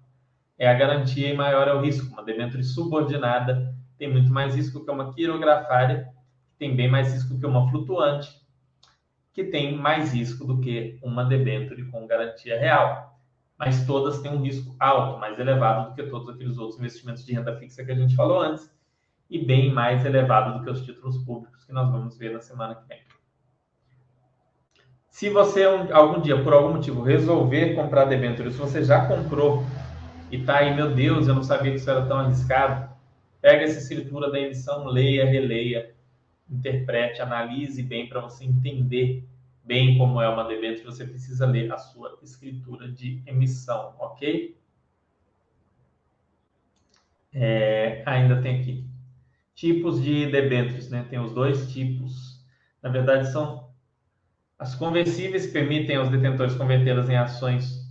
é 0.57 0.67
a 0.67 0.73
garantia 0.73 1.29
e 1.29 1.35
maior 1.35 1.67
é 1.67 1.73
o 1.73 1.81
risco. 1.81 2.11
Uma 2.13 2.23
debênture 2.23 2.63
subordinada 2.63 3.73
tem 3.97 4.11
muito 4.11 4.31
mais 4.31 4.55
risco 4.55 4.83
que 4.83 4.91
uma 4.91 5.13
quirografária, 5.13 6.09
tem 6.57 6.75
bem 6.75 6.89
mais 6.89 7.13
risco 7.13 7.39
que 7.39 7.45
uma 7.45 7.69
flutuante, 7.69 8.29
que 9.33 9.43
tem 9.43 9.77
mais 9.77 10.13
risco 10.13 10.45
do 10.45 10.59
que 10.59 10.97
uma 11.03 11.25
debênture 11.25 11.85
com 11.91 12.07
garantia 12.07 12.59
real. 12.59 13.19
Mas 13.57 13.85
todas 13.85 14.19
têm 14.21 14.31
um 14.31 14.41
risco 14.41 14.75
alto, 14.79 15.19
mais 15.19 15.39
elevado 15.39 15.89
do 15.89 15.95
que 15.95 16.03
todos 16.03 16.29
aqueles 16.29 16.57
outros 16.57 16.79
investimentos 16.79 17.25
de 17.25 17.33
renda 17.33 17.57
fixa 17.57 17.83
que 17.83 17.91
a 17.91 17.95
gente 17.95 18.15
falou 18.15 18.41
antes 18.41 18.69
e 19.29 19.43
bem 19.43 19.73
mais 19.73 20.05
elevado 20.05 20.57
do 20.57 20.63
que 20.63 20.69
os 20.69 20.81
títulos 20.81 21.17
públicos 21.19 21.63
que 21.63 21.73
nós 21.73 21.89
vamos 21.89 22.17
ver 22.17 22.33
na 22.33 22.41
semana 22.41 22.75
que 22.75 22.87
vem. 22.87 22.99
Se 25.09 25.29
você 25.29 25.63
algum 25.63 26.19
dia, 26.19 26.43
por 26.43 26.53
algum 26.53 26.73
motivo, 26.73 27.01
resolver 27.01 27.73
comprar 27.73 28.03
debêntures, 28.03 28.53
se 28.53 28.59
você 28.59 28.83
já 28.83 29.07
comprou 29.07 29.63
e 30.35 30.43
tá 30.43 30.57
aí, 30.57 30.75
meu 30.75 30.93
Deus, 30.93 31.27
eu 31.27 31.35
não 31.35 31.43
sabia 31.43 31.71
que 31.71 31.77
isso 31.77 31.89
era 31.89 32.05
tão 32.05 32.17
arriscado, 32.17 32.93
pega 33.41 33.63
essa 33.63 33.79
escritura 33.79 34.29
da 34.29 34.37
emissão, 34.37 34.85
leia, 34.85 35.25
releia, 35.25 35.95
interprete, 36.49 37.21
analise 37.21 37.81
bem 37.81 38.09
para 38.09 38.19
você 38.19 38.43
entender 38.43 39.23
bem 39.63 39.97
como 39.97 40.21
é 40.21 40.27
uma 40.27 40.43
debênture, 40.43 40.85
você 40.85 41.05
precisa 41.05 41.45
ler 41.45 41.71
a 41.71 41.77
sua 41.77 42.19
escritura 42.21 42.91
de 42.91 43.23
emissão, 43.25 43.95
ok? 43.97 44.55
É, 47.33 48.03
ainda 48.05 48.41
tem 48.41 48.59
aqui 48.59 48.85
tipos 49.55 50.03
de 50.03 50.29
debêntures, 50.29 50.89
né? 50.89 51.05
Tem 51.09 51.19
os 51.19 51.33
dois 51.33 51.71
tipos. 51.71 52.45
Na 52.83 52.89
verdade, 52.89 53.31
são 53.31 53.69
as 54.59 54.75
conversíveis 54.75 55.47
que 55.47 55.53
permitem 55.53 55.95
aos 55.95 56.09
detentores 56.09 56.55
convertê-las 56.55 57.09
em 57.09 57.15
ações 57.15 57.84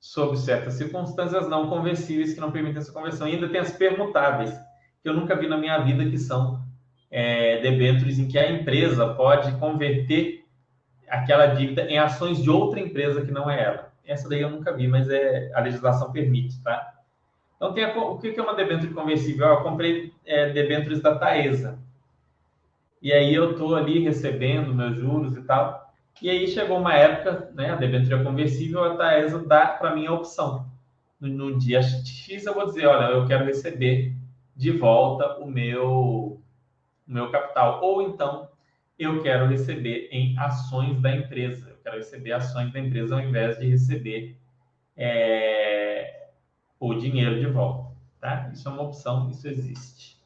sob 0.00 0.36
certas 0.36 0.74
circunstâncias, 0.74 1.48
não 1.48 1.68
conversíveis 1.68 2.34
que 2.34 2.40
não 2.40 2.52
permitem 2.52 2.78
essa 2.78 2.92
conversão. 2.92 3.28
E 3.28 3.32
ainda 3.34 3.48
tem 3.48 3.60
as 3.60 3.72
permutáveis, 3.72 4.50
que 5.02 5.08
eu 5.08 5.14
nunca 5.14 5.36
vi 5.36 5.48
na 5.48 5.56
minha 5.56 5.78
vida, 5.78 6.08
que 6.08 6.18
são 6.18 6.62
é, 7.10 7.60
debêntures 7.60 8.18
em 8.18 8.28
que 8.28 8.38
a 8.38 8.50
empresa 8.50 9.14
pode 9.14 9.52
converter 9.58 10.44
aquela 11.08 11.46
dívida 11.46 11.82
em 11.82 11.98
ações 11.98 12.42
de 12.42 12.50
outra 12.50 12.80
empresa 12.80 13.24
que 13.24 13.32
não 13.32 13.50
é 13.50 13.62
ela. 13.62 13.92
Essa 14.04 14.28
daí 14.28 14.40
eu 14.40 14.50
nunca 14.50 14.72
vi, 14.72 14.88
mas 14.88 15.08
é, 15.08 15.50
a 15.54 15.60
legislação 15.60 16.12
permite, 16.12 16.62
tá? 16.62 16.94
Então, 17.56 17.72
tem 17.72 17.84
a, 17.84 17.98
o 17.98 18.18
que 18.18 18.38
é 18.38 18.42
uma 18.42 18.54
debênture 18.54 18.94
conversível? 18.94 19.46
Eu 19.46 19.62
comprei 19.62 20.12
é, 20.24 20.50
debêntures 20.50 21.00
da 21.00 21.18
Taesa. 21.18 21.78
E 23.02 23.12
aí 23.12 23.34
eu 23.34 23.52
estou 23.52 23.74
ali 23.74 24.00
recebendo 24.00 24.74
meus 24.74 24.96
juros 24.96 25.36
e 25.36 25.42
tal. 25.42 25.87
E 26.20 26.28
aí 26.28 26.48
chegou 26.48 26.78
uma 26.78 26.94
época, 26.94 27.50
né, 27.54 27.70
a 27.70 27.76
debênture 27.76 28.24
conversível, 28.24 28.82
a 28.82 28.96
Taesa 28.96 29.46
dá 29.46 29.66
para 29.68 29.94
mim 29.94 30.06
a 30.06 30.12
opção. 30.12 30.68
No, 31.20 31.28
no, 31.28 31.58
dia 31.58 31.80
X 31.82 32.44
eu 32.44 32.54
vou 32.54 32.66
dizer, 32.66 32.86
olha, 32.86 33.12
eu 33.12 33.26
quero 33.26 33.44
receber 33.44 34.14
de 34.56 34.72
volta 34.72 35.38
o 35.38 35.48
meu, 35.48 35.86
o 35.86 36.42
meu 37.06 37.30
capital. 37.30 37.80
Ou 37.82 38.02
então, 38.02 38.48
eu 38.98 39.22
quero 39.22 39.46
receber 39.46 40.08
em 40.10 40.36
ações 40.38 41.00
da 41.00 41.14
empresa. 41.14 41.70
Eu 41.70 41.76
quero 41.82 41.96
receber 41.96 42.32
ações 42.32 42.72
da 42.72 42.80
empresa 42.80 43.14
ao 43.14 43.20
invés 43.20 43.58
de 43.58 43.68
receber 43.68 44.36
é, 44.96 46.30
o 46.80 46.94
dinheiro 46.94 47.38
de 47.38 47.46
volta. 47.46 47.96
Tá? 48.20 48.50
Isso 48.52 48.68
é 48.68 48.72
uma 48.72 48.82
opção, 48.82 49.30
isso 49.30 49.46
existe. 49.46 50.18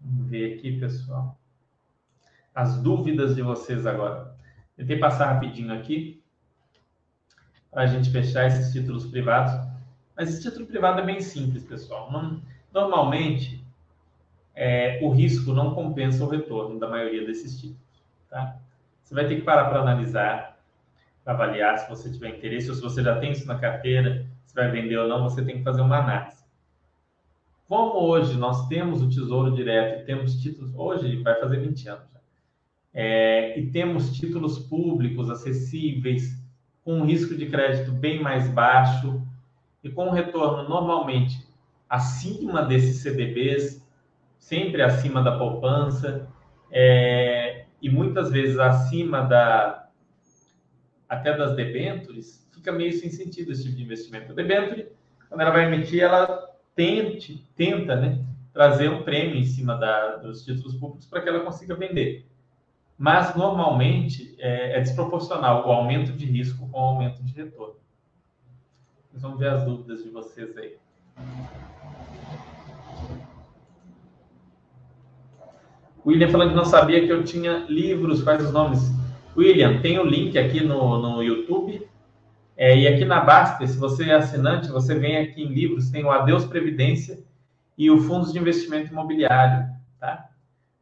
Vamos 0.00 0.30
ver 0.30 0.54
aqui, 0.54 0.80
pessoal 0.80 1.39
as 2.60 2.76
dúvidas 2.76 3.34
de 3.34 3.42
vocês 3.42 3.86
agora. 3.86 4.34
Tentei 4.76 4.98
passar 4.98 5.32
rapidinho 5.32 5.72
aqui 5.72 6.22
para 7.70 7.82
a 7.82 7.86
gente 7.86 8.10
fechar 8.10 8.46
esses 8.46 8.72
títulos 8.72 9.06
privados. 9.06 9.52
Mas 10.14 10.28
esse 10.28 10.42
título 10.42 10.66
privado 10.66 11.00
é 11.00 11.04
bem 11.04 11.20
simples, 11.20 11.64
pessoal. 11.64 12.10
Normalmente, 12.72 13.64
é, 14.54 14.98
o 15.02 15.10
risco 15.10 15.52
não 15.52 15.74
compensa 15.74 16.22
o 16.22 16.28
retorno 16.28 16.78
da 16.78 16.88
maioria 16.88 17.24
desses 17.24 17.58
títulos. 17.58 17.80
Tá? 18.28 18.58
Você 19.02 19.14
vai 19.14 19.26
ter 19.26 19.36
que 19.36 19.42
parar 19.42 19.70
para 19.70 19.80
analisar, 19.80 20.60
para 21.24 21.32
avaliar 21.32 21.78
se 21.78 21.88
você 21.88 22.10
tiver 22.10 22.36
interesse, 22.36 22.68
ou 22.68 22.74
se 22.74 22.82
você 22.82 23.02
já 23.02 23.18
tem 23.18 23.32
isso 23.32 23.46
na 23.46 23.58
carteira, 23.58 24.26
se 24.44 24.54
vai 24.54 24.70
vender 24.70 24.98
ou 24.98 25.08
não, 25.08 25.22
você 25.22 25.42
tem 25.42 25.58
que 25.58 25.64
fazer 25.64 25.80
uma 25.80 25.98
análise. 25.98 26.44
Como 27.66 28.00
hoje 28.00 28.36
nós 28.36 28.68
temos 28.68 29.00
o 29.00 29.08
Tesouro 29.08 29.54
Direto 29.54 30.02
e 30.02 30.04
temos 30.04 30.34
títulos, 30.42 30.74
hoje 30.74 31.22
vai 31.22 31.38
fazer 31.40 31.60
20 31.60 31.88
anos, 31.88 32.09
é, 32.92 33.58
e 33.58 33.70
temos 33.70 34.16
títulos 34.16 34.58
públicos 34.58 35.30
acessíveis, 35.30 36.40
com 36.84 36.94
um 36.94 37.04
risco 37.04 37.34
de 37.34 37.46
crédito 37.46 37.92
bem 37.92 38.20
mais 38.20 38.48
baixo 38.48 39.22
e 39.82 39.90
com 39.90 40.08
um 40.08 40.10
retorno 40.10 40.68
normalmente 40.68 41.46
acima 41.88 42.62
desses 42.62 43.02
CDBs, 43.02 43.84
sempre 44.38 44.82
acima 44.82 45.22
da 45.22 45.36
poupança 45.36 46.28
é, 46.70 47.66
e 47.80 47.88
muitas 47.88 48.30
vezes 48.30 48.58
acima 48.58 49.22
da 49.22 49.88
até 51.08 51.36
das 51.36 51.56
debêntures, 51.56 52.48
fica 52.52 52.70
meio 52.70 52.92
sem 52.92 53.10
sentido 53.10 53.50
esse 53.50 53.64
tipo 53.64 53.76
de 53.76 53.82
investimento. 53.82 54.30
A 54.30 54.34
debenture, 54.34 54.86
quando 55.28 55.40
ela 55.40 55.50
vai 55.50 55.64
emitir, 55.64 56.00
ela 56.00 56.48
tente, 56.76 57.44
tenta 57.56 57.96
né, 57.96 58.24
trazer 58.52 58.88
um 58.88 59.02
prêmio 59.02 59.34
em 59.34 59.44
cima 59.44 59.74
da, 59.74 60.18
dos 60.18 60.44
títulos 60.44 60.76
públicos 60.76 61.06
para 61.06 61.20
que 61.20 61.28
ela 61.28 61.40
consiga 61.40 61.74
vender 61.74 62.29
mas 63.00 63.34
normalmente 63.34 64.36
é, 64.38 64.76
é, 64.76 64.80
desproporcional 64.80 65.66
o 65.66 65.72
aumento 65.72 66.12
de 66.12 66.26
risco 66.26 66.68
com 66.68 66.78
o 66.78 66.84
aumento 66.84 67.22
de 67.22 67.32
retorno. 67.32 67.76
vamos 69.14 69.38
ver 69.38 69.48
as 69.48 69.64
dúvidas 69.64 70.04
de 70.04 70.10
vocês 70.10 70.54
aí. 70.58 70.76
William 76.04 76.28
falando 76.28 76.50
que 76.50 76.56
não 76.56 76.66
sabia 76.66 77.00
que 77.00 77.10
eu 77.10 77.24
tinha 77.24 77.64
livros, 77.70 78.22
quais 78.22 78.44
os 78.44 78.52
nomes? 78.52 78.92
William, 79.34 79.80
tem 79.80 79.98
o 79.98 80.04
link 80.04 80.38
aqui 80.38 80.62
no, 80.62 80.98
no 80.98 81.22
YouTube. 81.22 81.88
É, 82.54 82.78
e 82.78 82.86
aqui 82.86 83.06
na 83.06 83.20
Basta, 83.20 83.66
se 83.66 83.78
você 83.78 84.10
é 84.10 84.14
assinante, 84.14 84.68
você 84.68 84.94
vem 84.94 85.16
aqui 85.16 85.42
em 85.42 85.48
livros, 85.48 85.88
tem 85.88 86.04
o 86.04 86.10
Adeus 86.10 86.44
Previdência 86.44 87.18
e 87.78 87.90
o 87.90 87.98
Fundos 88.02 88.30
de 88.30 88.38
Investimento 88.38 88.92
Imobiliário, 88.92 89.74
tá? 89.98 90.28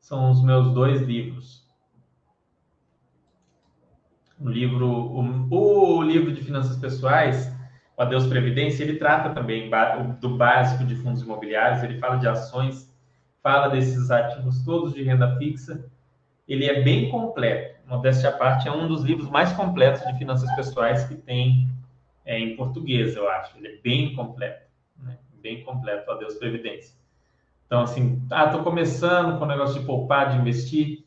São 0.00 0.32
os 0.32 0.42
meus 0.42 0.74
dois 0.74 1.00
livros 1.00 1.67
o 4.40 4.48
livro, 4.48 4.88
o, 5.50 6.02
livro 6.02 6.32
de 6.32 6.42
finanças 6.42 6.76
pessoais, 6.76 7.52
o 7.96 8.02
Adeus 8.02 8.26
Previdência, 8.26 8.84
ele 8.84 8.96
trata 8.96 9.30
também 9.30 9.70
do 10.20 10.36
básico 10.36 10.84
de 10.84 10.94
fundos 10.96 11.22
imobiliários, 11.22 11.82
ele 11.82 11.98
fala 11.98 12.16
de 12.16 12.28
ações, 12.28 12.94
fala 13.42 13.68
desses 13.68 14.10
ativos 14.10 14.64
todos 14.64 14.94
de 14.94 15.02
renda 15.02 15.36
fixa. 15.36 15.84
Ele 16.46 16.64
é 16.64 16.82
bem 16.82 17.10
completo. 17.10 17.78
Modéstia 17.86 18.30
à 18.30 18.32
parte, 18.32 18.68
é 18.68 18.72
um 18.72 18.86
dos 18.86 19.02
livros 19.02 19.28
mais 19.28 19.52
completos 19.52 20.06
de 20.06 20.16
finanças 20.16 20.54
pessoais 20.54 21.04
que 21.04 21.14
tem 21.14 21.68
é, 22.24 22.38
em 22.38 22.54
português, 22.56 23.16
eu 23.16 23.28
acho. 23.28 23.56
Ele 23.56 23.68
é 23.68 23.76
bem 23.82 24.14
completo, 24.14 24.66
né? 24.98 25.18
bem 25.42 25.64
completo, 25.64 26.10
Adeus 26.10 26.34
Previdência. 26.34 26.96
Então, 27.66 27.82
assim, 27.82 28.22
ah, 28.30 28.46
estou 28.46 28.62
começando 28.62 29.38
com 29.38 29.44
o 29.44 29.48
negócio 29.48 29.80
de 29.80 29.86
poupar, 29.86 30.30
de 30.30 30.38
investir 30.38 31.04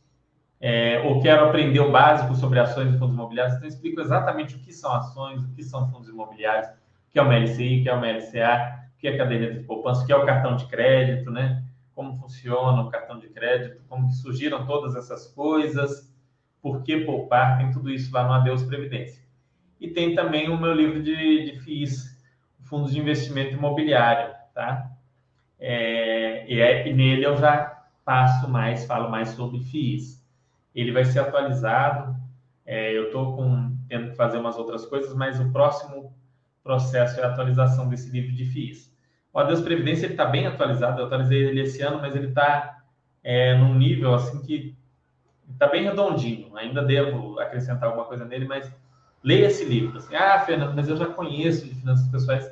é, 0.62 0.99
ou 0.99 1.20
quero 1.20 1.45
aprender 1.45 1.80
o 1.80 1.91
básico 1.91 2.36
sobre 2.36 2.59
ações 2.59 2.93
e 2.93 2.97
fundos 2.99 3.16
imobiliários, 3.16 3.57
então 3.57 3.68
explico 3.68 3.99
exatamente 3.99 4.55
o 4.55 4.59
que 4.59 4.72
são 4.72 4.93
ações, 4.93 5.41
o 5.41 5.51
que 5.55 5.64
são 5.64 5.89
fundos 5.89 6.07
imobiliários, 6.07 6.68
o 6.68 7.12
que 7.12 7.18
é 7.18 7.22
uma 7.24 7.36
LCI, 7.36 7.80
o 7.80 7.84
que 7.84 7.89
é 7.89 7.93
uma 7.93 8.07
LCA, 8.07 8.89
o 8.95 8.99
que 8.99 9.07
é 9.07 9.18
caderneta 9.18 9.55
de 9.55 9.64
poupança, 9.64 10.03
o 10.03 10.05
que 10.05 10.14
é 10.14 10.16
o 10.16 10.24
cartão 10.24 10.55
de 10.55 10.68
crédito, 10.68 11.32
né? 11.32 11.64
Como 11.95 12.16
funciona 12.16 12.80
o 12.80 12.91
cartão 12.91 13.18
de 13.18 13.28
crédito, 13.30 13.82
como 13.89 14.12
surgiram 14.12 14.68
todas 14.68 14.95
essas 14.95 15.26
coisas, 15.34 16.14
por 16.62 16.84
que 16.84 17.05
poupar, 17.05 17.57
tem 17.57 17.72
tudo 17.72 17.89
isso 17.89 18.14
lá 18.14 18.24
no 18.24 18.34
Adeus 18.34 18.62
Previdência. 18.62 19.24
E 19.80 19.88
tem 19.88 20.14
também 20.14 20.47
o 20.47 20.62
meu 20.62 20.74
livro 20.74 21.01
de, 21.01 21.51
de 21.51 21.59
FIIs, 21.62 22.22
Fundos 22.59 22.91
de 22.91 22.99
Investimento 22.99 23.55
Imobiliário, 23.55 24.32
tá? 24.53 24.91
É, 25.59 26.45
e, 26.47 26.59
é, 26.62 26.88
e 26.88 26.93
nele 26.93 27.26
eu 27.26 27.36
já 27.36 27.84
passo 28.05 28.47
mais, 28.47 28.86
falo 28.86 29.09
mais 29.09 29.30
sobre 29.30 29.59
FIIs 29.59 30.20
ele 30.74 30.91
vai 30.91 31.05
ser 31.05 31.19
atualizado. 31.19 32.15
É, 32.65 32.97
eu 32.97 33.05
estou 33.05 33.38
tendo 33.88 34.11
que 34.11 34.15
fazer 34.15 34.38
umas 34.38 34.57
outras 34.57 34.86
coisas, 34.86 35.13
mas 35.13 35.39
o 35.39 35.51
próximo 35.51 36.13
processo 36.63 37.19
é 37.19 37.24
a 37.24 37.28
atualização 37.28 37.89
desse 37.89 38.09
livro 38.09 38.32
de 38.34 38.45
FIIs. 38.45 38.91
O 39.34 39.39
Adeus 39.39 39.61
Previdência 39.61 40.07
está 40.07 40.26
bem 40.26 40.45
atualizado, 40.45 40.99
eu 40.99 41.05
atualizei 41.05 41.43
ele 41.43 41.61
esse 41.61 41.82
ano, 41.82 41.99
mas 41.99 42.15
ele 42.15 42.28
está 42.28 42.84
é, 43.24 43.57
num 43.57 43.74
nível 43.74 44.13
assim 44.13 44.41
que 44.41 44.78
está 45.49 45.67
bem 45.67 45.84
redondinho. 45.84 46.55
Ainda 46.57 46.84
devo 46.84 47.39
acrescentar 47.39 47.89
alguma 47.89 48.05
coisa 48.05 48.26
nele, 48.26 48.45
mas 48.45 48.72
leia 49.24 49.47
esse 49.47 49.65
livro. 49.65 49.97
Assim, 49.97 50.15
ah, 50.15 50.39
Fernando, 50.41 50.76
mas 50.76 50.88
eu 50.88 50.97
já 50.97 51.05
conheço 51.05 51.67
de 51.67 51.76
finanças 51.76 52.07
pessoais. 52.09 52.51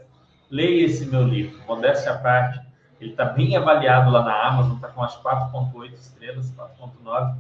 Leia 0.50 0.86
esse 0.86 1.06
meu 1.06 1.24
livro, 1.24 1.60
modéstia 1.68 2.14
à 2.14 2.18
parte. 2.18 2.60
Ele 3.00 3.12
está 3.12 3.26
bem 3.26 3.56
avaliado 3.56 4.10
lá 4.12 4.24
na 4.24 4.48
Amazon, 4.48 4.76
está 4.76 4.90
com 4.90 5.04
as 5.04 5.16
4.8 5.22 5.94
estrelas, 5.94 6.52
4.9 6.54 7.04
Tá? 7.04 7.38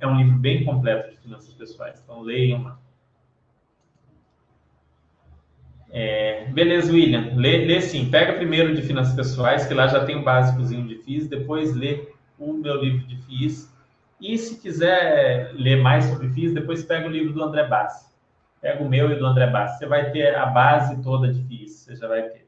É 0.00 0.06
um 0.06 0.16
livro 0.16 0.38
bem 0.38 0.64
completo 0.64 1.10
de 1.10 1.16
finanças 1.18 1.52
pessoais, 1.54 2.00
então 2.02 2.20
leiam 2.20 2.62
lá. 2.62 2.78
É, 5.94 6.46
beleza, 6.46 6.90
William. 6.90 7.34
Lê, 7.36 7.66
lê 7.66 7.80
sim. 7.82 8.10
Pega 8.10 8.32
primeiro 8.32 8.74
de 8.74 8.80
finanças 8.80 9.14
pessoais, 9.14 9.66
que 9.66 9.74
lá 9.74 9.86
já 9.86 10.04
tem 10.04 10.16
o 10.16 10.20
um 10.20 10.24
básicozinho 10.24 10.88
de 10.88 10.96
FIIs, 10.96 11.28
depois 11.28 11.74
lê 11.74 12.08
o 12.38 12.54
meu 12.54 12.82
livro 12.82 13.06
de 13.06 13.16
FIIs. 13.16 13.70
E 14.18 14.38
se 14.38 14.58
quiser 14.58 15.52
ler 15.52 15.82
mais 15.82 16.06
sobre 16.06 16.30
FIIs, 16.30 16.54
depois 16.54 16.82
pega 16.82 17.06
o 17.06 17.10
livro 17.10 17.34
do 17.34 17.42
André 17.42 17.64
Bassi. 17.64 18.10
Pega 18.60 18.82
o 18.82 18.88
meu 18.88 19.10
e 19.10 19.16
do 19.16 19.26
André 19.26 19.46
Bassi. 19.48 19.78
Você 19.78 19.86
vai 19.86 20.10
ter 20.10 20.34
a 20.34 20.46
base 20.46 21.02
toda 21.02 21.30
de 21.30 21.42
FIIs, 21.42 21.72
você 21.72 21.96
já 21.96 22.08
vai 22.08 22.22
ter. 22.22 22.46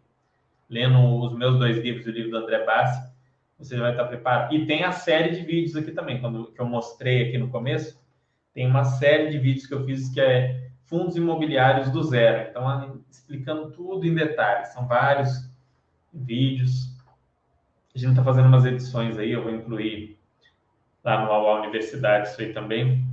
Lendo 0.70 0.98
os 1.20 1.34
meus 1.34 1.58
dois 1.58 1.76
livros 1.76 2.06
e 2.06 2.10
o 2.10 2.12
livro 2.12 2.30
do 2.30 2.38
André 2.38 2.64
Bassi, 2.64 3.13
você 3.58 3.76
vai 3.76 3.92
estar 3.92 4.04
preparado. 4.04 4.54
E 4.54 4.66
tem 4.66 4.84
a 4.84 4.92
série 4.92 5.30
de 5.30 5.44
vídeos 5.44 5.76
aqui 5.76 5.92
também, 5.92 6.20
quando, 6.20 6.52
que 6.52 6.60
eu 6.60 6.66
mostrei 6.66 7.28
aqui 7.28 7.38
no 7.38 7.48
começo, 7.48 8.02
Tem 8.52 8.66
uma 8.66 8.84
série 8.84 9.30
de 9.30 9.38
vídeos 9.38 9.66
que 9.66 9.74
eu 9.74 9.84
fiz 9.84 10.08
que 10.10 10.20
é 10.20 10.70
fundos 10.84 11.16
imobiliários 11.16 11.90
do 11.90 12.02
zero. 12.02 12.48
Então, 12.50 13.00
explicando 13.10 13.72
tudo 13.72 14.06
em 14.06 14.14
detalhes. 14.14 14.68
São 14.68 14.86
vários 14.86 15.50
vídeos. 16.12 16.94
A 17.94 17.98
gente 17.98 18.10
está 18.10 18.22
fazendo 18.22 18.46
umas 18.46 18.64
edições 18.64 19.18
aí, 19.18 19.32
eu 19.32 19.42
vou 19.42 19.52
incluir 19.52 20.18
lá 21.02 21.20
no 21.20 21.30
UAU 21.30 21.60
Universidade 21.60 22.28
isso 22.28 22.40
aí 22.40 22.52
também. 22.52 23.04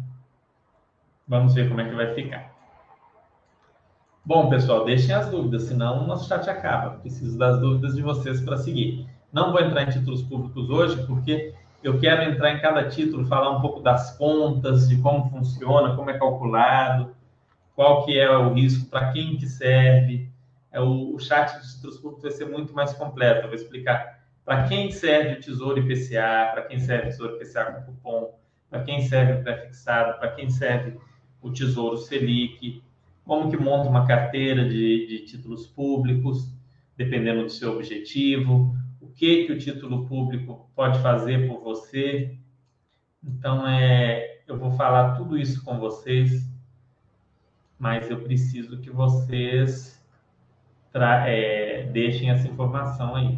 Vamos 1.27 1.53
ver 1.53 1.69
como 1.69 1.81
é 1.81 1.89
que 1.89 1.95
vai 1.95 2.13
ficar. 2.13 2.51
Bom, 4.23 4.49
pessoal, 4.49 4.85
deixem 4.85 5.15
as 5.15 5.29
dúvidas, 5.29 5.63
senão 5.63 6.03
o 6.03 6.07
nosso 6.07 6.27
chat 6.27 6.47
acaba. 6.49 6.99
Preciso 6.99 7.37
das 7.37 7.59
dúvidas 7.59 7.95
de 7.95 8.01
vocês 8.01 8.41
para 8.41 8.57
seguir. 8.57 9.07
Não 9.31 9.51
vou 9.51 9.61
entrar 9.61 9.83
em 9.83 9.89
títulos 9.89 10.21
públicos 10.23 10.69
hoje, 10.69 11.05
porque 11.07 11.53
eu 11.81 11.99
quero 11.99 12.29
entrar 12.29 12.51
em 12.51 12.59
cada 12.59 12.89
título, 12.89 13.25
falar 13.25 13.57
um 13.57 13.61
pouco 13.61 13.79
das 13.79 14.17
contas, 14.17 14.89
de 14.89 14.97
como 14.97 15.29
funciona, 15.29 15.95
como 15.95 16.09
é 16.09 16.19
calculado, 16.19 17.15
qual 17.73 18.05
que 18.05 18.19
é 18.19 18.29
o 18.29 18.53
risco, 18.53 18.89
para 18.89 19.11
quem 19.11 19.37
que 19.37 19.47
serve. 19.47 20.29
É, 20.71 20.79
o, 20.79 21.17
chat 21.19 21.59
de 21.61 21.75
títulos 21.75 21.97
públicos 21.97 22.23
vai 22.23 22.31
ser 22.31 22.45
muito 22.45 22.73
mais 22.73 22.93
completo. 22.93 23.43
Eu 23.43 23.47
vou 23.47 23.55
explicar 23.55 24.21
para 24.43 24.67
quem 24.67 24.91
serve 24.91 25.35
o 25.35 25.39
Tesouro 25.39 25.79
IPCA, 25.79 26.51
para 26.51 26.63
quem 26.63 26.79
serve 26.79 27.07
o 27.07 27.11
Tesouro 27.11 27.35
IPCA 27.35 27.65
com 27.65 27.93
cupom, 27.93 28.35
para 28.69 28.83
quem 28.83 29.01
serve 29.01 29.33
o 29.33 29.43
pré-fixado, 29.43 30.19
para 30.19 30.31
quem 30.31 30.49
serve 30.49 30.97
o 31.41 31.51
Tesouro 31.51 31.97
Selic, 31.97 32.83
como 33.25 33.49
que 33.49 33.57
monta 33.57 33.89
uma 33.89 34.05
carteira 34.05 34.67
de, 34.67 35.07
de 35.07 35.19
títulos 35.25 35.67
públicos, 35.67 36.53
dependendo 36.97 37.43
do 37.43 37.49
seu 37.49 37.73
objetivo, 37.73 38.75
o 39.11 39.13
que 39.13 39.45
que 39.45 39.51
o 39.51 39.59
título 39.59 40.07
público 40.07 40.69
pode 40.73 40.99
fazer 41.01 41.47
por 41.47 41.61
você. 41.61 42.37
Então, 43.21 43.67
é, 43.67 44.41
eu 44.47 44.57
vou 44.57 44.71
falar 44.71 45.15
tudo 45.15 45.37
isso 45.37 45.63
com 45.63 45.77
vocês, 45.77 46.49
mas 47.77 48.09
eu 48.09 48.21
preciso 48.21 48.79
que 48.79 48.89
vocês 48.89 50.01
é, 50.93 51.83
deixem 51.91 52.29
essa 52.29 52.47
informação 52.47 53.15
aí. 53.15 53.37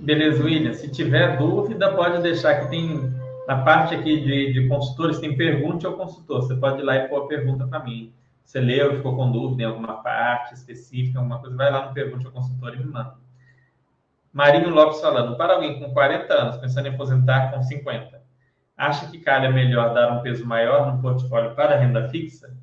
Beleza, 0.00 0.42
William. 0.42 0.72
Se 0.72 0.90
tiver 0.90 1.36
dúvida, 1.36 1.94
pode 1.94 2.20
deixar 2.22 2.60
que 2.60 2.70
tem 2.70 3.21
na 3.46 3.62
parte 3.62 3.94
aqui 3.94 4.20
de, 4.20 4.52
de 4.52 4.68
consultores, 4.68 5.18
tem 5.18 5.36
pergunte 5.36 5.84
ao 5.84 5.94
consultor. 5.94 6.42
Você 6.42 6.54
pode 6.54 6.80
ir 6.80 6.84
lá 6.84 6.96
e 6.96 7.08
pôr 7.08 7.24
a 7.24 7.26
pergunta 7.26 7.66
para 7.66 7.82
mim. 7.82 8.12
Você 8.44 8.60
leu, 8.60 8.96
ficou 8.96 9.16
com 9.16 9.30
dúvida 9.30 9.62
em 9.62 9.66
alguma 9.66 10.02
parte 10.02 10.54
específica, 10.54 11.18
alguma 11.18 11.40
coisa, 11.40 11.56
vai 11.56 11.70
lá 11.70 11.86
no 11.86 11.94
pergunte 11.94 12.26
ao 12.26 12.32
consultor 12.32 12.74
e 12.74 12.78
me 12.78 12.84
manda. 12.84 13.16
Marinho 14.32 14.70
Lopes 14.70 15.00
falando, 15.00 15.36
para 15.36 15.54
alguém 15.54 15.78
com 15.78 15.92
40 15.92 16.32
anos, 16.32 16.56
pensando 16.56 16.86
em 16.86 16.94
aposentar 16.94 17.52
com 17.52 17.62
50, 17.62 18.22
acha 18.76 19.10
que 19.10 19.18
calha 19.18 19.50
melhor 19.50 19.92
dar 19.92 20.12
um 20.12 20.22
peso 20.22 20.46
maior 20.46 20.92
no 20.92 21.02
portfólio 21.02 21.54
para 21.54 21.76
renda 21.76 22.08
fixa? 22.08 22.56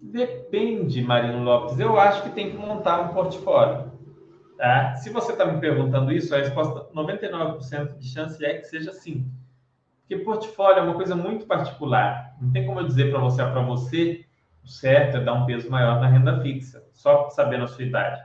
Depende, 0.00 1.02
Marinho 1.02 1.42
Lopes. 1.42 1.78
Eu 1.78 1.98
acho 1.98 2.22
que 2.22 2.30
tem 2.30 2.50
que 2.50 2.56
montar 2.56 3.00
um 3.00 3.08
portfólio. 3.08 3.95
Tá? 4.56 4.96
Se 4.96 5.10
você 5.10 5.32
está 5.32 5.44
me 5.44 5.60
perguntando 5.60 6.12
isso, 6.12 6.34
a 6.34 6.38
resposta 6.38 6.88
99% 6.94 7.98
de 7.98 8.08
chance 8.08 8.44
é 8.44 8.58
que 8.58 8.64
seja 8.64 8.92
sim. 8.92 9.30
Porque 10.00 10.24
portfólio 10.24 10.80
é 10.80 10.82
uma 10.82 10.94
coisa 10.94 11.14
muito 11.14 11.46
particular. 11.46 12.36
Não 12.40 12.50
tem 12.52 12.64
como 12.64 12.80
eu 12.80 12.86
dizer 12.86 13.10
para 13.10 13.20
você, 13.20 13.42
para 13.42 13.60
você, 13.60 14.24
o 14.64 14.68
certo 14.68 15.18
é 15.18 15.20
dar 15.20 15.34
um 15.34 15.46
peso 15.46 15.70
maior 15.70 16.00
na 16.00 16.06
renda 16.06 16.40
fixa, 16.40 16.82
só 16.92 17.28
sabendo 17.30 17.64
a 17.64 17.68
sua 17.68 17.84
idade. 17.84 18.22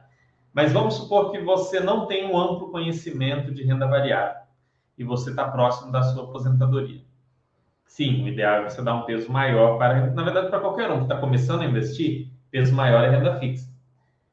Mas 0.53 0.71
vamos 0.71 0.95
supor 0.95 1.31
que 1.31 1.39
você 1.39 1.79
não 1.79 2.05
tem 2.05 2.25
um 2.25 2.37
amplo 2.37 2.71
conhecimento 2.71 3.53
de 3.53 3.63
renda 3.63 3.87
variável 3.87 4.41
e 4.97 5.03
você 5.03 5.31
está 5.31 5.49
próximo 5.49 5.91
da 5.91 6.03
sua 6.03 6.23
aposentadoria. 6.23 7.01
Sim, 7.85 8.23
o 8.23 8.27
ideal 8.27 8.61
é 8.61 8.69
você 8.69 8.81
dar 8.81 8.95
um 8.95 9.05
peso 9.05 9.31
maior 9.31 9.77
para, 9.77 10.11
na 10.11 10.23
verdade, 10.23 10.49
para 10.49 10.59
qualquer 10.59 10.89
um 10.89 10.97
que 10.97 11.03
está 11.03 11.17
começando 11.17 11.61
a 11.61 11.65
investir, 11.65 12.31
peso 12.49 12.73
maior 12.73 13.03
é 13.03 13.09
renda 13.09 13.39
fixa. 13.39 13.70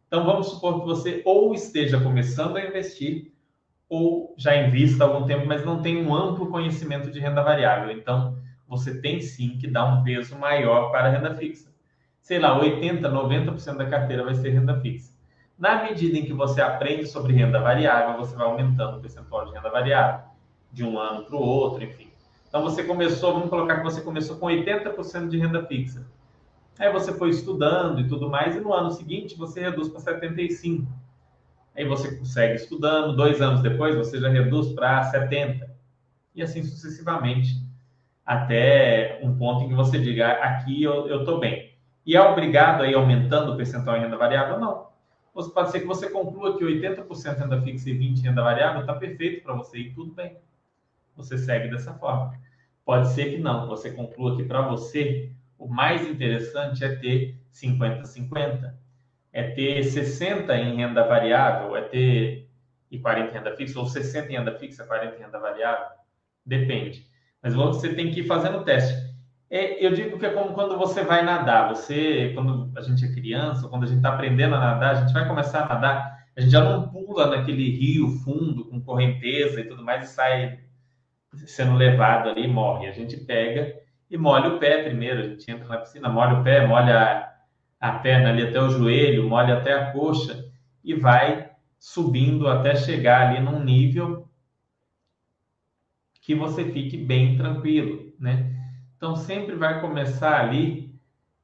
Então, 0.09 0.25
vamos 0.25 0.49
supor 0.49 0.81
que 0.81 0.87
você 0.87 1.23
ou 1.25 1.55
esteja 1.55 2.01
começando 2.01 2.57
a 2.57 2.65
investir 2.65 3.31
ou 3.91 4.35
já 4.39 4.57
invista 4.57 5.05
há 5.05 5.07
algum 5.07 5.27
tempo, 5.27 5.47
mas 5.47 5.65
não 5.65 5.83
tem 5.83 6.03
um 6.05 6.15
amplo 6.15 6.51
conhecimento 6.51 7.11
de 7.11 7.21
renda 7.21 7.43
variável. 7.43 7.91
Então, 7.91 8.39
você 8.67 9.01
tem 9.01 9.21
sim 9.21 9.59
que 9.59 9.67
dar 9.67 9.85
um 9.85 10.03
peso 10.03 10.37
maior 10.37 10.91
para 10.91 11.09
a 11.09 11.11
renda 11.11 11.35
fixa. 11.35 11.71
Sei 12.23 12.39
lá, 12.39 12.59
80%, 12.59 13.03
90% 13.03 13.77
da 13.77 13.87
carteira 13.87 14.25
vai 14.25 14.35
ser 14.35 14.51
renda 14.51 14.81
fixa. 14.81 15.13
Na 15.59 15.83
medida 15.83 16.17
em 16.17 16.25
que 16.25 16.33
você 16.33 16.63
aprende 16.63 17.07
sobre 17.07 17.35
renda 17.35 17.61
variável, 17.61 18.17
você 18.17 18.35
vai 18.35 18.47
aumentando 18.47 18.97
o 18.97 19.01
percentual 19.01 19.45
de 19.45 19.53
renda 19.53 19.69
variável, 19.71 20.25
de 20.73 20.85
um 20.85 20.99
ano 20.99 21.25
para 21.25 21.37
o 21.37 21.41
outro, 21.41 21.85
enfim. 21.85 22.09
Então, 22.49 22.63
você 22.63 22.83
começou, 22.83 23.35
vamos 23.35 23.51
colocar 23.51 23.77
que 23.77 23.85
você 23.85 24.01
começou 24.01 24.37
com 24.37 24.47
80% 24.47 25.29
de 25.29 25.39
renda 25.39 25.67
fixa. 25.67 26.07
Aí 26.79 26.93
você 26.93 27.12
foi 27.12 27.31
estudando 27.31 28.01
e 28.01 28.07
tudo 28.07 28.31
mais, 28.31 28.55
e 28.55 28.61
no 28.61 28.72
ano 28.72 28.91
seguinte 28.91 29.37
você 29.37 29.61
reduz 29.61 29.89
para 29.89 30.01
75. 30.01 30.87
Aí 31.76 31.85
você 31.85 32.16
consegue 32.16 32.55
estudando, 32.55 33.16
dois 33.16 33.41
anos 33.41 33.62
depois 33.62 33.97
você 33.97 34.20
já 34.20 34.29
reduz 34.29 34.72
para 34.72 35.03
70. 35.05 35.68
E 36.35 36.43
assim 36.43 36.62
sucessivamente, 36.62 37.62
até 38.24 39.18
um 39.22 39.37
ponto 39.37 39.64
em 39.64 39.68
que 39.68 39.74
você 39.74 39.99
diga, 39.99 40.33
aqui 40.33 40.83
eu 40.83 41.20
estou 41.20 41.41
bem. 41.41 41.72
E 42.07 42.16
é 42.16 42.20
obrigado 42.20 42.83
aí 42.83 42.95
aumentando 42.95 43.53
o 43.53 43.57
percentual 43.57 43.97
em 43.97 44.01
renda 44.01 44.16
variável? 44.16 44.59
Não. 44.61 44.89
Você 45.35 45.51
pode 45.51 45.70
ser 45.70 45.81
que 45.81 45.87
você 45.87 46.09
conclua 46.09 46.57
que 46.57 46.64
80% 46.64 47.39
renda 47.39 47.61
fixa 47.62 47.91
e 47.91 47.99
20% 47.99 48.22
renda 48.22 48.43
variável 48.43 48.81
está 48.81 48.95
perfeito 48.95 49.43
para 49.43 49.55
você 49.55 49.79
e 49.79 49.93
tudo 49.93 50.12
bem. 50.12 50.37
Você 51.16 51.37
segue 51.37 51.68
dessa 51.68 51.95
forma. 51.95 52.35
Pode 52.85 53.09
ser 53.09 53.31
que 53.31 53.39
não, 53.39 53.68
você 53.68 53.91
conclua 53.91 54.37
que 54.37 54.45
para 54.45 54.62
você 54.62 55.31
o 55.59 55.69
mais 55.69 56.07
interessante 56.07 56.85
é 56.85 56.95
ter 56.97 57.37
50-50, 57.53 58.73
é 59.33 59.43
ter 59.51 59.83
60 59.83 60.57
em 60.57 60.77
renda 60.77 61.05
variável, 61.05 61.77
é 61.77 61.83
ter 61.83 62.49
e 62.91 62.99
40 62.99 63.31
em 63.31 63.35
renda 63.35 63.57
fixa, 63.57 63.79
ou 63.79 63.87
60 63.87 64.33
em 64.33 64.37
renda 64.37 64.59
fixa, 64.59 64.85
40 64.85 65.17
em 65.17 65.21
renda 65.21 65.39
variável, 65.39 65.87
depende. 66.45 67.07
Mas 67.43 67.55
você 67.55 67.93
tem 67.95 68.11
que 68.11 68.21
ir 68.21 68.27
fazendo 68.27 68.59
o 68.59 68.65
teste. 68.65 68.95
É, 69.51 69.85
eu 69.85 69.93
digo 69.93 70.19
que 70.19 70.27
é 70.27 70.31
como 70.31 70.55
quando 70.55 70.77
você 70.77 71.05
vai 71.05 71.23
nadar. 71.23 71.69
Você, 71.69 72.33
quando 72.35 72.71
a 72.77 72.83
gente 72.83 73.05
é 73.05 73.13
criança, 73.13 73.69
quando 73.69 73.85
a 73.85 73.87
gente 73.87 73.99
está 73.99 74.11
aprendendo 74.11 74.55
a 74.55 74.61
nadar, 74.61 74.97
a 74.97 75.01
gente 75.01 75.13
vai 75.13 75.27
começar 75.27 75.65
a 75.65 75.69
nadar, 75.69 76.25
a 76.37 76.41
gente 76.41 76.51
já 76.51 76.63
não 76.63 76.89
pula 76.89 77.27
naquele 77.27 77.71
rio 77.71 78.09
fundo 78.25 78.65
com 78.67 78.81
correnteza 78.81 79.61
e 79.61 79.65
tudo 79.65 79.83
mais 79.83 80.11
e 80.11 80.15
sai 80.15 80.61
sendo 81.47 81.75
levado 81.75 82.29
ali 82.29 82.45
e 82.45 82.49
morre. 82.49 82.89
A 82.89 82.93
gente 82.93 83.17
pega 83.17 83.75
e 84.11 84.17
molha 84.17 84.49
o 84.49 84.59
pé 84.59 84.83
primeiro. 84.85 85.21
A 85.21 85.23
gente 85.25 85.51
entra 85.51 85.67
na 85.67 85.79
piscina, 85.79 86.09
molha 86.09 86.41
o 86.41 86.45
pé, 86.45 86.67
molha 86.67 87.35
a, 87.81 87.89
a 87.89 87.99
perna 87.99 88.31
ali 88.31 88.43
até 88.43 88.61
o 88.61 88.71
joelho, 88.71 89.29
molha 89.29 89.59
até 89.59 89.73
a 89.73 89.93
coxa 89.93 90.51
e 90.83 90.95
vai 90.95 91.51
subindo 91.79 92.49
até 92.49 92.75
chegar 92.75 93.29
ali 93.29 93.41
num 93.41 93.63
nível 93.63 94.29
que 96.21 96.35
você 96.35 96.65
fique 96.73 96.97
bem 96.97 97.37
tranquilo, 97.37 98.13
né? 98.19 98.55
Então 98.97 99.17
sempre 99.17 99.55
vai 99.55 99.81
começar 99.81 100.41
ali 100.41 100.95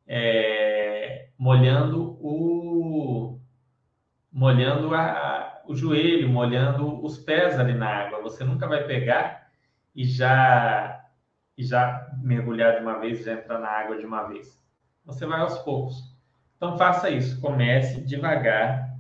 é, 0.07 1.29
molhando 1.39 2.19
o 2.21 3.41
molhando 4.31 4.95
a, 4.95 5.63
o 5.67 5.75
joelho, 5.75 6.29
molhando 6.29 7.03
os 7.05 7.17
pés 7.17 7.59
ali 7.59 7.73
na 7.73 7.89
água. 7.89 8.21
Você 8.23 8.45
nunca 8.45 8.67
vai 8.67 8.85
pegar 8.85 9.49
e 9.95 10.05
já 10.05 11.01
e 11.57 11.63
já 11.65 12.04
mergulhar 12.25 12.77
de 12.77 12.83
uma 12.83 12.99
vez, 12.99 13.25
já 13.25 13.35
entrar 13.35 13.59
na 13.59 13.69
água 13.69 13.99
de 13.99 14.07
uma 14.07 14.23
vez. 14.25 14.59
Você 15.05 15.27
vai 15.27 15.41
aos 15.41 15.59
poucos. 15.59 16.15
Então 16.57 16.79
faça 16.79 17.11
isso, 17.11 17.41
comece 17.41 18.01
devagar. 18.01 18.95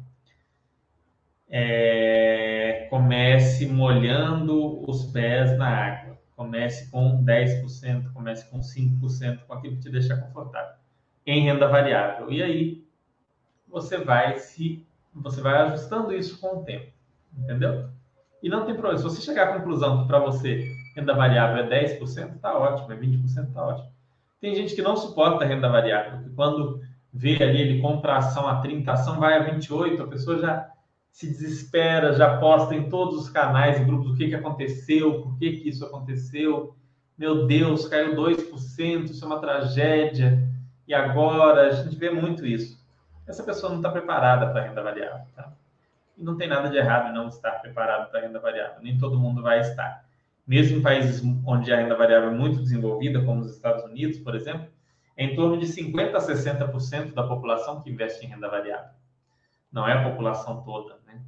É, 1.48 2.86
comece 2.90 3.66
molhando 3.66 4.88
os 4.88 5.06
pés 5.06 5.56
na 5.56 5.68
água. 5.68 6.18
Comece 6.36 6.90
com 6.90 7.24
10%, 7.24 8.12
comece 8.12 8.50
com 8.50 8.60
5%, 8.60 9.46
com 9.46 9.54
aquilo 9.54 9.76
que 9.76 9.82
te 9.82 9.90
deixar 9.90 10.16
confortável. 10.16 10.74
Em 11.24 11.44
renda 11.44 11.68
variável. 11.68 12.30
E 12.30 12.42
aí 12.42 12.84
você 13.66 13.98
vai 13.98 14.38
se 14.38 14.86
você 15.14 15.40
vai 15.40 15.54
ajustando 15.62 16.12
isso 16.12 16.40
com 16.40 16.58
o 16.58 16.64
tempo. 16.64 16.92
Entendeu? 17.36 17.88
E 18.42 18.48
não 18.48 18.66
tem 18.66 18.74
problema. 18.74 18.98
Se 18.98 19.04
você 19.04 19.22
chegar 19.22 19.48
à 19.48 19.58
conclusão 19.58 20.02
que 20.02 20.08
para 20.08 20.18
você 20.18 20.83
renda 20.94 21.14
variável 21.14 21.64
é 21.64 21.84
10%, 21.84 22.36
está 22.36 22.56
ótimo, 22.56 22.92
é 22.92 22.96
20%, 22.96 23.48
está 23.48 23.64
ótimo. 23.64 23.88
Tem 24.40 24.54
gente 24.54 24.74
que 24.74 24.82
não 24.82 24.96
suporta 24.96 25.44
renda 25.44 25.68
variável, 25.68 26.22
que 26.22 26.30
quando 26.30 26.80
vê 27.12 27.42
ali, 27.42 27.60
ele 27.60 27.80
compra 27.80 28.14
a 28.14 28.18
ação 28.18 28.46
a 28.46 28.60
30, 28.60 28.90
a 28.90 28.94
ação 28.94 29.18
vai 29.18 29.38
a 29.38 29.42
28, 29.42 30.02
a 30.02 30.06
pessoa 30.06 30.38
já 30.38 30.70
se 31.10 31.28
desespera, 31.28 32.12
já 32.12 32.38
posta 32.38 32.74
em 32.74 32.88
todos 32.88 33.20
os 33.20 33.30
canais 33.30 33.80
e 33.80 33.84
grupos 33.84 34.10
o 34.10 34.16
que, 34.16 34.28
que 34.28 34.34
aconteceu, 34.34 35.22
por 35.22 35.38
que, 35.38 35.58
que 35.58 35.68
isso 35.68 35.84
aconteceu. 35.84 36.74
Meu 37.16 37.46
Deus, 37.46 37.86
caiu 37.86 38.16
2%, 38.16 39.04
isso 39.04 39.24
é 39.24 39.26
uma 39.26 39.38
tragédia. 39.38 40.42
e 40.88 40.92
agora 40.92 41.68
a 41.68 41.70
gente 41.70 41.94
vê 41.94 42.10
muito 42.10 42.44
isso. 42.44 42.82
Essa 43.26 43.44
pessoa 43.44 43.70
não 43.70 43.78
está 43.78 43.90
preparada 43.90 44.50
para 44.50 44.62
a 44.62 44.64
renda 44.64 44.82
variável. 44.82 45.24
Tá? 45.36 45.52
E 46.18 46.22
não 46.22 46.36
tem 46.36 46.48
nada 46.48 46.68
de 46.68 46.76
errado 46.76 47.10
em 47.10 47.14
não 47.14 47.28
estar 47.28 47.52
preparado 47.60 48.10
para 48.10 48.18
a 48.18 48.22
renda 48.22 48.40
variável. 48.40 48.82
Nem 48.82 48.98
todo 48.98 49.18
mundo 49.18 49.40
vai 49.40 49.60
estar. 49.60 50.03
Mesmo 50.46 50.78
em 50.78 50.82
países 50.82 51.22
onde 51.46 51.72
a 51.72 51.76
renda 51.76 51.96
variável 51.96 52.30
é 52.30 52.34
muito 52.34 52.60
desenvolvida, 52.60 53.24
como 53.24 53.40
os 53.40 53.50
Estados 53.50 53.84
Unidos, 53.84 54.18
por 54.18 54.34
exemplo, 54.34 54.68
é 55.16 55.24
em 55.24 55.34
torno 55.34 55.58
de 55.58 55.66
50% 55.66 56.14
a 56.14 56.18
60% 56.18 57.14
da 57.14 57.22
população 57.22 57.80
que 57.80 57.90
investe 57.90 58.24
em 58.24 58.28
renda 58.28 58.48
variável. 58.48 58.90
Não 59.72 59.88
é 59.88 59.92
a 59.92 60.10
população 60.10 60.62
toda. 60.62 60.98
Né? 61.06 61.20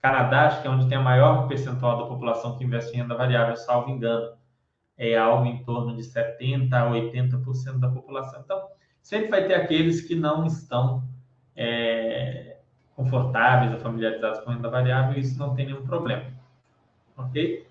Canadá, 0.00 0.46
acho 0.46 0.60
que 0.60 0.66
é 0.66 0.70
onde 0.70 0.88
tem 0.88 0.98
a 0.98 1.02
maior 1.02 1.46
percentual 1.46 1.98
da 1.98 2.06
população 2.06 2.56
que 2.56 2.64
investe 2.64 2.94
em 2.94 2.98
renda 2.98 3.14
variável, 3.14 3.56
salvo 3.56 3.90
engano. 3.90 4.36
É 4.96 5.16
algo 5.16 5.46
em 5.46 5.62
torno 5.64 5.96
de 5.96 6.02
70% 6.02 6.72
a 6.72 6.90
80% 6.90 7.78
da 7.78 7.88
população. 7.88 8.40
Então, 8.44 8.68
sempre 9.02 9.28
vai 9.28 9.46
ter 9.46 9.54
aqueles 9.54 10.00
que 10.00 10.14
não 10.14 10.46
estão 10.46 11.04
é, 11.56 12.58
confortáveis 12.94 13.72
ou 13.72 13.80
familiarizados 13.80 14.40
com 14.40 14.50
renda 14.50 14.68
variável, 14.68 15.16
e 15.16 15.20
isso 15.20 15.38
não 15.38 15.54
tem 15.54 15.66
nenhum 15.66 15.84
problema. 15.84 16.26
Ok? 17.16 17.66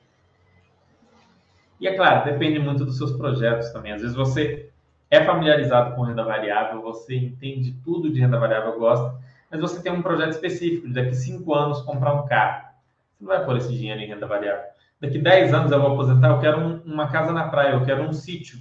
E 1.84 1.88
é 1.88 1.94
claro, 1.98 2.24
depende 2.24 2.60
muito 2.60 2.86
dos 2.86 2.98
seus 2.98 3.12
projetos 3.12 3.70
também. 3.72 3.92
Às 3.92 4.02
vezes 4.02 4.16
você 4.16 4.70
é 5.12 5.22
familiarizado 5.26 5.94
com 5.94 6.04
renda 6.04 6.24
variável, 6.24 6.82
você 6.82 7.14
entende 7.14 7.74
tudo 7.84 8.10
de 8.10 8.22
renda 8.22 8.40
variável, 8.40 8.80
gosta, 8.80 9.20
mas 9.52 9.60
você 9.60 9.84
tem 9.84 9.92
um 9.92 10.02
projeto 10.02 10.32
específico 10.32 10.88
daqui 10.88 11.14
cinco 11.14 11.54
anos 11.54 11.82
comprar 11.82 12.14
um 12.14 12.26
carro. 12.26 12.70
Você 13.12 13.26
não 13.26 13.28
vai 13.28 13.44
pôr 13.44 13.58
esse 13.58 13.68
dinheiro 13.76 14.00
em 14.00 14.08
renda 14.08 14.26
variável. 14.26 14.64
Daqui 15.02 15.20
10 15.20 15.54
anos 15.54 15.74
eu 15.74 15.82
vou 15.82 15.92
aposentar, 15.92 16.30
eu 16.30 16.40
quero 16.40 16.58
um, 16.58 16.82
uma 16.86 17.12
casa 17.12 17.34
na 17.34 17.50
praia, 17.50 17.74
eu 17.74 17.84
quero 17.84 18.02
um 18.02 18.14
sítio. 18.14 18.60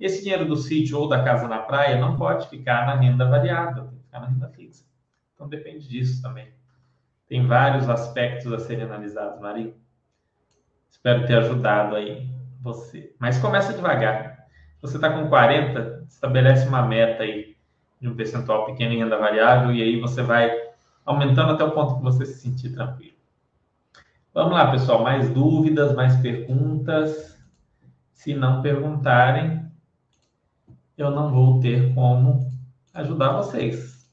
Esse 0.00 0.24
dinheiro 0.24 0.44
do 0.44 0.56
sítio 0.56 0.98
ou 0.98 1.08
da 1.08 1.22
casa 1.22 1.46
na 1.46 1.60
praia 1.60 1.96
não 2.00 2.16
pode 2.16 2.48
ficar 2.48 2.88
na 2.88 2.96
renda 2.96 3.24
variável, 3.24 3.84
tem 3.84 3.98
que 3.98 4.04
ficar 4.04 4.18
na 4.18 4.26
renda 4.26 4.48
fixa. 4.48 4.84
Então 5.32 5.48
depende 5.48 5.88
disso 5.88 6.20
também. 6.20 6.48
Tem 7.28 7.46
vários 7.46 7.88
aspectos 7.88 8.52
a 8.52 8.58
serem 8.58 8.82
analisados, 8.82 9.40
Maria. 9.40 9.72
Espero 10.90 11.24
ter 11.24 11.38
ajudado 11.38 11.94
aí 11.94 12.34
você. 12.64 13.14
Mas 13.18 13.38
começa 13.38 13.74
devagar. 13.74 14.46
Você 14.80 14.96
está 14.96 15.10
com 15.10 15.28
40, 15.28 16.06
estabelece 16.08 16.66
uma 16.66 16.82
meta 16.82 17.22
aí 17.22 17.54
de 18.00 18.08
um 18.08 18.16
percentual 18.16 18.64
pequeno 18.66 18.94
em 18.94 18.98
renda 18.98 19.18
variável 19.18 19.72
e 19.72 19.82
aí 19.82 20.00
você 20.00 20.22
vai 20.22 20.50
aumentando 21.04 21.52
até 21.52 21.62
o 21.62 21.72
ponto 21.72 21.96
que 21.96 22.02
você 22.02 22.24
se 22.24 22.40
sentir 22.40 22.70
tranquilo. 22.72 23.14
Vamos 24.32 24.52
lá, 24.52 24.70
pessoal. 24.70 25.02
Mais 25.02 25.28
dúvidas, 25.30 25.94
mais 25.94 26.16
perguntas? 26.16 27.38
Se 28.12 28.34
não 28.34 28.62
perguntarem, 28.62 29.70
eu 30.96 31.10
não 31.10 31.30
vou 31.30 31.60
ter 31.60 31.94
como 31.94 32.50
ajudar 32.94 33.36
vocês. 33.36 34.10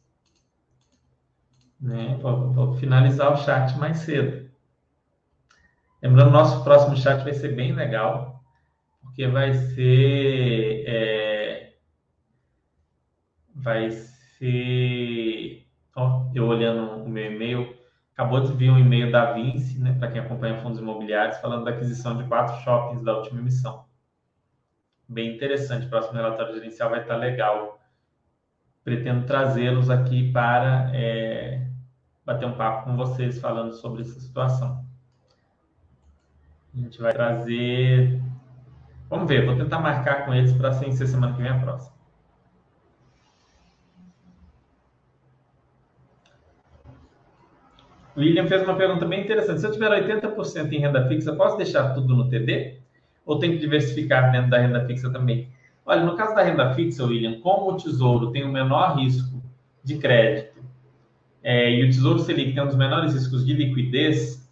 Né? 1.79 2.17
Vou, 2.21 2.51
vou 2.51 2.73
finalizar 2.75 3.33
o 3.33 3.37
chat 3.37 3.77
mais 3.77 3.99
cedo. 3.99 4.51
Lembrando, 6.01 6.31
nosso 6.31 6.63
próximo 6.63 6.97
chat 6.97 7.23
vai 7.23 7.33
ser 7.33 7.55
bem 7.55 7.73
legal, 7.73 8.40
porque 9.01 9.27
vai 9.27 9.53
ser. 9.53 10.83
É, 10.87 11.73
vai 13.55 13.91
ser. 13.91 15.65
Ó, 15.95 16.31
eu 16.33 16.47
olhando 16.47 17.03
o 17.03 17.09
meu 17.09 17.31
e-mail, 17.31 17.75
acabou 18.13 18.41
de 18.41 18.53
vir 18.53 18.71
um 18.71 18.79
e-mail 18.79 19.11
da 19.11 19.33
Vinci, 19.33 19.79
né, 19.79 19.93
para 19.99 20.09
quem 20.11 20.21
acompanha 20.21 20.61
fundos 20.61 20.79
imobiliários, 20.79 21.37
falando 21.39 21.65
da 21.65 21.71
aquisição 21.71 22.17
de 22.17 22.23
quatro 22.27 22.63
shoppings 22.63 23.03
da 23.03 23.17
última 23.17 23.39
emissão 23.41 23.85
bem 25.11 25.35
interessante. 25.35 25.85
O 25.85 25.89
próximo 25.89 26.15
relatório 26.15 26.53
gerencial 26.53 26.89
vai 26.89 27.01
estar 27.01 27.17
legal. 27.17 27.79
Pretendo 28.83 29.27
trazê-los 29.27 29.89
aqui 29.89 30.31
para 30.31 30.89
é, 30.95 31.67
bater 32.25 32.47
um 32.47 32.55
papo 32.55 32.85
com 32.85 32.95
vocês 32.95 33.39
falando 33.39 33.73
sobre 33.73 34.01
essa 34.01 34.19
situação. 34.19 34.83
A 36.73 36.77
gente 36.77 36.99
vai 37.01 37.11
trazer. 37.11 38.19
Vamos 39.11 39.27
ver, 39.27 39.45
vou 39.45 39.55
tentar 39.55 39.79
marcar 39.79 40.25
com 40.25 40.33
eles 40.33 40.51
para 40.53 40.73
ser 40.73 41.05
semana 41.05 41.35
que 41.35 41.41
vem 41.43 41.51
a 41.51 41.59
próxima. 41.59 41.93
William 48.17 48.47
fez 48.47 48.63
uma 48.63 48.75
pergunta 48.75 49.05
bem 49.05 49.21
interessante. 49.21 49.61
Se 49.61 49.67
eu 49.67 49.71
tiver 49.71 49.91
80% 49.91 50.71
em 50.71 50.79
renda 50.79 51.07
fixa, 51.07 51.35
posso 51.35 51.57
deixar 51.57 51.93
tudo 51.93 52.15
no 52.15 52.27
TD? 52.27 52.81
ou 53.25 53.39
tem 53.39 53.51
que 53.51 53.57
diversificar 53.59 54.31
dentro 54.31 54.49
da 54.49 54.57
renda 54.57 54.85
fixa 54.85 55.09
também? 55.09 55.47
Olha, 55.85 56.03
no 56.03 56.15
caso 56.15 56.35
da 56.35 56.43
renda 56.43 56.73
fixa, 56.73 57.05
William, 57.05 57.39
como 57.39 57.71
o 57.71 57.77
Tesouro 57.77 58.31
tem 58.31 58.43
o 58.43 58.51
menor 58.51 58.97
risco 58.97 59.41
de 59.83 59.97
crédito 59.97 60.61
é, 61.43 61.71
e 61.71 61.83
o 61.83 61.87
Tesouro 61.87 62.19
Selic 62.19 62.53
tem 62.53 62.63
um 62.63 62.67
dos 62.67 62.75
menores 62.75 63.13
riscos 63.13 63.45
de 63.45 63.53
liquidez, 63.53 64.49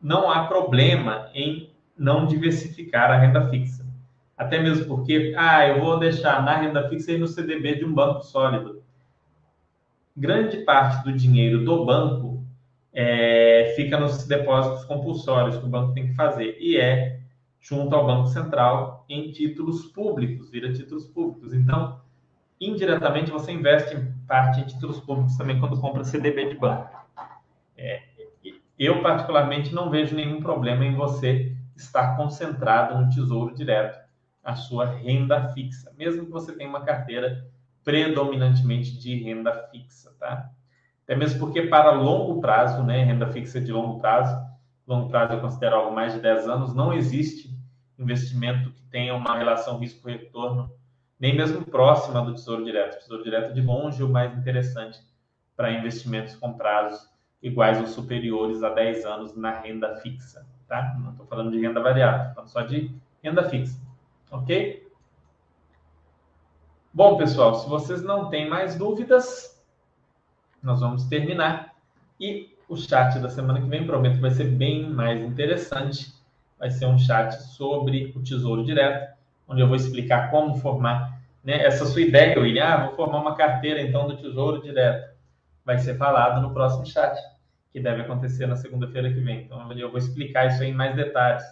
não 0.00 0.30
há 0.30 0.46
problema 0.46 1.28
em 1.34 1.70
não 1.96 2.26
diversificar 2.26 3.10
a 3.10 3.18
renda 3.18 3.48
fixa. 3.48 3.86
Até 4.36 4.60
mesmo 4.60 4.84
porque, 4.86 5.34
ah, 5.36 5.66
eu 5.66 5.80
vou 5.80 5.98
deixar 5.98 6.44
na 6.44 6.56
renda 6.56 6.88
fixa 6.88 7.12
e 7.12 7.18
no 7.18 7.26
CDB 7.26 7.76
de 7.76 7.84
um 7.84 7.94
banco 7.94 8.22
sólido. 8.22 8.82
Grande 10.14 10.58
parte 10.58 11.04
do 11.04 11.12
dinheiro 11.12 11.64
do 11.64 11.84
banco 11.86 12.44
é, 12.92 13.72
fica 13.76 13.98
nos 13.98 14.26
depósitos 14.26 14.84
compulsórios 14.84 15.56
que 15.56 15.64
o 15.64 15.68
banco 15.68 15.94
tem 15.94 16.08
que 16.08 16.14
fazer. 16.14 16.56
E 16.60 16.76
é 16.76 17.20
junto 17.60 17.94
ao 17.94 18.06
Banco 18.06 18.28
Central 18.28 19.04
em 19.08 19.32
títulos 19.32 19.86
públicos, 19.86 20.50
vira 20.50 20.72
títulos 20.72 21.06
públicos. 21.06 21.52
Então, 21.52 22.00
indiretamente, 22.60 23.30
você 23.30 23.52
investe 23.52 23.96
em 23.96 24.12
parte 24.26 24.60
em 24.60 24.64
títulos 24.64 25.00
públicos 25.00 25.36
também 25.36 25.58
quando 25.58 25.80
compra 25.80 26.04
CDB 26.04 26.50
de 26.50 26.56
banco. 26.56 26.94
É, 27.76 28.02
eu, 28.78 29.02
particularmente, 29.02 29.74
não 29.74 29.90
vejo 29.90 30.14
nenhum 30.14 30.40
problema 30.40 30.84
em 30.84 30.94
você 30.94 31.55
estar 31.76 32.16
concentrado 32.16 32.98
no 32.98 33.10
tesouro 33.10 33.54
direto, 33.54 33.98
a 34.42 34.54
sua 34.54 34.86
renda 34.86 35.48
fixa, 35.48 35.92
mesmo 35.96 36.24
que 36.24 36.30
você 36.30 36.52
tenha 36.52 36.70
uma 36.70 36.84
carteira 36.84 37.46
predominantemente 37.84 38.98
de 38.98 39.16
renda 39.16 39.52
fixa, 39.70 40.14
tá? 40.18 40.50
Até 41.04 41.14
mesmo 41.14 41.38
porque 41.38 41.62
para 41.62 41.92
longo 41.92 42.40
prazo, 42.40 42.82
né, 42.82 43.04
renda 43.04 43.28
fixa 43.28 43.60
de 43.60 43.72
longo 43.72 44.00
prazo, 44.00 44.36
longo 44.86 45.08
prazo 45.08 45.34
eu 45.34 45.40
considero 45.40 45.76
algo 45.76 45.94
mais 45.94 46.14
de 46.14 46.20
10 46.20 46.48
anos, 46.48 46.74
não 46.74 46.92
existe 46.92 47.56
investimento 47.98 48.70
que 48.72 48.82
tenha 48.84 49.14
uma 49.14 49.36
relação 49.36 49.78
risco-retorno 49.78 50.70
nem 51.18 51.34
mesmo 51.34 51.64
próxima 51.64 52.20
do 52.22 52.34
Tesouro 52.34 52.64
Direto. 52.64 52.96
O 52.96 52.98
Tesouro 52.98 53.24
Direto, 53.24 53.54
de 53.54 53.62
longe, 53.62 54.02
o 54.02 54.08
mais 54.08 54.36
interessante 54.36 54.98
para 55.56 55.72
investimentos 55.72 56.36
com 56.36 56.52
prazos 56.52 57.08
iguais 57.42 57.80
ou 57.80 57.86
superiores 57.86 58.62
a 58.62 58.70
10 58.70 59.04
anos 59.06 59.36
na 59.36 59.60
renda 59.60 59.96
fixa, 59.96 60.46
tá? 60.68 60.96
Não 60.98 61.12
estou 61.12 61.26
falando 61.26 61.50
de 61.50 61.60
renda 61.60 61.80
variável, 61.80 62.34
falando 62.34 62.48
só 62.48 62.62
de 62.62 62.94
renda 63.22 63.48
fixa, 63.48 63.80
ok? 64.30 64.86
Bom, 66.92 67.16
pessoal, 67.16 67.54
se 67.54 67.68
vocês 67.68 68.02
não 68.02 68.30
têm 68.30 68.48
mais 68.48 68.74
dúvidas, 68.74 69.62
nós 70.62 70.80
vamos 70.80 71.04
terminar. 71.04 71.74
E 72.18 72.56
o 72.68 72.76
chat 72.76 73.18
da 73.18 73.28
semana 73.28 73.60
que 73.60 73.68
vem, 73.68 73.86
prometo, 73.86 74.20
vai 74.20 74.30
ser 74.30 74.44
bem 74.44 74.88
mais 74.88 75.20
interessante 75.20 76.16
vai 76.58 76.70
ser 76.70 76.86
um 76.86 76.98
chat 76.98 77.32
sobre 77.32 78.12
o 78.16 78.22
Tesouro 78.22 78.64
Direto, 78.64 79.14
onde 79.48 79.60
eu 79.60 79.66
vou 79.66 79.76
explicar 79.76 80.30
como 80.30 80.56
formar 80.56 81.20
né, 81.44 81.64
essa 81.64 81.86
sua 81.86 82.00
ideia, 82.00 82.38
William. 82.38 82.64
Ah, 82.64 82.86
vou 82.86 82.96
formar 82.96 83.20
uma 83.20 83.36
carteira 83.36 83.80
então 83.80 84.08
do 84.08 84.16
Tesouro 84.16 84.62
Direto. 84.62 85.14
Vai 85.64 85.78
ser 85.78 85.96
falado 85.96 86.40
no 86.40 86.52
próximo 86.52 86.86
chat, 86.86 87.16
que 87.76 87.82
deve 87.82 88.00
acontecer 88.00 88.46
na 88.46 88.56
segunda-feira 88.56 89.12
que 89.12 89.20
vem. 89.20 89.42
Então 89.42 89.70
eu 89.72 89.90
vou 89.90 89.98
explicar 89.98 90.46
isso 90.46 90.62
aí 90.62 90.70
em 90.70 90.74
mais 90.74 90.96
detalhes, 90.96 91.44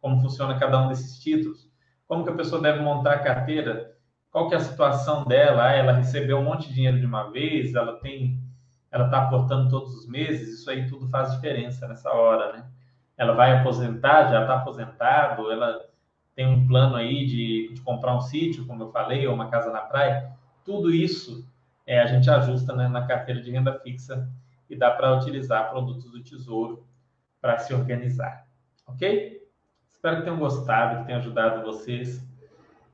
como 0.00 0.20
funciona 0.20 0.56
cada 0.56 0.80
um 0.80 0.86
desses 0.86 1.18
títulos, 1.18 1.68
como 2.06 2.22
que 2.22 2.30
a 2.30 2.36
pessoa 2.36 2.62
deve 2.62 2.78
montar 2.78 3.14
a 3.14 3.18
carteira, 3.18 3.92
qual 4.30 4.48
que 4.48 4.54
é 4.54 4.58
a 4.58 4.60
situação 4.60 5.24
dela, 5.24 5.64
ah, 5.64 5.72
ela 5.72 5.90
recebeu 5.90 6.38
um 6.38 6.44
monte 6.44 6.68
de 6.68 6.74
dinheiro 6.74 7.00
de 7.00 7.04
uma 7.04 7.32
vez, 7.32 7.74
ela 7.74 7.94
tem, 7.98 8.38
ela 8.92 9.06
está 9.06 9.24
aportando 9.24 9.68
todos 9.68 9.92
os 9.92 10.06
meses, 10.06 10.60
isso 10.60 10.70
aí 10.70 10.86
tudo 10.88 11.08
faz 11.08 11.32
diferença 11.32 11.88
nessa 11.88 12.12
hora, 12.12 12.52
né? 12.52 12.64
ela 13.18 13.32
vai 13.32 13.58
aposentar, 13.58 14.30
já 14.30 14.42
está 14.42 14.58
aposentado, 14.58 15.50
ela 15.50 15.80
tem 16.36 16.46
um 16.46 16.64
plano 16.64 16.94
aí 16.94 17.26
de, 17.26 17.74
de, 17.74 17.80
comprar 17.80 18.14
um 18.14 18.20
sítio, 18.20 18.64
como 18.66 18.84
eu 18.84 18.92
falei, 18.92 19.26
ou 19.26 19.34
uma 19.34 19.48
casa 19.48 19.72
na 19.72 19.80
praia, 19.80 20.30
tudo 20.64 20.94
isso 20.94 21.44
é, 21.84 22.00
a 22.00 22.06
gente 22.06 22.30
ajusta 22.30 22.72
né, 22.72 22.86
na 22.86 23.04
carteira 23.04 23.42
de 23.42 23.50
renda 23.50 23.80
fixa 23.80 24.30
e 24.68 24.76
dá 24.76 24.90
para 24.90 25.16
utilizar 25.16 25.70
produtos 25.70 26.10
do 26.10 26.22
Tesouro 26.22 26.86
para 27.40 27.58
se 27.58 27.74
organizar. 27.74 28.46
Ok? 28.86 29.42
Espero 29.92 30.16
que 30.16 30.22
tenham 30.22 30.38
gostado, 30.38 31.00
que 31.00 31.06
tenha 31.06 31.18
ajudado 31.18 31.62
vocês. 31.62 32.26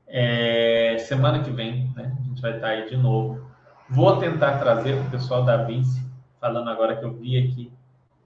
É, 0.07 0.97
semana 0.99 1.43
que 1.43 1.51
vem, 1.51 1.91
né, 1.95 2.15
a 2.19 2.23
gente 2.23 2.41
vai 2.41 2.55
estar 2.55 2.67
aí 2.67 2.89
de 2.89 2.97
novo. 2.97 3.49
Vou 3.89 4.17
tentar 4.17 4.59
trazer 4.59 4.95
para 4.95 5.07
o 5.07 5.11
pessoal 5.11 5.43
da 5.43 5.63
Vinci, 5.63 6.05
falando 6.39 6.69
agora 6.69 6.95
que 6.95 7.05
eu 7.05 7.13
vi 7.13 7.37
aqui 7.37 7.71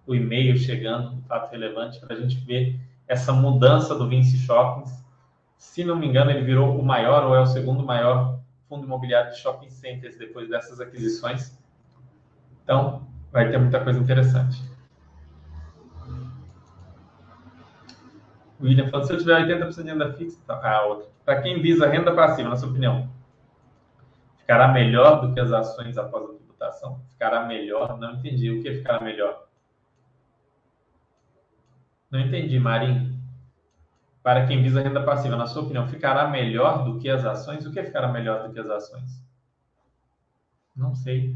o 0.05 0.13
e-mail 0.13 0.57
chegando, 0.57 1.15
um 1.15 1.21
fato 1.23 1.51
relevante, 1.51 1.99
para 1.99 2.15
a 2.15 2.19
gente 2.19 2.37
ver 2.45 2.79
essa 3.07 3.31
mudança 3.31 3.95
do 3.95 4.07
Vinci 4.07 4.37
Shoppings. 4.37 5.03
Se 5.57 5.83
não 5.83 5.95
me 5.95 6.07
engano, 6.07 6.31
ele 6.31 6.43
virou 6.43 6.77
o 6.77 6.83
maior 6.83 7.23
ou 7.25 7.35
é 7.35 7.39
o 7.39 7.45
segundo 7.45 7.85
maior 7.85 8.39
fundo 8.67 8.85
imobiliário 8.85 9.31
de 9.31 9.37
shopping 9.37 9.69
centers 9.69 10.17
depois 10.17 10.49
dessas 10.49 10.79
aquisições. 10.79 11.57
Então, 12.63 13.07
vai 13.33 13.49
ter 13.49 13.57
muita 13.57 13.83
coisa 13.83 13.99
interessante. 13.99 14.61
William 18.61 18.89
falou, 18.89 19.05
se 19.05 19.13
eu 19.13 19.17
tiver 19.17 19.45
80% 19.45 19.83
de 19.83 19.89
renda 19.89 20.13
fixa, 20.13 20.39
tá, 20.45 20.61
ah, 20.63 20.85
outra. 20.85 21.09
Para 21.25 21.41
quem 21.41 21.61
visa 21.61 21.87
renda 21.87 22.13
passiva, 22.13 22.47
na 22.47 22.55
sua 22.55 22.69
opinião, 22.69 23.09
ficará 24.37 24.67
melhor 24.69 25.19
do 25.19 25.33
que 25.33 25.39
as 25.39 25.51
ações 25.51 25.97
após 25.97 26.23
a 26.23 26.33
tributação? 26.33 27.01
Ficará 27.09 27.45
melhor? 27.45 27.97
Não 27.99 28.13
entendi. 28.13 28.51
O 28.51 28.61
que 28.61 28.75
ficará 28.75 29.01
melhor? 29.01 29.47
Não 32.09 32.19
entendi, 32.19 32.59
Marinho. 32.59 33.19
Para 34.21 34.45
quem 34.45 34.61
visa 34.61 34.81
renda 34.81 35.03
passiva, 35.03 35.35
na 35.35 35.47
sua 35.47 35.63
opinião, 35.63 35.87
ficará 35.87 36.29
melhor 36.29 36.85
do 36.85 36.99
que 36.99 37.09
as 37.09 37.25
ações? 37.25 37.65
O 37.65 37.71
que 37.71 37.83
ficará 37.83 38.07
melhor 38.07 38.47
do 38.47 38.53
que 38.53 38.59
as 38.59 38.69
ações? 38.69 39.25
Não 40.75 40.93
sei. 40.93 41.35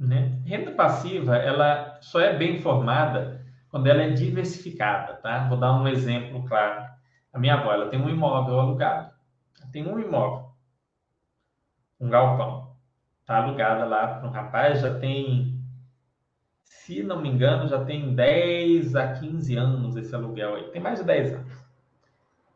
Né? 0.00 0.40
Renda 0.46 0.72
passiva, 0.72 1.36
ela 1.36 1.98
só 2.00 2.20
é 2.20 2.34
bem 2.34 2.58
formada 2.62 3.44
quando 3.68 3.86
ela 3.86 4.02
é 4.02 4.10
diversificada, 4.10 5.14
tá? 5.16 5.46
Vou 5.46 5.58
dar 5.58 5.74
um 5.74 5.86
exemplo 5.86 6.42
claro. 6.46 6.88
A 7.30 7.38
minha 7.38 7.54
avó, 7.54 7.70
ela 7.70 7.90
tem 7.90 8.00
um 8.00 8.08
imóvel 8.08 8.58
alugado. 8.58 9.12
tem 9.70 9.86
um 9.86 9.98
imóvel, 10.00 10.48
um 12.00 12.08
galpão. 12.08 12.74
Tá 13.26 13.36
alugada 13.36 13.84
lá 13.84 14.06
para 14.14 14.26
um 14.28 14.32
rapaz, 14.32 14.80
já 14.80 14.98
tem, 14.98 15.62
se 16.64 17.02
não 17.02 17.20
me 17.20 17.28
engano, 17.28 17.68
já 17.68 17.84
tem 17.84 18.14
10 18.14 18.96
a 18.96 19.12
15 19.12 19.54
anos 19.56 19.96
esse 19.96 20.14
aluguel 20.14 20.56
aí. 20.56 20.70
Tem 20.70 20.80
mais 20.80 20.98
de 20.98 21.04
10 21.04 21.34
anos. 21.34 21.60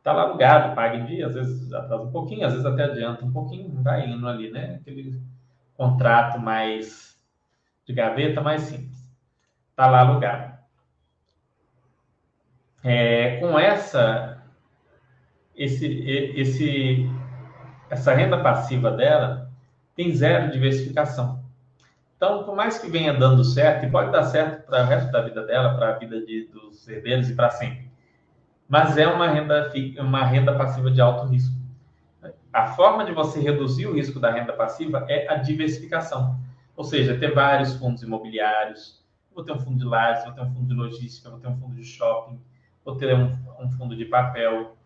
Tá 0.03 0.13
lá 0.13 0.23
alugado, 0.23 0.75
paga 0.75 0.97
em 0.97 1.05
dia, 1.05 1.27
às 1.27 1.35
vezes 1.35 1.73
atrasa 1.73 2.03
um 2.03 2.11
pouquinho, 2.11 2.47
às 2.47 2.53
vezes 2.53 2.67
até 2.67 2.85
adianta 2.85 3.25
um 3.25 3.33
pouquinho, 3.33 3.71
vai 3.83 4.09
indo 4.09 4.27
ali, 4.27 4.51
né? 4.51 4.77
Aquele 4.81 5.23
contrato 5.77 6.39
mais 6.41 7.14
de 7.87 7.93
gaveta, 7.93 8.41
mais 8.41 8.63
simples. 8.63 9.05
Tá 9.77 9.87
lá 9.87 10.01
alugado. 10.01 10.55
É, 12.83 13.39
com 13.41 13.59
essa, 13.59 14.43
esse, 15.57 15.87
esse, 16.37 17.11
essa 17.89 18.15
renda 18.15 18.43
passiva 18.43 18.91
dela 18.91 19.51
tem 19.97 20.15
zero 20.15 20.53
diversificação. 20.53 21.43
Então, 22.17 22.45
por 22.45 22.55
mais 22.55 22.79
que 22.79 22.89
venha 22.89 23.13
dando 23.13 23.45
certo, 23.45 23.87
e 23.87 23.91
pode 23.91 24.11
dar 24.11 24.25
certo 24.25 24.67
para 24.67 24.85
o 24.85 24.87
resto 24.87 25.11
da 25.11 25.23
vida 25.23 25.45
dela, 25.45 25.75
para 25.75 25.91
a 25.91 25.99
vida 25.99 26.25
de, 26.25 26.47
dos 26.47 26.87
herdeiros 26.89 27.29
e 27.29 27.35
para 27.35 27.51
sempre, 27.51 27.91
mas 28.69 28.97
é 28.97 29.07
uma 29.07 29.29
renda, 29.29 29.73
uma 29.99 30.25
renda 30.25 30.55
passiva 30.55 30.91
de 30.91 31.01
alto 31.01 31.27
risco. 31.27 31.55
A 32.53 32.69
forma 32.69 33.05
de 33.05 33.13
você 33.13 33.41
reduzir 33.41 33.87
o 33.87 33.95
risco 33.95 34.21
da 34.21 34.31
renda 34.31 34.53
passiva 34.53 35.05
é 35.09 35.29
a 35.29 35.37
diversificação, 35.37 36.39
ou 36.77 36.85
seja, 36.85 37.19
ter 37.19 37.33
vários 37.35 37.75
fundos 37.75 38.03
imobiliários. 38.03 39.03
Vou 39.35 39.45
ter 39.45 39.53
um 39.53 39.59
fundo 39.59 39.79
de 39.79 39.85
lajes, 39.85 40.25
vou 40.25 40.33
ter 40.33 40.43
um 40.43 40.53
fundo 40.53 40.67
de 40.67 40.75
logística, 40.75 41.31
vou 41.31 41.41
ter 41.41 41.49
um 41.49 41.57
fundo 41.57 41.75
de 41.75 41.85
shopping, 41.85 42.41
vou 42.85 42.97
ter 42.97 43.15
um, 43.15 43.37
um 43.61 43.71
fundo 43.71 43.97
de 43.97 44.05
papel, 44.05 44.77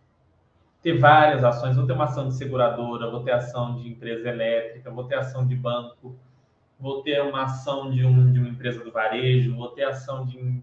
ter 0.82 0.98
várias 0.98 1.44
ações, 1.44 1.76
vou 1.76 1.86
ter 1.86 1.92
uma 1.92 2.04
ação 2.04 2.28
de 2.28 2.34
seguradora, 2.34 3.10
vou 3.10 3.22
ter 3.22 3.32
ação 3.32 3.76
de 3.76 3.88
empresa 3.88 4.28
elétrica, 4.28 4.90
vou 4.90 5.04
ter 5.04 5.16
ação 5.16 5.46
de 5.46 5.54
banco, 5.54 6.16
vou 6.78 7.02
ter 7.02 7.20
uma 7.22 7.44
ação 7.44 7.90
de, 7.90 8.04
um, 8.04 8.32
de 8.32 8.38
uma 8.38 8.48
empresa 8.48 8.82
do 8.82 8.92
varejo, 8.92 9.56
vou 9.56 9.68
ter 9.68 9.84
ação 9.84 10.24
de. 10.24 10.62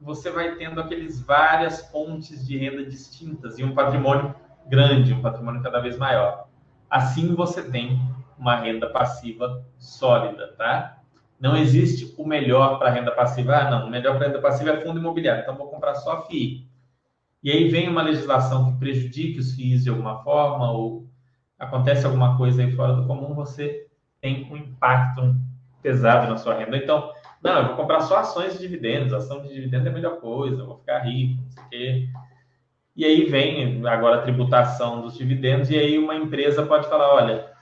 Você 0.00 0.30
vai 0.30 0.54
tendo 0.56 0.80
aqueles 0.80 1.20
várias 1.20 1.90
fontes 1.90 2.46
de 2.46 2.56
renda 2.56 2.84
distintas 2.84 3.58
e 3.58 3.64
um 3.64 3.74
patrimônio 3.74 4.34
grande, 4.66 5.12
um 5.12 5.22
patrimônio 5.22 5.62
cada 5.62 5.80
vez 5.80 5.96
maior. 5.96 6.48
Assim 6.88 7.34
você 7.34 7.62
tem 7.62 7.98
uma 8.38 8.56
renda 8.56 8.88
passiva 8.88 9.64
sólida, 9.78 10.54
tá? 10.56 10.98
Não 11.38 11.56
existe 11.56 12.14
o 12.16 12.26
melhor 12.26 12.78
para 12.78 12.90
renda 12.90 13.10
passiva. 13.10 13.56
Ah, 13.56 13.70
não, 13.70 13.86
o 13.86 13.90
melhor 13.90 14.16
para 14.16 14.28
renda 14.28 14.40
passiva 14.40 14.70
é 14.70 14.80
fundo 14.80 14.98
imobiliário, 14.98 15.42
então 15.42 15.56
vou 15.56 15.68
comprar 15.68 15.94
só 15.96 16.26
FII. 16.26 16.66
E 17.42 17.50
aí 17.50 17.68
vem 17.68 17.88
uma 17.88 18.02
legislação 18.02 18.72
que 18.72 18.78
prejudique 18.78 19.38
os 19.38 19.54
FIIs 19.54 19.84
de 19.84 19.90
alguma 19.90 20.22
forma, 20.22 20.70
ou 20.70 21.06
acontece 21.58 22.04
alguma 22.04 22.36
coisa 22.36 22.62
aí 22.62 22.72
fora 22.72 22.94
do 22.94 23.06
comum, 23.06 23.34
você 23.34 23.86
tem 24.20 24.50
um 24.50 24.56
impacto 24.56 25.36
pesado 25.82 26.28
na 26.28 26.36
sua 26.36 26.54
renda. 26.54 26.76
Então, 26.76 27.12
não, 27.42 27.58
eu 27.58 27.66
vou 27.68 27.76
comprar 27.76 28.00
só 28.00 28.18
ações 28.18 28.54
de 28.54 28.58
dividendos, 28.58 29.12
ação 29.12 29.42
de 29.42 29.52
dividendos 29.52 29.86
é 29.86 29.90
a 29.90 29.92
melhor 29.92 30.20
coisa, 30.20 30.62
eu 30.62 30.66
vou 30.66 30.78
ficar 30.78 31.00
rico, 31.00 31.40
não 31.42 31.50
sei 31.50 31.62
o 31.62 31.68
quê. 31.68 32.08
E 32.96 33.04
aí 33.04 33.24
vem 33.24 33.86
agora 33.86 34.16
a 34.16 34.22
tributação 34.22 35.02
dos 35.02 35.16
dividendos, 35.16 35.70
e 35.70 35.78
aí 35.78 35.98
uma 35.98 36.16
empresa 36.16 36.64
pode 36.64 36.88
falar: 36.88 37.14
olha, 37.14 37.55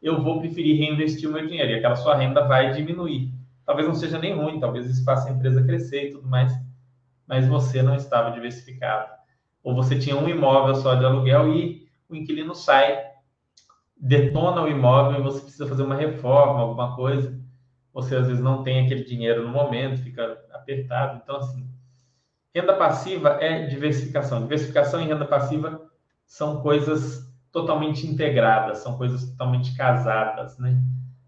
eu 0.00 0.22
vou 0.22 0.40
preferir 0.40 0.78
reinvestir 0.78 1.28
o 1.28 1.32
meu 1.32 1.46
dinheiro, 1.46 1.72
e 1.72 1.74
aquela 1.74 1.96
sua 1.96 2.16
renda 2.16 2.46
vai 2.46 2.72
diminuir. 2.72 3.32
Talvez 3.66 3.86
não 3.86 3.94
seja 3.94 4.18
nem 4.18 4.34
ruim, 4.34 4.60
talvez 4.60 4.86
isso 4.86 5.04
faça 5.04 5.28
a 5.28 5.32
empresa 5.32 5.62
crescer 5.62 6.08
e 6.08 6.10
tudo 6.12 6.26
mais, 6.26 6.52
mas 7.26 7.46
você 7.46 7.82
não 7.82 7.94
estava 7.94 8.30
diversificado. 8.30 9.12
Ou 9.62 9.74
você 9.74 9.98
tinha 9.98 10.16
um 10.16 10.28
imóvel 10.28 10.74
só 10.76 10.94
de 10.94 11.04
aluguel 11.04 11.54
e 11.54 11.86
o 12.08 12.16
inquilino 12.16 12.54
sai, 12.54 13.04
detona 13.94 14.62
o 14.62 14.68
imóvel 14.68 15.20
e 15.20 15.22
você 15.22 15.40
precisa 15.40 15.66
fazer 15.66 15.82
uma 15.82 15.96
reforma, 15.96 16.60
alguma 16.60 16.96
coisa. 16.96 17.38
Você 17.92 18.16
às 18.16 18.26
vezes 18.26 18.42
não 18.42 18.62
tem 18.62 18.84
aquele 18.84 19.04
dinheiro 19.04 19.42
no 19.42 19.48
momento, 19.48 20.02
fica 20.02 20.38
apertado. 20.52 21.20
Então, 21.22 21.36
assim, 21.36 21.68
renda 22.54 22.74
passiva 22.74 23.38
é 23.40 23.66
diversificação. 23.66 24.40
Diversificação 24.42 25.02
e 25.02 25.06
renda 25.06 25.26
passiva 25.26 25.82
são 26.24 26.62
coisas 26.62 27.27
totalmente 27.52 28.06
integradas, 28.06 28.78
são 28.78 28.96
coisas 28.96 29.30
totalmente 29.30 29.74
casadas, 29.76 30.58
né? 30.58 30.78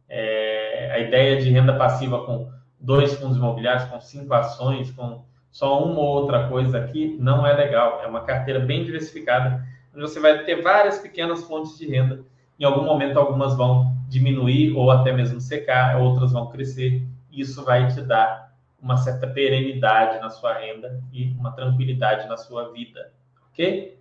É, 0.09 0.91
a 0.93 0.99
ideia 0.99 1.41
de 1.41 1.51
renda 1.51 1.77
passiva 1.77 2.25
com 2.25 2.51
dois 2.79 3.15
fundos 3.15 3.37
imobiliários, 3.37 3.85
com 3.85 4.01
cinco 4.01 4.35
ações, 4.35 4.91
com 4.91 5.25
só 5.51 5.83
uma 5.85 5.99
ou 6.01 6.07
outra 6.07 6.49
coisa 6.49 6.79
aqui, 6.79 7.17
não 7.21 7.47
é 7.47 7.53
legal. 7.53 8.01
É 8.03 8.07
uma 8.07 8.23
carteira 8.23 8.61
bem 8.61 8.85
diversificada, 8.85 9.65
onde 9.95 10.03
você 10.03 10.21
vai 10.21 10.45
ter 10.45 10.63
várias 10.63 10.99
pequenas 10.99 11.45
fontes 11.45 11.79
de 11.79 11.89
renda. 11.89 12.25
Em 12.59 12.65
algum 12.65 12.85
momento, 12.85 13.19
algumas 13.19 13.57
vão 13.57 13.97
diminuir 14.09 14.73
ou 14.73 14.91
até 14.91 15.13
mesmo 15.13 15.41
secar, 15.41 16.01
outras 16.01 16.33
vão 16.33 16.49
crescer. 16.49 17.03
Isso 17.31 17.65
vai 17.65 17.89
te 17.89 18.01
dar 18.03 18.51
uma 18.81 18.97
certa 18.97 19.27
perenidade 19.27 20.21
na 20.21 20.31
sua 20.31 20.55
renda 20.55 21.03
e 21.13 21.31
uma 21.39 21.53
tranquilidade 21.53 22.29
na 22.29 22.37
sua 22.37 22.73
vida, 22.73 23.13
ok? 23.53 24.00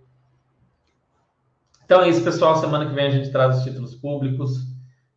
Então 1.90 2.04
é 2.04 2.08
isso, 2.08 2.22
pessoal. 2.22 2.54
Semana 2.54 2.86
que 2.86 2.94
vem 2.94 3.08
a 3.08 3.10
gente 3.10 3.32
traz 3.32 3.58
os 3.58 3.64
títulos 3.64 3.96
públicos. 3.96 4.64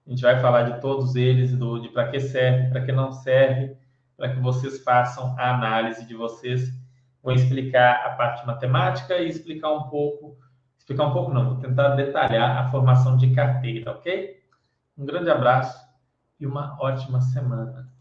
A 0.08 0.10
gente 0.10 0.24
vai 0.24 0.42
falar 0.42 0.64
de 0.64 0.82
todos 0.82 1.16
eles, 1.16 1.56
do, 1.56 1.78
de 1.78 1.90
para 1.90 2.08
que 2.08 2.20
serve, 2.20 2.72
para 2.72 2.82
que 2.84 2.92
não 2.92 3.12
serve, 3.12 3.78
para 4.18 4.34
que 4.34 4.40
vocês 4.40 4.84
façam 4.84 5.36
a 5.38 5.54
análise 5.54 6.04
de 6.04 6.16
vocês. 6.16 6.74
Vou 7.22 7.32
explicar 7.32 8.04
a 8.04 8.16
parte 8.16 8.44
matemática 8.48 9.20
e 9.20 9.30
explicar 9.30 9.72
um 9.72 9.84
pouco, 9.84 10.36
explicar 10.76 11.06
um 11.06 11.14
pouco 11.14 11.32
não, 11.32 11.50
vou 11.50 11.58
tentar 11.60 11.90
detalhar 11.90 12.58
a 12.58 12.72
formação 12.72 13.18
de 13.18 13.36
carteira, 13.36 13.92
ok? 13.92 14.42
Um 14.98 15.06
grande 15.06 15.30
abraço 15.30 15.80
e 16.40 16.48
uma 16.48 16.76
ótima 16.82 17.22
semana. 17.22 17.93